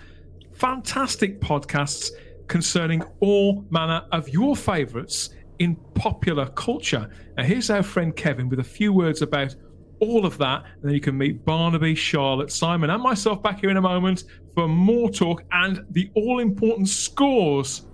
[0.54, 2.12] fantastic podcasts
[2.48, 7.10] concerning all manner of your favourites in popular culture.
[7.38, 9.56] Now, here's our friend Kevin with a few words about
[10.00, 13.70] all of that, and then you can meet Barnaby, Charlotte, Simon, and myself back here
[13.70, 14.24] in a moment
[14.56, 17.86] for more talk and the all important scores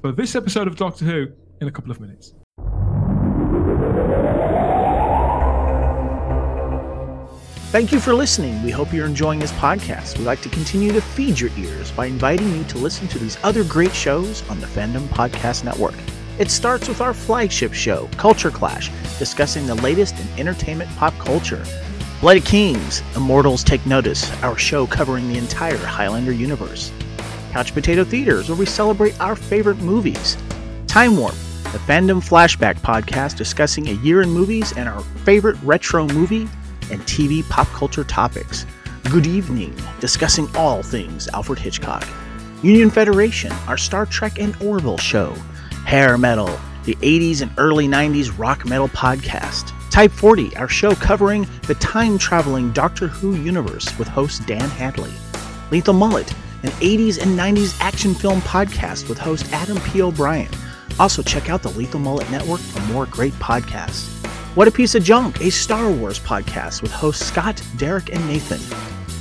[0.00, 1.26] for this episode of Doctor Who
[1.60, 2.34] in a couple of minutes.
[7.72, 8.62] Thank you for listening.
[8.62, 10.18] We hope you're enjoying this podcast.
[10.18, 13.38] We'd like to continue to feed your ears by inviting you to listen to these
[13.42, 15.94] other great shows on the Fandom Podcast Network.
[16.38, 21.64] It starts with our flagship show, Culture Clash, discussing the latest in entertainment pop culture.
[22.20, 26.92] Bloody Kings, Immortals Take Notice, our show covering the entire Highlander universe.
[27.52, 30.36] Couch Potato Theaters, where we celebrate our favorite movies.
[30.88, 31.36] Time Warp,
[31.72, 36.46] the fandom flashback podcast discussing a year in movies and our favorite retro movie
[36.92, 38.66] and TV pop culture topics.
[39.10, 42.06] Good Evening, discussing all things Alfred Hitchcock.
[42.62, 45.34] Union Federation, our Star Trek and Orville show.
[45.84, 49.72] Hair Metal, the 80s and early 90s rock metal podcast.
[49.90, 55.12] Type 40, our show covering the time traveling Doctor Who universe with host Dan Hadley.
[55.70, 56.32] Lethal Mullet,
[56.62, 60.00] an 80s and 90s action film podcast with host Adam P.
[60.00, 60.50] O'Brien.
[61.00, 64.21] Also, check out the Lethal Mullet Network for more great podcasts.
[64.54, 68.60] What a Piece of Junk, a Star Wars podcast with hosts Scott, Derek, and Nathan.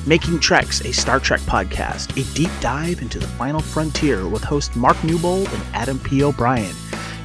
[0.06, 4.76] Making Treks, a Star Trek podcast, a deep dive into the final frontier with host
[4.76, 6.22] Mark Newbold and Adam P.
[6.22, 6.76] O'Brien.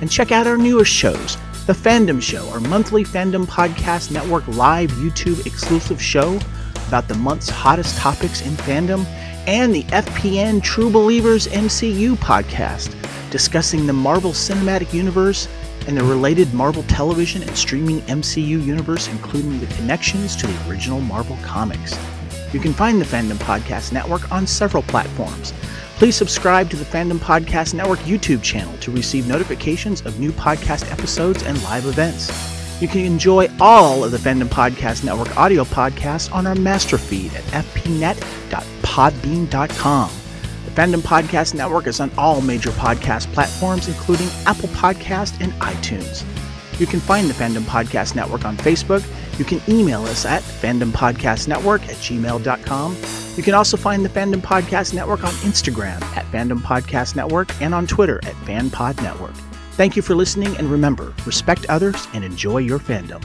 [0.01, 4.93] And check out our newest shows The Fandom Show, our monthly Fandom Podcast Network live
[4.93, 6.39] YouTube exclusive show
[6.87, 9.05] about the month's hottest topics in fandom,
[9.49, 12.95] and the FPN True Believers MCU podcast,
[13.33, 15.49] discussing the Marvel Cinematic Universe
[15.87, 21.01] and the related Marvel television and streaming MCU universe, including the connections to the original
[21.01, 21.99] Marvel comics.
[22.53, 25.53] You can find the Fandom Podcast Network on several platforms.
[25.97, 30.91] Please subscribe to the Fandom Podcast Network YouTube channel to receive notifications of new podcast
[30.93, 32.31] episodes and live events.
[32.81, 37.35] You can enjoy all of the Fandom Podcast Network audio podcasts on our master feed
[37.35, 40.26] at fpnet.podbean.com.
[40.77, 46.23] Fandom Podcast Network is on all major podcast platforms, including Apple Podcast and iTunes.
[46.79, 49.03] You can find the Fandom Podcast Network on Facebook.
[49.39, 52.97] You can email us at fandompodcastnetwork at gmail.com.
[53.39, 57.75] You can also find the Fandom Podcast Network on Instagram at Fandom Podcast Network and
[57.75, 59.35] on Twitter at FanPod Network.
[59.73, 63.25] Thank you for listening, and remember, respect others and enjoy your fandom.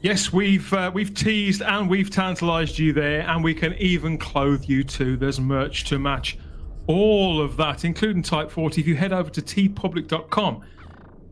[0.00, 4.64] Yes, we've uh, we've teased and we've tantalised you there, and we can even clothe
[4.64, 5.16] you too.
[5.16, 6.38] There's merch to match
[6.86, 8.80] all of that, including Type 40.
[8.80, 10.62] If you head over to teepublic.com,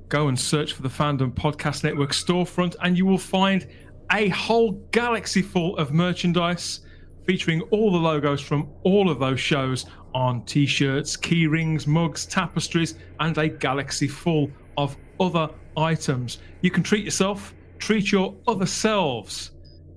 [0.08, 3.68] go and search for the Fandom Podcast Network storefront, and you will find
[4.12, 6.80] a whole galaxy full of merchandise
[7.24, 12.96] featuring all the logos from all of those shows on t-shirts, key rings, mugs, tapestries,
[13.20, 16.38] and a galaxy full of other items.
[16.62, 19.52] You can treat yourself, treat your other selves,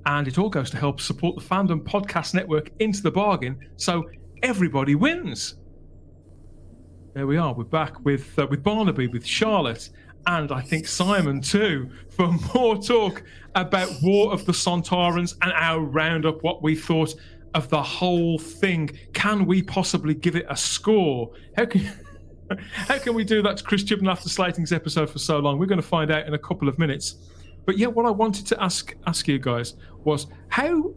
[0.06, 4.10] and it all goes to help support the Fandom Podcast Network into the bargain, so
[4.43, 5.56] everybody wins.
[7.14, 7.53] There we are.
[7.53, 9.89] We're back with uh, with Barnaby, with Charlotte,
[10.27, 13.23] and I think Simon too, for more talk
[13.56, 16.43] about War of the Sontarans and our roundup.
[16.43, 17.15] What we thought
[17.56, 18.91] of the whole thing.
[19.14, 21.31] Can we possibly give it a score?
[21.57, 21.81] How can
[22.72, 25.60] how can we do that to Chris Chibnall after slating's episode for so long?
[25.60, 27.15] We're going to find out in a couple of minutes.
[27.70, 30.91] But yeah, what I wanted to ask ask you guys was how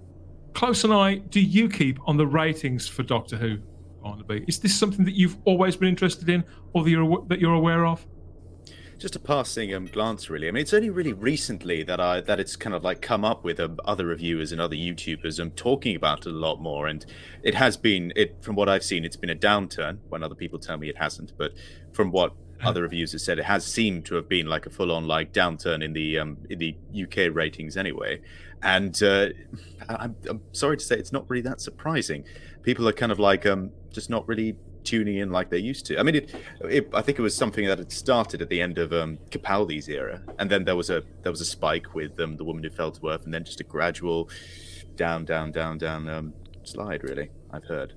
[0.55, 3.59] close an eye do you keep on the ratings for Doctor Who,
[4.03, 4.47] Barnaby?
[4.49, 6.43] Is this something that you've always been interested in,
[6.73, 8.07] or that you're that you're aware of?
[8.99, 10.47] just a passing um, glance, really.
[10.47, 13.45] I mean, it's only really recently that I that it's kind of like come up
[13.45, 17.05] with um, other reviewers and other YouTubers um, talking about it a lot more, and
[17.43, 19.99] it has been it from what I've seen, it's been a downturn.
[20.09, 21.53] When other people tell me it hasn't, but
[21.93, 22.33] from what
[22.65, 25.83] other reviews have said, it has seemed to have been like a full-on like downturn
[25.83, 28.21] in the um, in the UK ratings anyway.
[28.63, 29.29] And uh,
[29.89, 32.25] I'm, I'm sorry to say, it's not really that surprising.
[32.63, 35.99] People are kind of like um just not really tuning in like they used to.
[35.99, 36.35] I mean, it,
[36.69, 39.89] it, I think it was something that had started at the end of um, Capaldi's
[39.89, 42.71] era, and then there was a there was a spike with um, the woman who
[42.71, 44.29] fell to earth, and then just a gradual
[44.97, 46.33] down, down, down, down um,
[46.65, 47.03] slide.
[47.03, 47.95] Really, I've heard.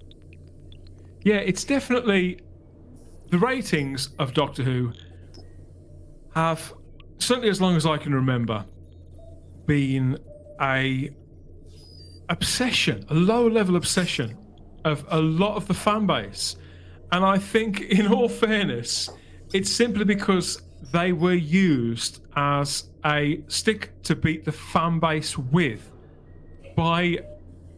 [1.23, 2.39] Yeah, it's definitely
[3.29, 4.93] the ratings of Doctor Who
[6.33, 6.73] have
[7.19, 8.65] certainly as long as I can remember
[9.65, 10.17] been
[10.61, 11.09] a
[12.29, 14.37] obsession, a low level obsession
[14.83, 16.55] of a lot of the fan base
[17.11, 19.09] and I think, in all fairness,
[19.53, 20.61] it's simply because
[20.91, 25.91] they were used as a stick to beat the fan base with
[26.75, 27.19] by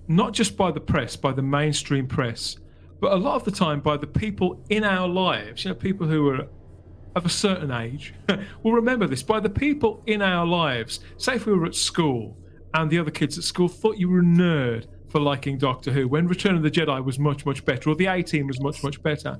[0.08, 2.58] not just by the press, by the mainstream press,
[3.00, 6.08] but a lot of the time by the people in our lives, you know, people
[6.08, 6.48] who are
[7.16, 8.14] of a certain age
[8.64, 11.00] will remember this by the people in our lives.
[11.18, 12.38] Say if we were at school
[12.74, 16.08] and the other kids at school thought you were a nerd for liking Doctor Who
[16.08, 18.84] when Return of the Jedi was much, much better, or the A Team was much,
[18.84, 19.38] much better.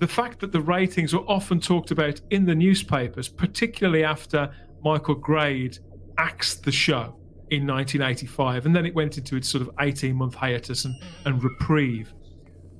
[0.00, 4.52] The fact that the ratings were often talked about in the newspapers, particularly after
[4.84, 5.78] Michael Grade
[6.18, 7.16] axed the show
[7.50, 10.94] in 1985, and then it went into its sort of 18 month hiatus and,
[11.24, 12.12] and reprieve.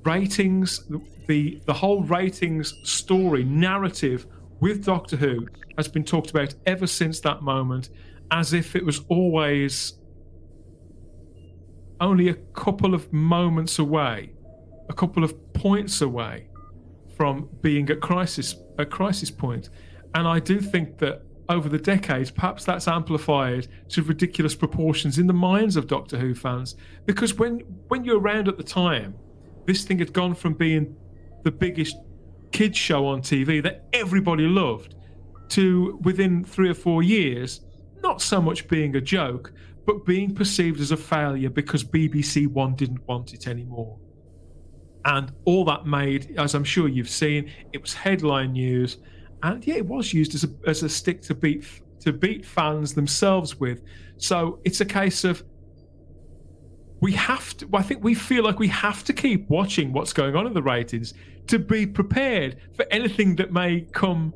[0.05, 0.87] Ratings,
[1.27, 4.27] the, the whole ratings story, narrative
[4.59, 7.89] with Doctor Who has been talked about ever since that moment
[8.31, 9.93] as if it was always
[11.99, 14.31] only a couple of moments away,
[14.89, 16.47] a couple of points away
[17.15, 19.69] from being at crisis a crisis point.
[20.13, 25.27] And I do think that over the decades, perhaps that's amplified to ridiculous proportions in
[25.27, 26.75] the minds of Doctor Who fans.
[27.05, 29.15] Because when when you're around at the time,
[29.65, 30.95] this thing had gone from being
[31.43, 31.97] the biggest
[32.51, 34.95] kids show on TV that everybody loved
[35.49, 37.61] to within three or four years,
[38.01, 39.53] not so much being a joke,
[39.85, 43.99] but being perceived as a failure because BBC One didn't want it anymore.
[45.05, 48.97] And all that made, as I'm sure you've seen, it was headline news,
[49.43, 52.93] and yeah, it was used as a as a stick to beat to beat fans
[52.93, 53.81] themselves with.
[54.17, 55.43] So it's a case of
[57.05, 57.69] we have to.
[57.71, 60.63] I think we feel like we have to keep watching what's going on in the
[60.63, 61.13] ratings
[61.45, 64.33] to be prepared for anything that may come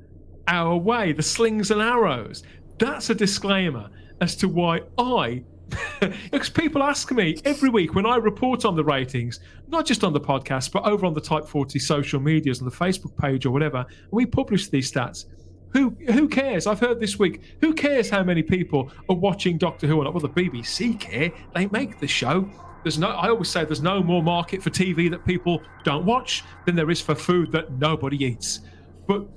[0.48, 1.12] our way.
[1.12, 2.44] The slings and arrows.
[2.78, 3.90] That's a disclaimer
[4.22, 5.44] as to why I
[6.32, 10.14] because people ask me every week when I report on the ratings, not just on
[10.14, 13.52] the podcast, but over on the Type 40 social medias, on the Facebook page or
[13.52, 15.26] whatever, and we publish these stats.
[15.74, 16.66] Who who cares?
[16.68, 17.42] I've heard this week.
[17.62, 20.14] Who cares how many people are watching Doctor Who or not?
[20.14, 21.32] Well, the BBC care.
[21.54, 22.50] They make the show.
[22.84, 23.10] There's no.
[23.10, 26.90] I always say there's no more market for TV that people don't watch than there
[26.90, 28.62] is for food that nobody eats.
[29.08, 29.28] But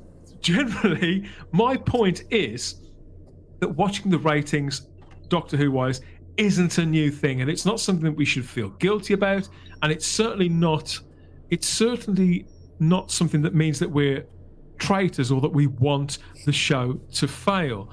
[0.40, 2.80] generally, my point is
[3.60, 4.88] that watching the ratings,
[5.28, 6.00] Doctor Who wise,
[6.38, 9.48] isn't a new thing, and it's not something that we should feel guilty about,
[9.82, 10.98] and it's certainly not.
[11.50, 12.46] It's certainly
[12.80, 14.24] not something that means that we're
[14.82, 17.88] traitors or that we want the show to fail.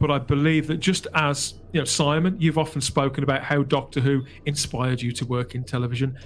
[0.00, 4.00] But I believe that just as you know, Simon, you've often spoken about how Doctor
[4.00, 6.18] Who inspired you to work in television.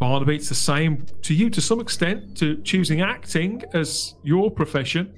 [0.00, 5.14] Barnaby, it's the same to you to some extent to choosing acting as your profession.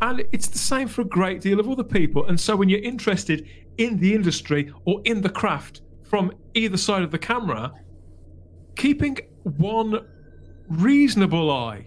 [0.00, 2.26] And it's the same for a great deal of other people.
[2.26, 3.48] And so when you're interested
[3.78, 7.72] in the industry or in the craft from either side of the camera,
[8.74, 10.06] keeping one
[10.68, 11.86] reasonable eye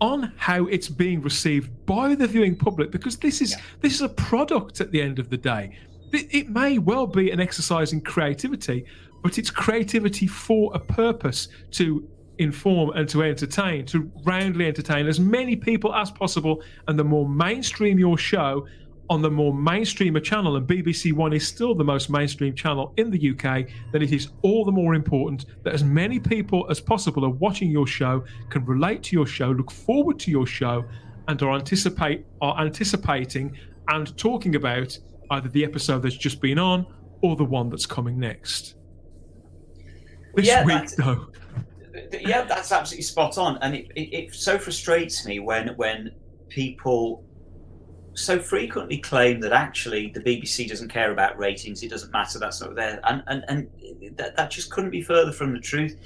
[0.00, 3.58] on how it's being received by the viewing public because this is yeah.
[3.80, 5.76] this is a product at the end of the day
[6.12, 8.84] it, it, may well be an exercise in creativity
[9.22, 12.06] but it's creativity for a purpose to
[12.38, 16.62] inform and to entertain, to roundly entertain as many people as possible.
[16.88, 18.66] And the more mainstream your show
[19.08, 22.92] on the more mainstream a channel, and BBC One is still the most mainstream channel
[22.96, 26.80] in the UK, then it is all the more important that as many people as
[26.80, 30.84] possible are watching your show, can relate to your show, look forward to your show,
[31.28, 33.56] and are anticipate are anticipating
[33.88, 34.98] and talking about
[35.30, 36.86] either the episode that's just been on
[37.22, 38.74] or the one that's coming next.
[40.34, 41.28] This yeah, week, though,
[42.20, 46.10] yeah, that's absolutely spot on, and it, it, it so frustrates me when when
[46.48, 47.24] people
[48.16, 52.60] so frequently claim that actually the BBC doesn't care about ratings, it doesn't matter, that's
[52.60, 55.96] not there, and and, and that, that just couldn't be further from the truth.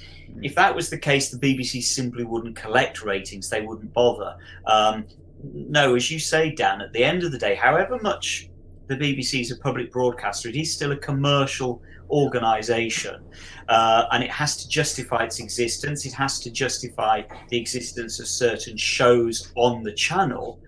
[0.42, 4.36] If that was the case, the BBC simply wouldn't collect ratings; they wouldn't bother.
[4.66, 5.06] Um,
[5.42, 8.50] no, as you say, Dan, at the end of the day, however much
[8.88, 11.80] the BBC is a public broadcaster, it is still a commercial
[12.10, 13.22] organisation,
[13.68, 16.04] uh, and it has to justify its existence.
[16.04, 20.58] It has to justify the existence of certain shows on the channel.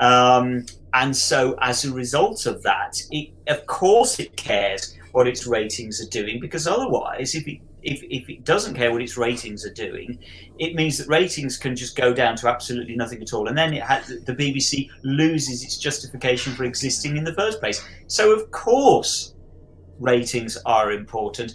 [0.00, 5.46] Um, and so, as a result of that, it, of course, it cares what its
[5.46, 9.64] ratings are doing because otherwise, if it if, if it doesn't care what its ratings
[9.64, 10.18] are doing,
[10.58, 13.72] it means that ratings can just go down to absolutely nothing at all, and then
[13.74, 17.82] has, the BBC loses its justification for existing in the first place.
[18.06, 19.34] So, of course,
[19.98, 21.54] ratings are important,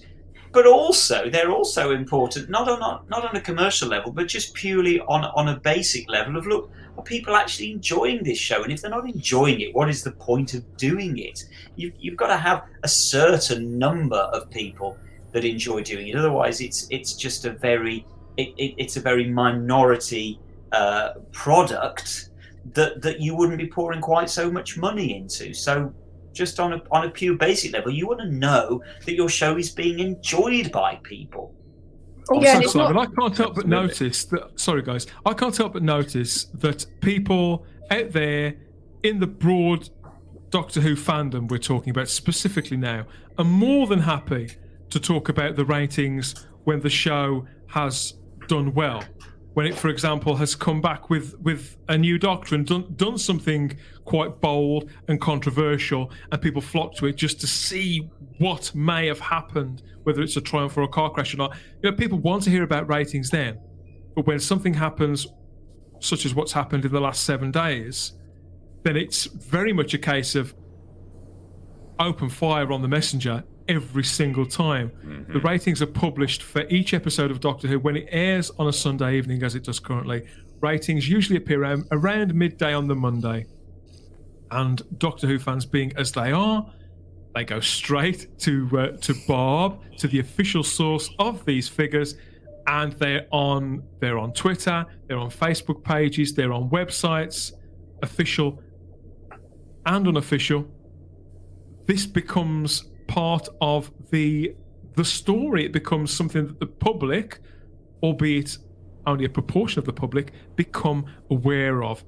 [0.55, 2.79] but also they're also important not on
[3.09, 6.71] not on a commercial level, but just purely on on a basic level of look
[6.97, 8.63] are people actually enjoying this show?
[8.63, 11.43] And if they're not enjoying it, what is the point of doing it?
[11.75, 14.97] You, you've got to have a certain number of people
[15.33, 16.15] that enjoy doing it.
[16.15, 18.05] Otherwise, it's it's just a very
[18.37, 20.39] it, it, it's a very minority
[20.71, 22.29] uh, product
[22.73, 25.53] that that you wouldn't be pouring quite so much money into.
[25.53, 25.93] So
[26.35, 29.57] just on a on a pure basic level, you want to know that your show
[29.57, 31.55] is being enjoyed by people.
[32.29, 33.11] Oh, yeah, so sorry, not...
[33.15, 34.59] but I can't help but notice that.
[34.59, 38.55] Sorry, guys, I can't help but notice that people out there
[39.03, 39.89] in the broad
[40.49, 43.05] Doctor Who fandom we're talking about specifically now
[43.37, 44.51] are more than happy
[44.89, 48.13] to talk about the ratings when the show has
[48.47, 49.03] done well.
[49.55, 53.77] When it, for example, has come back with, with a new doctrine, done, done something
[54.03, 59.21] quite bold and controversial, and people flock to it just to see what may have
[59.21, 61.55] happened, whether it's a triumph or a car crash or not.
[61.81, 63.57] You know, people want to hear about ratings then,
[64.13, 65.25] but when something happens,
[66.01, 68.11] such as what's happened in the last seven days,
[68.83, 70.53] then it's very much a case of
[71.97, 74.89] open fire on the messenger every single time.
[74.89, 75.33] Mm-hmm.
[75.33, 78.73] The ratings are published for each episode of Doctor Who when it airs on a
[78.73, 80.27] Sunday evening, as it does currently.
[80.61, 83.45] Ratings usually appear around, around midday on the Monday.
[84.51, 86.65] And Doctor Who fans, being as they are,
[87.33, 92.15] they go straight to uh, to Barb, to the official source of these figures,
[92.67, 97.51] and they're on they're on Twitter, they're on Facebook pages, they're on websites,
[98.01, 98.61] official
[99.85, 100.65] and unofficial.
[101.85, 104.55] This becomes part of the
[104.95, 105.65] the story.
[105.65, 107.39] It becomes something that the public,
[108.01, 108.57] albeit
[109.05, 112.03] only a proportion of the public, become aware of.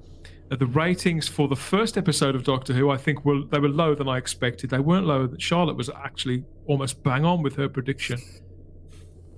[0.50, 3.68] Uh, the ratings for the first episode of Doctor Who, I think, were they were
[3.68, 4.70] lower than I expected.
[4.70, 5.26] They weren't lower.
[5.26, 8.18] Than Charlotte was actually almost bang on with her prediction,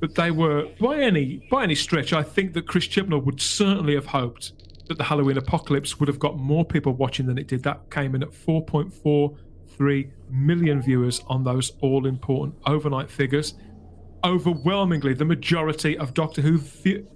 [0.01, 2.13] but they were by any by any stretch.
[2.13, 4.53] I think that Chris Chibnall would certainly have hoped
[4.87, 7.63] that the Halloween Apocalypse would have got more people watching than it did.
[7.63, 8.33] That came in at
[9.81, 13.55] 4.43 million viewers on those all important overnight figures
[14.23, 16.59] overwhelmingly the majority of Doctor Who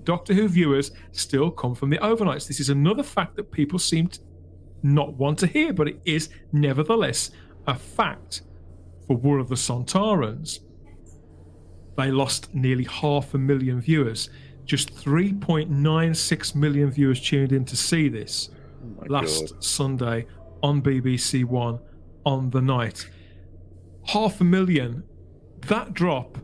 [0.04, 2.48] Doctor Who viewers still come from the overnights.
[2.48, 4.20] This is another fact that people seem to
[4.82, 7.30] not want to hear, but it is nevertheless
[7.66, 8.42] a fact.
[9.06, 10.60] For War of the Sontarans,
[11.98, 14.30] they lost nearly half a million viewers.
[14.64, 18.48] Just 3.96 million viewers tuned in to see this
[18.82, 19.62] oh last God.
[19.62, 20.26] Sunday
[20.62, 21.78] on BBC One
[22.24, 23.08] on the night.
[24.06, 25.04] Half a million.
[25.66, 26.38] That drop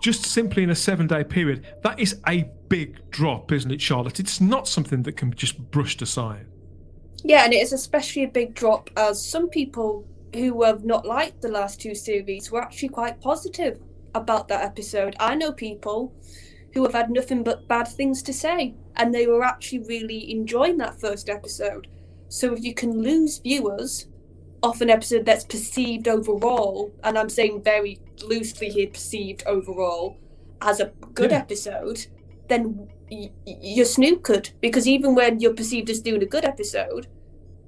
[0.00, 4.20] just simply in a seven day period, that is a big drop, isn't it, Charlotte?
[4.20, 6.46] It's not something that can be just brushed aside.
[7.24, 11.42] Yeah, and it is especially a big drop as some people who have not liked
[11.42, 13.80] the last two series were actually quite positive
[14.14, 15.16] about that episode.
[15.18, 16.14] I know people
[16.74, 20.76] who have had nothing but bad things to say, and they were actually really enjoying
[20.78, 21.88] that first episode.
[22.28, 24.06] So if you can lose viewers
[24.62, 30.18] off an episode that's perceived overall, and I'm saying very loosely here, perceived overall
[30.60, 31.38] as a good yeah.
[31.38, 32.06] episode,
[32.48, 37.06] then y- you're snookered because even when you're perceived as doing a good episode,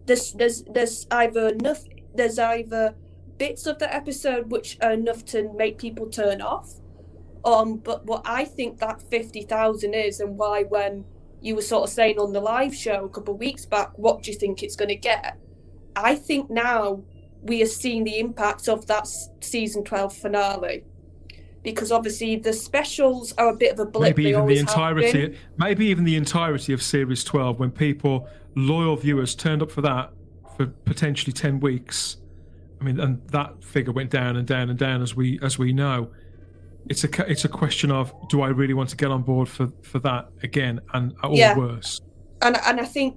[0.07, 1.85] there's there's there's either enough
[2.15, 2.95] there's either
[3.39, 6.75] bits of the episode which are enough to make people turn off.
[7.45, 11.05] Um, but what I think that fifty thousand is, and why when
[11.41, 14.23] you were sort of saying on the live show a couple of weeks back, what
[14.23, 15.39] do you think it's going to get?
[15.97, 17.03] I think now
[17.43, 19.09] we are seeing the impact of that
[19.41, 20.85] season 12 finale
[21.63, 24.17] because obviously the specials are a bit of a blip.
[24.17, 29.35] Maybe even the entirety, maybe even the entirety of series 12 when people, loyal viewers,
[29.35, 30.11] turned up for that
[30.57, 32.17] for potentially 10 weeks.
[32.81, 35.73] I mean, and that figure went down and down and down as we as we
[35.73, 36.11] know.
[36.89, 39.69] It's a it's a question of do I really want to get on board for
[39.83, 41.57] for that again and or yeah.
[41.57, 42.01] worse.
[42.43, 43.17] And and I think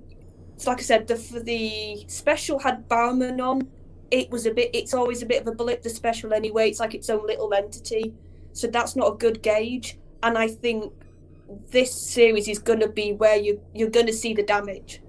[0.57, 3.67] so like I said, the for the special had Barrowman on.
[4.11, 4.69] It was a bit.
[4.73, 5.81] It's always a bit of a blip.
[5.81, 6.69] The special anyway.
[6.69, 8.13] It's like its own little entity.
[8.51, 9.97] So that's not a good gauge.
[10.21, 10.93] And I think
[11.71, 15.01] this series is going to be where you you're going to see the damage.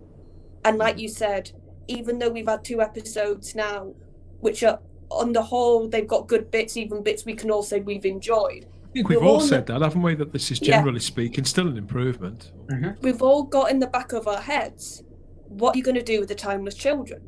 [0.65, 1.01] And like hmm.
[1.01, 1.53] you said,
[1.89, 3.95] even though we've had two episodes now,
[4.41, 4.81] which are
[5.15, 8.67] on the whole they've got good bits, even bits we can all say we've enjoyed.
[8.67, 10.15] I think we've We're all all said that, haven't we?
[10.15, 10.77] That this is Yeah.
[10.77, 12.53] generally speaking still an improvement.
[12.67, 13.01] Mm-hmm.
[13.03, 15.03] We've all got in the back of our heads
[15.49, 17.23] what are you going to do with the timeless children?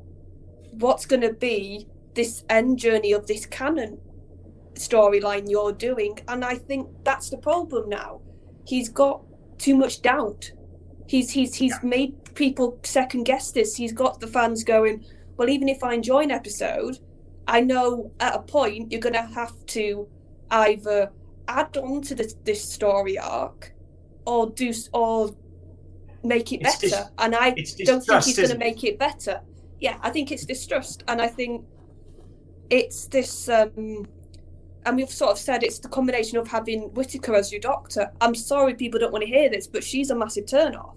[0.72, 3.98] What's going to be this end journey of this canon
[4.74, 6.18] storyline you're doing?
[6.28, 8.20] And I think that's the problem now.
[8.66, 9.22] He's got
[9.58, 10.50] too much doubt.
[11.06, 13.76] He's he's he's made people second guess this.
[13.76, 15.04] He's got the fans going,
[15.36, 16.98] well, even if I enjoy an episode,
[17.48, 20.08] I know at a point you're going to have to
[20.50, 21.10] either
[21.48, 23.72] add on to this this story arc
[24.26, 25.34] or do or
[26.24, 26.88] make it It's better.
[26.88, 27.50] dis- and I
[27.84, 29.40] don't think he's going to make it better.
[29.78, 31.64] Yeah, I think it's distrust, and I think
[32.70, 33.48] it's this.
[33.48, 34.06] um
[34.84, 38.08] and we've sort of said it's the combination of having Whittaker as your doctor.
[38.20, 40.94] I'm sorry people don't want to hear this, but she's a massive turn off.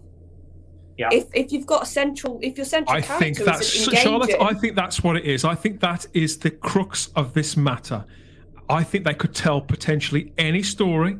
[0.99, 1.07] Yeah.
[1.13, 4.03] If if you've got a central, if your central I character think is that's engaging,
[4.03, 4.35] Charlotte.
[4.41, 5.45] I think that's what it is.
[5.45, 8.03] I think that is the crux of this matter.
[8.67, 11.17] I think they could tell potentially any story,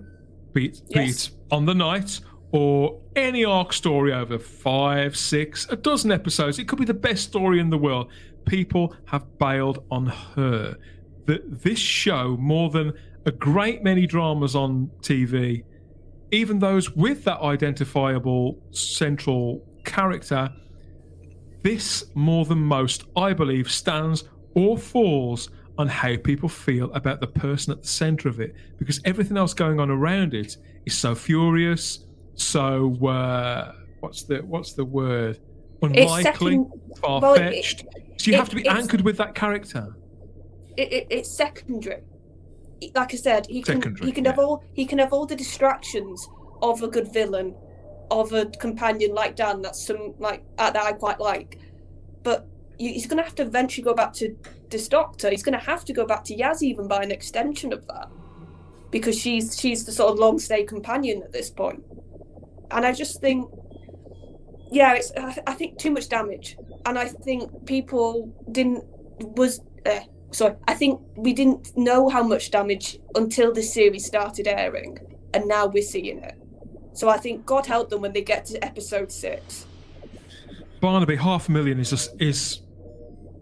[0.51, 2.19] be it, be it on the night
[2.51, 6.60] or any arc story over five, six, a dozen episodes.
[6.60, 8.11] It could be the best story in the world.
[8.45, 10.76] People have bailed on her.
[11.26, 12.91] That this show, more than
[13.26, 15.64] a great many dramas on TV,
[16.31, 20.49] even those with that identifiable central character,
[21.64, 24.24] this more than most, I believe, stands
[24.56, 28.99] or falls on how people feel about the person at the center of it, because
[29.06, 32.06] everything else going on around it is so furious,
[32.36, 35.40] so uh, what's the what's the word?
[35.82, 36.72] Unlikely, second-
[37.02, 37.86] far well, it- fetched.
[38.18, 39.95] so you have to be anchored with that character.
[40.78, 42.02] it, it, it's secondary.
[42.95, 45.36] Like I said, he can Secondary, he can have all he can have all the
[45.36, 46.28] distractions
[46.61, 47.56] of a good villain,
[48.11, 49.61] of a companion like Dan.
[49.61, 51.60] That's some like that I quite like,
[52.23, 54.36] but he's going to have to eventually go back to
[54.69, 55.30] this doctor.
[55.30, 58.10] He's going to have to go back to Yaz even by an extension of that,
[58.91, 61.84] because she's she's the sort of long stay companion at this point.
[62.72, 63.49] And I just think,
[64.72, 68.86] yeah, it's I, I think too much damage, and I think people didn't
[69.19, 69.61] was.
[69.86, 74.99] Uh, sorry, I think we didn't know how much damage until this series started airing,
[75.34, 76.36] and now we're seeing it.
[76.94, 79.66] So I think God help them when they get to episode six.
[80.82, 82.61] Barnaby, half a million is just, is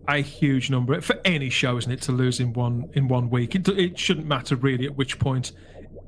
[0.08, 2.02] a huge number for any show, isn't it?
[2.04, 5.52] To lose in one in one week, it, it shouldn't matter really at which point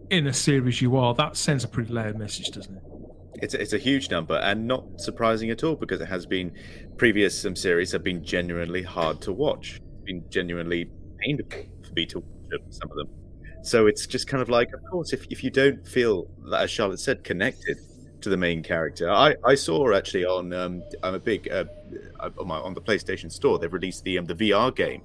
[0.09, 1.13] in a series you are.
[1.13, 2.83] That sends a pretty loud message, doesn't it?
[3.41, 6.51] It's it's a huge number and not surprising at all because it has been
[6.97, 9.79] previous some series have been genuinely hard to watch.
[10.05, 10.89] Been genuinely
[11.19, 11.49] painful
[11.85, 13.18] for me to watch some of them.
[13.69, 16.27] So it's just kind of like, of course, if, if you don't feel
[16.57, 17.77] as Charlotte said, connected
[18.21, 21.65] to the main character, I, I saw actually on um, I'm a big uh,
[22.19, 25.03] on, my, on the PlayStation Store they've released the um, the VR game.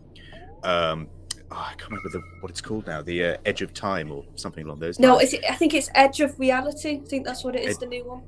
[0.62, 1.08] Um,
[1.50, 4.24] oh, I can't remember the, what it's called now, the uh, Edge of Time or
[4.36, 5.34] something along those No, lines.
[5.34, 7.02] it, I think it's Edge of Reality.
[7.04, 7.76] I think that's what it is.
[7.76, 8.22] Ed- the new one.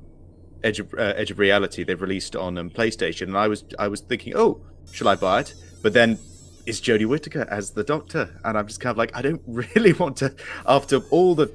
[0.63, 3.87] Edge of uh, Edge of Reality they've released on um, PlayStation, and I was I
[3.87, 4.61] was thinking, oh,
[4.91, 5.55] shall I buy it?
[5.81, 6.19] But then
[6.67, 9.93] it's Jodie Whittaker as the Doctor, and I'm just kind of like, I don't really
[9.93, 10.35] want to.
[10.67, 11.49] After all the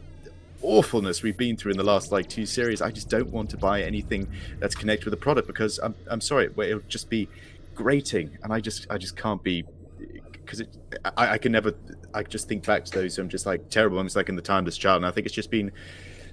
[0.62, 3.58] awfulness we've been through in the last like two series, I just don't want to
[3.58, 4.26] buy anything
[4.58, 7.28] that's connected with the product because I'm I'm sorry, it'll just be
[7.74, 9.64] grating, and I just I just can't be
[10.32, 10.74] because it
[11.04, 11.74] I, I can never
[12.14, 14.78] I just think back to those um just like terrible moments like in the Timeless
[14.78, 15.72] Child, and I think it's just been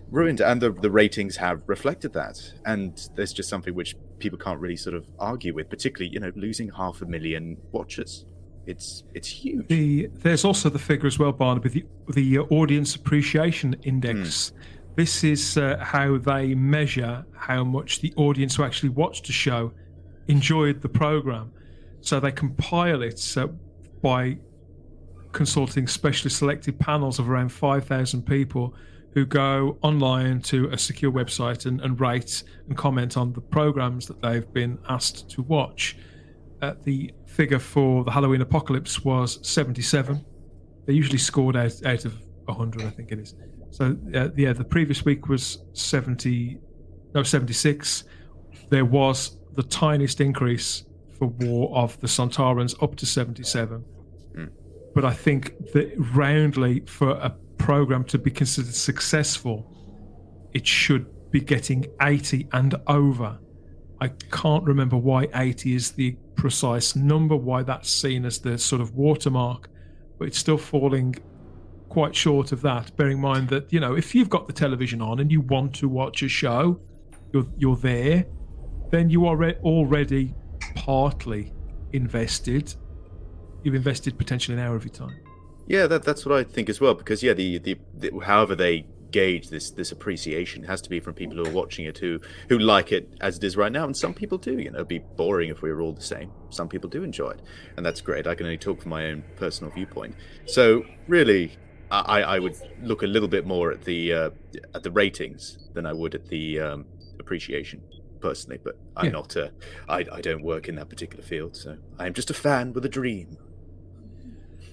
[0.10, 0.39] ruined.
[0.39, 2.53] And the, the ratings have reflected that.
[2.65, 6.31] And there's just something which people can't really sort of argue with particularly you know
[6.35, 8.26] losing half a million watchers
[8.70, 13.76] it's it's huge The there's also the figure as well, Barnaby, the the audience appreciation
[13.84, 14.54] index.
[14.96, 19.72] This is uh, how they measure how much the audience who actually watched a show
[20.28, 21.52] enjoyed the program.
[22.02, 23.48] So they compile it uh,
[24.02, 24.38] by
[25.32, 28.74] consulting specially selected panels of around 5,000 people
[29.14, 34.06] who go online to a secure website and, and rate and comment on the programs
[34.08, 35.98] that they've been asked to watch.
[36.61, 40.26] Uh, the figure for the Halloween Apocalypse was 77.
[40.86, 43.36] They usually scored out, out of 100, I think it is.
[43.72, 46.60] So, uh, yeah, the previous week was 70,
[47.14, 48.03] no, 76.
[48.69, 50.84] There was the tiniest increase
[51.18, 53.84] for War of the Sontarans up to 77.
[54.95, 59.72] But I think that roundly, for a program to be considered successful,
[60.53, 63.38] it should be getting 80 and over
[64.02, 68.82] I can't remember why 80 is the precise number, why that's seen as the sort
[68.82, 69.70] of watermark,
[70.18, 71.14] but it's still falling
[71.90, 72.95] quite short of that.
[72.95, 75.76] Bearing in mind that you know, if you've got the television on and you want
[75.76, 76.80] to watch a show,
[77.34, 78.26] you're you're there,
[78.90, 80.34] then you are re- already
[80.76, 81.52] partly
[81.91, 82.74] invested.
[83.64, 85.20] You've invested potentially an hour of your time.
[85.68, 86.94] Yeah, that, that's what I think as well.
[86.94, 90.64] Because yeah, the, the, the however they gauge this this appreciation.
[90.64, 92.19] Has to be from people who are watching it who
[92.49, 94.88] who like it as it is right now and some people do you know it'd
[94.88, 96.31] be boring if we were all the same.
[96.49, 97.41] Some people do enjoy it
[97.77, 98.27] and that's great.
[98.27, 100.15] I can only talk from my own personal viewpoint.
[100.45, 101.57] So really
[101.91, 104.30] i i would look a little bit more at the uh,
[104.76, 106.86] at the ratings than i would at the um,
[107.19, 107.81] appreciation
[108.19, 109.11] personally but i'm Yeah.
[109.11, 109.48] not uh,
[109.88, 112.90] I, I don't work in that particular field so i'm just a fan with a
[112.90, 113.38] dream.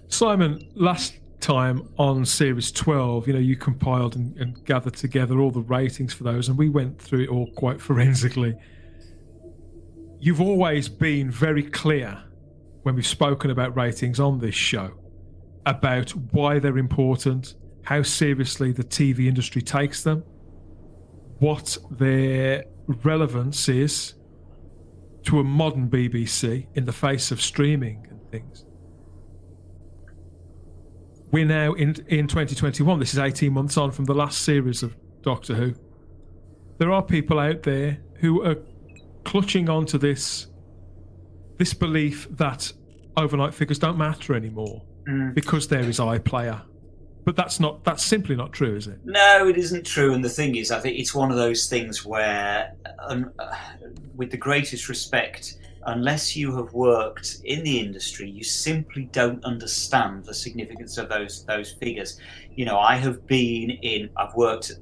[0.08, 5.50] Simon, last time on series 12, you know, you compiled and, and gathered together all
[5.50, 8.54] the ratings for those, and we went through it all quite forensically.
[10.18, 12.22] You've always been very clear
[12.82, 14.92] when we've spoken about ratings on this show
[15.66, 20.22] about why they're important, how seriously the TV industry takes them,
[21.38, 24.14] what their relevance is
[25.24, 28.65] to a modern BBC in the face of streaming and things
[31.30, 32.98] we're now in in 2021.
[32.98, 35.74] This is 18 months on from the last series of Doctor Who.
[36.78, 38.56] There are people out there who are
[39.24, 40.46] clutching onto this
[41.58, 42.72] this belief that
[43.16, 45.34] overnight figures don't matter anymore Mm.
[45.34, 46.62] because there is iPlayer.
[47.24, 48.98] But that's not that's simply not true, is it?
[49.04, 50.12] No, it isn't true.
[50.14, 52.72] And the thing is, I think it's one of those things where,
[53.08, 53.54] um, uh,
[54.16, 60.24] with the greatest respect, unless you have worked in the industry, you simply don't understand
[60.24, 62.20] the significance of those those figures.
[62.54, 64.10] You know, I have been in.
[64.16, 64.72] I've worked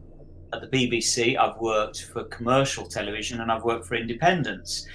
[0.53, 1.39] at the BBC.
[1.39, 4.87] I've worked for commercial television, and I've worked for independents.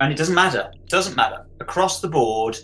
[0.00, 0.70] And it doesn't matter.
[0.74, 2.58] It doesn't matter across the board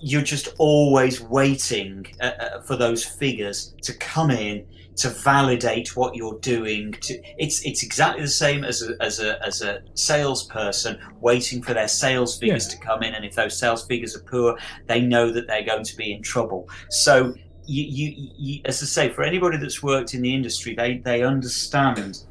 [0.00, 4.64] you're just always waiting uh, uh, for those figures to come in
[4.98, 9.44] to validate what you're doing to it's it's exactly the same as a as a
[9.46, 12.78] as a salesperson waiting for their sales figures Yeah.
[12.78, 15.84] to come in and if those sales figures are poor they know that they're going
[15.84, 17.34] to be in trouble so
[17.66, 21.22] you, you, you as I say for anybody that's worked in the industry they they
[21.22, 22.24] understand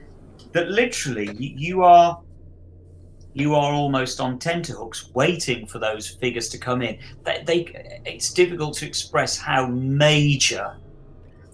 [0.53, 2.19] that literally you, are
[3.33, 6.97] you are almost on tenterhooks waiting for those figures to come in.
[7.23, 10.77] They, they, it's difficult to express how major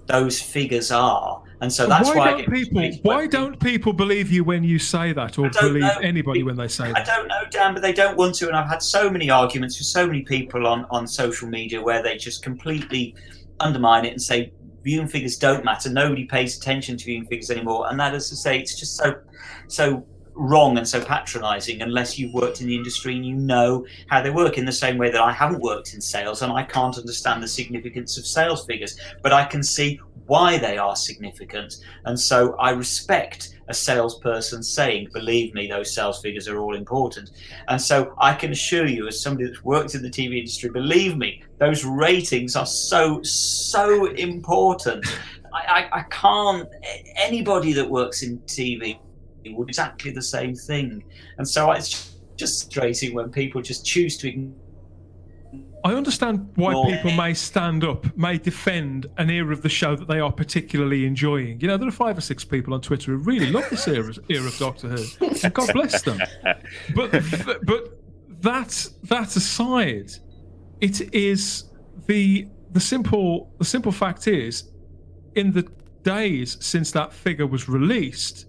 [0.08, 4.44] those figures are, and so that's why, why, don't people why don't people believe you
[4.44, 5.98] when you say that or believe know.
[6.02, 7.08] anybody when they say that?
[7.08, 8.48] I don't know, Dan, but they don't want to.
[8.48, 12.04] And I've had so many arguments with so many people on, on social media where
[12.04, 13.16] they just completely
[13.62, 14.52] undermine it and say
[14.84, 15.90] viewing figures don't matter.
[15.90, 17.90] Nobody pays attention to viewing figures anymore.
[17.90, 19.16] And that is to say, it's just so
[19.68, 20.06] so
[20.36, 24.30] wrong and so patronising unless you've worked in the industry and you know how they
[24.30, 24.58] work.
[24.58, 27.48] In the same way that I haven't worked in sales and I can't understand the
[27.48, 31.78] significance of sales figures, but I can see why they are significant.
[32.06, 37.32] And so I respect a salesperson saying, believe me, those sales figures are all important.
[37.68, 41.18] And so I can assure you, as somebody that's worked in the TV industry, believe
[41.18, 45.06] me, those ratings are so, so important.
[45.54, 46.68] I, I, I can't,
[47.16, 49.00] anybody that works in TV
[49.44, 51.04] do exactly the same thing.
[51.38, 54.54] And so it's just frustrating when people just choose to ignore.
[55.86, 60.08] I understand why people may stand up, may defend an era of the show that
[60.08, 61.60] they are particularly enjoying.
[61.60, 64.14] You know, there are five or six people on Twitter who really love this era,
[64.30, 66.20] era of Doctor Who, and God bless them.
[66.96, 67.12] But
[67.66, 68.00] but
[68.42, 70.12] that that aside,
[70.80, 71.66] it is
[72.08, 74.72] the the simple the simple fact is,
[75.36, 75.68] in the
[76.04, 78.48] days since that figure was released,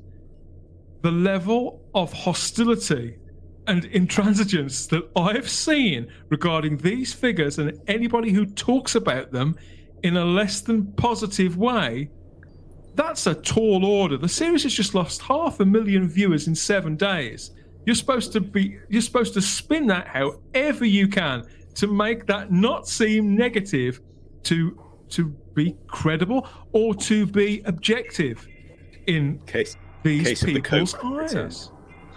[1.04, 3.18] the level of hostility
[3.66, 9.54] and intransigence that I've seen regarding these figures and anybody who talks about them
[10.02, 12.08] in a less than positive way,
[12.94, 14.16] that's a tall order.
[14.16, 17.50] The series has just lost half a million viewers in seven days.
[17.84, 21.44] You're supposed to be you're supposed to spin that however you can
[21.74, 24.00] to make that not seem negative
[24.44, 28.48] to to be credible or to be objective
[29.06, 31.72] in Case these Case of the people's eyes.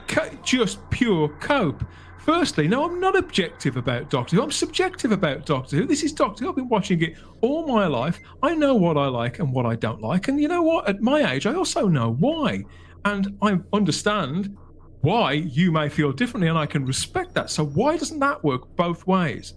[0.07, 1.84] Co- just pure cope.
[2.19, 4.43] Firstly, no, I'm not objective about Doctor Who.
[4.43, 5.85] I'm subjective about Doctor Who.
[5.85, 6.49] This is Doctor Who.
[6.49, 8.19] I've been watching it all my life.
[8.43, 10.27] I know what I like and what I don't like.
[10.27, 10.89] And you know what?
[10.89, 12.64] At my age, I also know why.
[13.05, 14.57] And I understand
[15.01, 17.49] why you may feel differently, and I can respect that.
[17.49, 19.53] So, why doesn't that work both ways?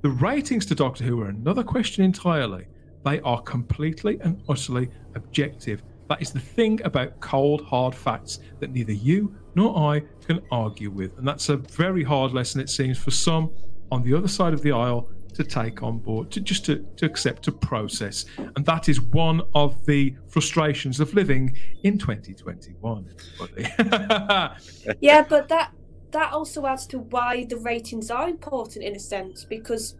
[0.00, 2.66] The ratings to Doctor Who are another question entirely.
[3.04, 5.82] They are completely and utterly objective.
[6.08, 10.90] That is the thing about cold, hard facts that neither you nor I can argue
[10.90, 11.16] with.
[11.18, 13.50] And that's a very hard lesson, it seems, for some
[13.90, 17.06] on the other side of the aisle to take on board, to just to, to
[17.06, 18.24] accept, to process.
[18.56, 23.08] And that is one of the frustrations of living in 2021.
[25.00, 25.72] yeah, but that
[26.12, 29.96] that also adds to why the ratings are important in a sense because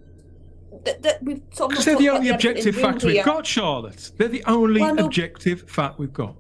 [0.84, 4.12] th- th- we've sort of they're the only objective fact we've got, Charlotte.
[4.16, 6.36] They're the only Well, no- objective fact we've got.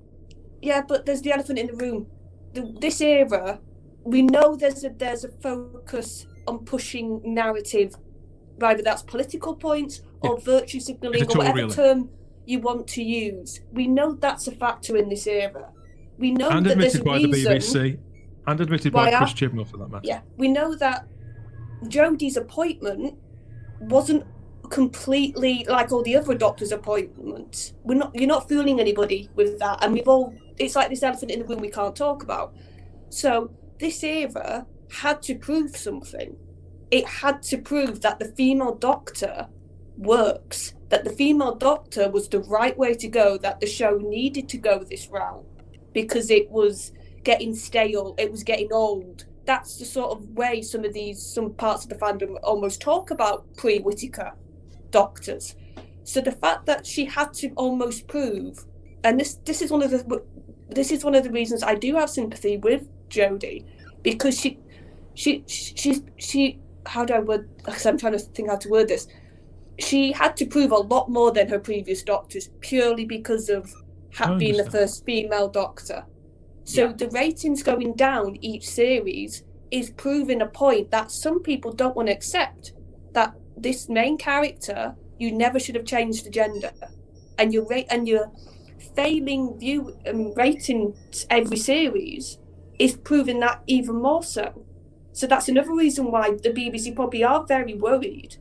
[0.62, 2.06] Yeah, but there's the elephant in the room.
[2.54, 3.60] The, this era,
[4.04, 7.94] we know there's a there's a focus on pushing narrative,
[8.56, 12.08] whether that's political points or virtue signalling or whatever term
[12.46, 13.60] you want to use.
[13.72, 15.70] We know that's a factor in this era.
[16.18, 17.52] We know and that there's a by the reason.
[17.54, 17.98] BBC,
[18.46, 20.06] and admitted by Chris Chibnall for that matter.
[20.06, 21.06] Yeah, we know that
[21.84, 23.18] Jodie's appointment
[23.88, 24.24] wasn't
[24.70, 27.74] completely like all the other doctors' appointments.
[27.82, 31.30] We're not you're not fooling anybody with that, and we've all it's like this elephant
[31.30, 32.54] in the room we can't talk about.
[33.10, 36.36] So this era had to prove something.
[36.90, 39.48] It had to prove that the female doctor
[39.96, 44.48] works, that the female doctor was the right way to go, that the show needed
[44.50, 45.44] to go this route
[45.92, 46.92] because it was
[47.22, 49.24] getting stale, it was getting old.
[49.46, 53.10] That's the sort of way some of these, some parts of the fandom almost talk
[53.10, 54.32] about pre Whittaker
[54.90, 55.54] doctors.
[56.04, 58.64] So the fact that she had to almost prove,
[59.02, 60.22] and this this is one of the
[60.68, 63.64] this is one of the reasons I do have sympathy with Jodie,
[64.02, 64.58] because she
[65.14, 67.48] she she she how do I word?
[67.58, 69.06] Because I'm trying to think how to word this.
[69.78, 73.72] She had to prove a lot more than her previous doctors purely because of
[74.14, 76.04] ha- being the first female doctor.
[76.64, 76.92] So Yeah.
[76.92, 82.08] the ratings going down each series is proving a point that some people don't want
[82.08, 82.72] to accept.
[83.12, 86.72] That this main character, you never should have changed the gender,
[87.38, 88.32] and you're ra- and you're
[88.96, 92.38] failing view and ratings every series
[92.78, 94.66] is proving that even more so.
[95.12, 98.36] So that's another reason why the BBC probably are very worried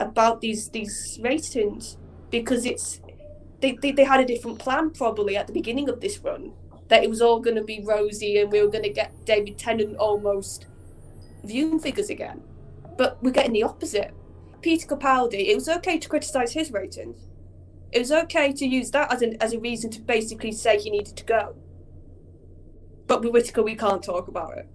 [0.00, 1.96] about these these ratings
[2.30, 3.00] because it's
[3.60, 6.52] they, they, they had a different plan probably at the beginning of this run
[6.92, 9.56] that it was all going to be rosy and we were going to get David
[9.56, 10.66] Tennant almost
[11.42, 12.42] viewing figures again.
[12.98, 14.12] But we're getting the opposite.
[14.60, 17.28] Peter Capaldi, it was okay to criticise his ratings.
[17.92, 20.90] It was okay to use that as, an, as a reason to basically say he
[20.90, 21.56] needed to go.
[23.06, 24.68] But with Whittaker, we can't talk about it.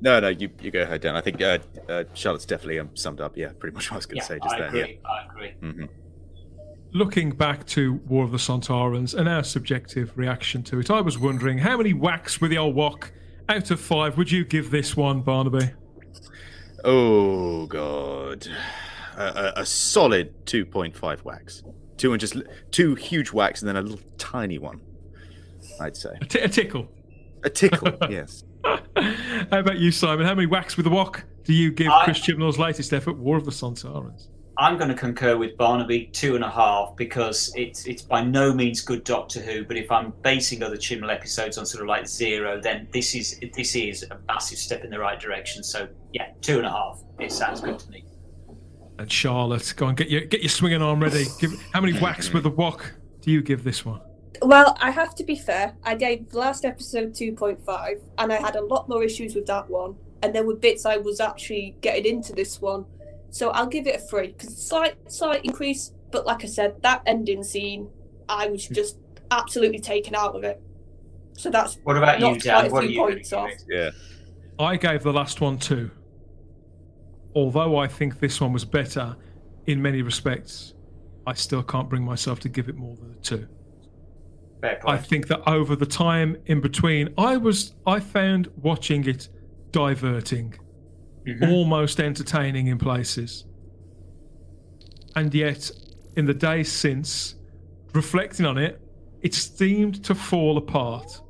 [0.00, 1.16] No, no, you, you go ahead, Dan.
[1.16, 1.58] I think uh,
[1.88, 3.36] uh, Charlotte's definitely um, summed up.
[3.36, 4.68] Yeah, pretty much what I was going Yeah, to say just I then.
[4.68, 5.00] agree.
[5.04, 5.54] I agree.
[5.80, 5.86] Yeah.
[6.96, 11.18] Looking back to War of the Sontarans and our subjective reaction to it, I was
[11.18, 13.12] wondering how many whacks with the old wok
[13.50, 15.72] out of five would you give this one, Barnaby?
[16.84, 18.48] Oh god,
[19.14, 19.22] a,
[19.58, 21.62] a, a solid two point five whacks.
[21.98, 22.34] Two and just
[22.70, 24.80] two huge whacks and then a little tiny one.
[25.78, 26.88] I'd say A, t- a tickle.
[27.44, 27.92] a tickle.
[28.08, 28.42] yes.
[28.64, 28.78] how
[29.50, 30.24] about you, Simon?
[30.24, 33.36] How many whacks with the wok do you give I- Chris Chibnall's latest effort, War
[33.36, 34.28] of the Sontarans?
[34.58, 38.54] I'm going to concur with Barnaby two and a half because it's it's by no
[38.54, 39.64] means good Doctor Who.
[39.64, 43.38] But if I'm basing other Chibnall episodes on sort of like zero, then this is
[43.54, 45.62] this is a massive step in the right direction.
[45.62, 47.02] So yeah, two and a half.
[47.18, 48.04] It sounds good to me.
[48.98, 51.26] And Charlotte, go on, get your get your swinging arm ready.
[51.38, 54.00] Give how many whacks with the wok do you give this one?
[54.42, 55.76] Well, I have to be fair.
[55.82, 59.68] I gave the last episode 2.5, and I had a lot more issues with that
[59.70, 59.96] one.
[60.22, 62.84] And there were bits I was actually getting into this one.
[63.30, 65.92] So I'll give it a three because slight, slight increase.
[66.10, 67.88] But like I said, that ending scene,
[68.28, 68.74] I was hmm.
[68.74, 68.98] just
[69.30, 70.60] absolutely taken out of it.
[71.34, 72.70] So that's What about you, Knocked Dan?
[72.70, 73.50] What are you points off.
[73.68, 73.90] Yeah.
[74.58, 75.90] I gave the last one two.
[77.34, 79.14] Although I think this one was better
[79.66, 80.74] in many respects,
[81.26, 83.46] I still can't bring myself to give it more than a two.
[84.86, 89.28] I think that over the time in between, I was I found watching it
[89.70, 90.54] diverting,
[91.26, 91.50] Mhm.
[91.50, 93.44] almost entertaining in places.
[95.16, 95.70] And yet,
[96.16, 97.34] in the days since,
[97.94, 98.80] reflecting on it,
[99.22, 101.20] it seemed to fall apart.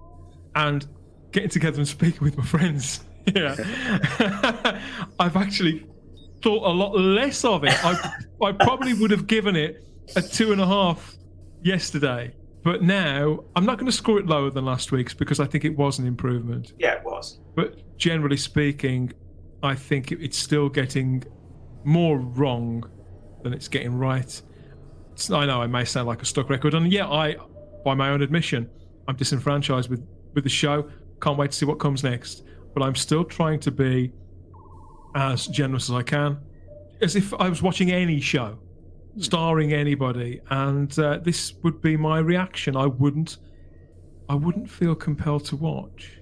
[0.55, 0.87] And
[1.33, 3.05] getting together and speaking with my friends,
[3.35, 3.55] yeah,
[5.19, 5.87] I've actually
[6.43, 7.73] thought a lot less of it.
[7.85, 8.13] I,
[8.43, 9.85] I probably would have given it
[10.17, 11.17] a two and a half
[11.63, 12.33] yesterday.
[12.63, 15.65] But now I'm not going to score it lower than last week's because I think
[15.65, 16.73] it was an improvement.
[16.79, 17.39] Yeah, it was.
[17.55, 19.13] But generally speaking,
[19.63, 21.25] I think it's still getting
[21.85, 22.89] more wrong
[23.43, 24.43] than it's getting right.
[25.13, 27.37] It's- I know I may sound like a stuck record, and yeah, I,
[27.85, 28.69] by my own admission,
[29.09, 30.89] I'm disenfranchised with with the show.
[31.23, 32.45] Can't wait to see what comes next.
[32.75, 34.13] But I'm still trying to be
[35.15, 36.37] as generous as I can,
[37.01, 38.59] as if I was watching any show,
[39.17, 42.77] starring anybody, and uh, this would be my reaction.
[42.77, 43.39] I wouldn't,
[44.29, 46.21] I wouldn't feel compelled to watch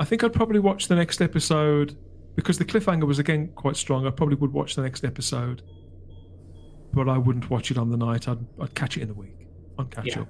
[0.00, 1.96] I think I'd probably watch the next episode
[2.38, 4.06] because the cliffhanger was again quite strong.
[4.06, 5.62] I probably would watch the next episode,
[6.92, 8.28] but I wouldn't watch it on the night.
[8.28, 9.48] I'd, I'd catch it in the week.
[9.76, 10.20] I'd catch Yeah.
[10.20, 10.28] up.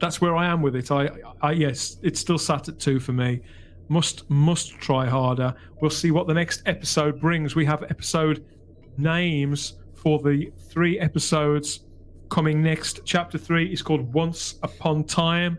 [0.00, 0.92] That's where I am with it.
[0.92, 1.10] I,
[1.40, 3.40] I yes, it's still sat at two for me.
[3.88, 5.52] Must must try harder.
[5.80, 7.56] We'll see what the next episode brings.
[7.56, 8.44] We have episode
[8.96, 11.80] names for the three episodes
[12.30, 13.00] coming next.
[13.04, 15.58] Chapter three is called Once Upon Time.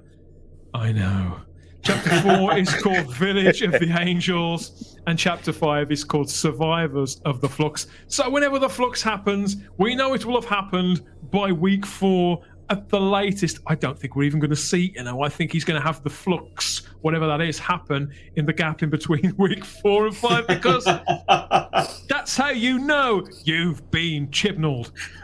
[0.73, 1.41] I know.
[1.84, 7.41] Chapter four is called Village of the Angels, and chapter five is called Survivors of
[7.41, 7.88] the Flux.
[8.07, 12.90] So, whenever the flux happens, we know it will have happened by week four at
[12.90, 13.60] the latest.
[13.68, 15.85] I don't think we're even going to see, you know, I think he's going to
[15.85, 20.15] have the flux, whatever that is, happen in the gap in between week four and
[20.15, 20.85] five because
[22.10, 24.91] that's how you know you've been chibnalled.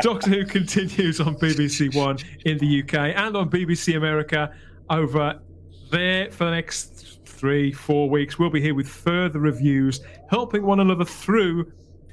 [0.00, 4.52] Doctor Who continues on BBC One in the UK and on BBC America
[4.88, 5.40] over
[5.90, 8.38] there for the next three, four weeks.
[8.38, 11.72] We'll be here with further reviews, helping one another through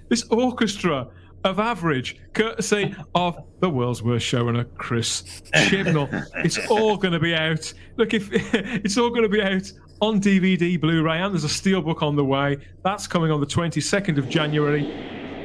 [0.09, 1.07] this orchestra
[1.43, 6.27] of average, courtesy of the world's worst showrunner, Chris Chibnall.
[6.43, 7.73] it's all going to be out.
[7.95, 12.01] Look, if it's all going to be out on DVD, Blu-ray, and there's a steelbook
[12.01, 12.57] on the way.
[12.83, 14.83] That's coming on the 22nd of January.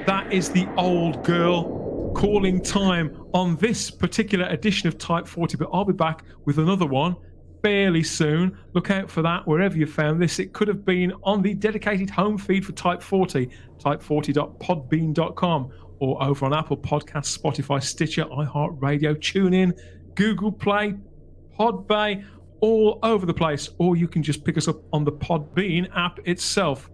[0.06, 5.56] That is the old girl calling time on this particular edition of Type 40.
[5.56, 7.16] But I'll be back with another one
[7.62, 8.58] fairly soon.
[8.74, 10.38] Look out for that wherever you found this.
[10.38, 13.48] It could have been on the dedicated home feed for Type 40,
[13.78, 15.70] type40.podbean.com,
[16.02, 19.72] or over on Apple Podcasts, Spotify, Stitcher, iHeartRadio, TuneIn,
[20.16, 20.96] Google Play,
[21.56, 22.24] Podbay,
[22.60, 23.68] all over the place.
[23.78, 26.90] Or you can just pick us up on the Podbean app itself.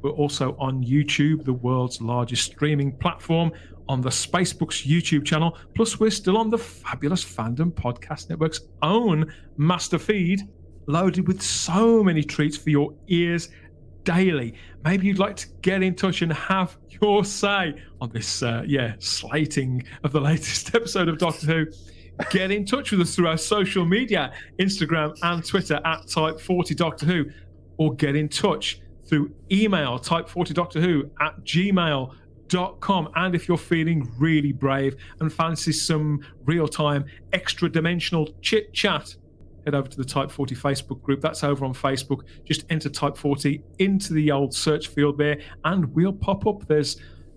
[0.00, 3.50] We're also on YouTube, the world's largest streaming platform,
[3.88, 5.58] on the Spacebooks YouTube channel.
[5.74, 10.42] Plus, we're still on the fabulous Fandom Podcast Network's own master feed,
[10.86, 13.48] loaded with so many treats for your ears
[14.04, 14.54] daily.
[14.84, 18.94] Maybe you'd like to get in touch and have your say on this, uh, yeah,
[18.98, 21.66] slating of the latest episode of Doctor Who.
[22.30, 27.06] Get in touch with us through our social media, Instagram and Twitter at Type40 Doctor
[27.06, 27.24] Who,
[27.78, 33.08] or get in touch through email Type40 Doctor Who at gmail.com.
[33.16, 39.16] And if you're feeling really brave and fancy some real time, extra dimensional chit chat,
[39.64, 41.20] head over to the Type 40 Facebook group.
[41.20, 42.22] That's over on Facebook.
[42.44, 46.66] Just enter Type 40 into the old search field there, and we'll pop up.
[46.66, 46.96] There's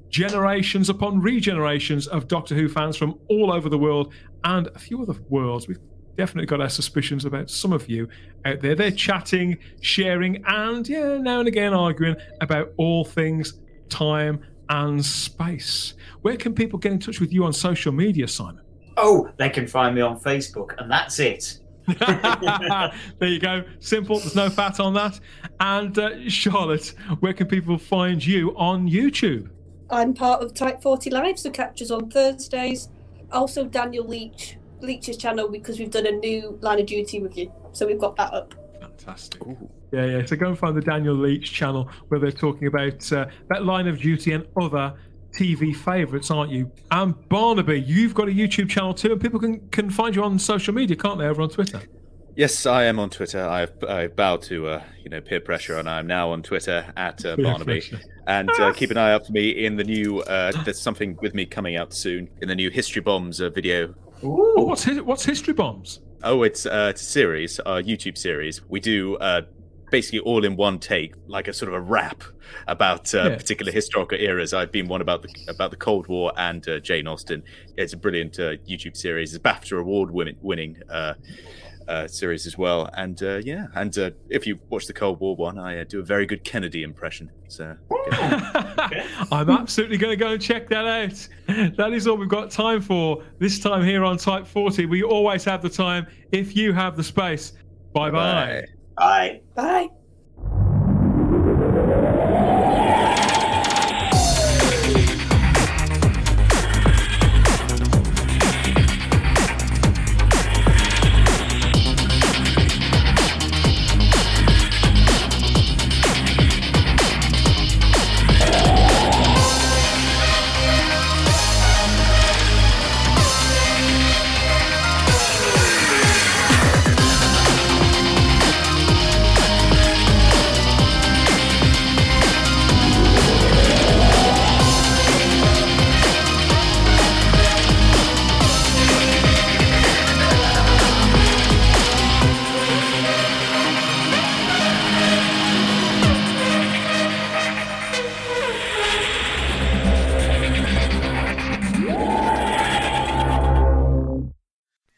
[0.10, 5.02] generations upon regenerations of Doctor Who fans from all over the world and a few
[5.02, 5.68] other worlds.
[5.68, 5.80] We've
[6.16, 8.08] definitely got our suspicions about some of you
[8.46, 8.76] out there.
[8.76, 14.40] They're chatting, sharing, and yeah, now and again arguing about all things time
[14.70, 15.94] and space.
[16.22, 18.62] Where can people get in touch with you on social media, Simon?
[18.98, 21.60] oh, they can find me on Facebook, and that's it.
[23.20, 23.64] there you go.
[23.80, 24.20] Simple.
[24.20, 25.20] There's no fat on that.
[25.60, 29.50] And uh, Charlotte, where can people find you on YouTube?
[29.90, 32.90] I'm part of Type 40 Live, so captures on Thursdays.
[33.32, 37.86] Also, Daniel Leach Leach's channel because we've done a new line of duty review, so
[37.86, 38.54] we've got that up.
[38.80, 39.42] Fantastic.
[39.92, 40.26] Yeah, yeah.
[40.26, 43.88] So go and find the Daniel Leach channel where they're talking about uh, that line
[43.88, 44.94] of duty and other
[45.38, 46.72] TV favourites, aren't you?
[46.92, 50.40] And Barnaby, you've got a YouTube channel too, and people can, can find you on
[50.40, 51.26] social media, can't they?
[51.26, 51.82] Over on Twitter.
[52.36, 53.42] Yes, I am on Twitter.
[53.48, 57.24] I've I bow to uh, you know peer pressure, and I'm now on Twitter at
[57.26, 57.80] uh, Barnaby.
[57.80, 58.00] pressure.
[58.28, 60.20] And uh, keep an eye out for me in the new.
[60.22, 63.94] Uh, there's something with me coming out soon in the new History Bombs uh, video.
[64.22, 66.02] Oh, what's his, what's history bombs?
[66.24, 68.62] Oh, it's uh, it's a series, a YouTube series.
[68.68, 69.44] We do uh,
[69.96, 72.22] basically all in one take, like a sort of a rap
[72.68, 73.36] about uh, Yeah.
[73.38, 74.54] particular historical eras.
[74.54, 77.42] I've been one about the about the Cold War and uh, Jane Austen.
[77.78, 79.34] It's a brilliant uh, YouTube series.
[79.34, 81.14] It's a BAFTA award winning winning uh,
[81.88, 82.90] uh, series as well.
[83.04, 86.00] And uh, yeah, and uh, if you watch the Cold War one, I uh, do
[86.02, 87.32] a very good Kennedy impression.
[87.48, 87.66] So
[89.32, 91.76] I'm absolutely going to go and check that out.
[91.78, 94.88] That is all we've got time for this time here on Type 40.
[94.88, 97.54] We always have the time if you have the space.
[97.94, 98.62] Bye bye.
[98.62, 98.75] Bye.
[98.98, 99.42] Bye.
[99.56, 99.88] Bye.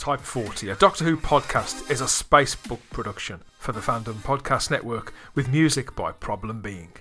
[0.07, 5.13] Type 40, a Doctor Who podcast, is a Spacebook production for the Fandom Podcast Network
[5.35, 6.93] with music by Problem Being.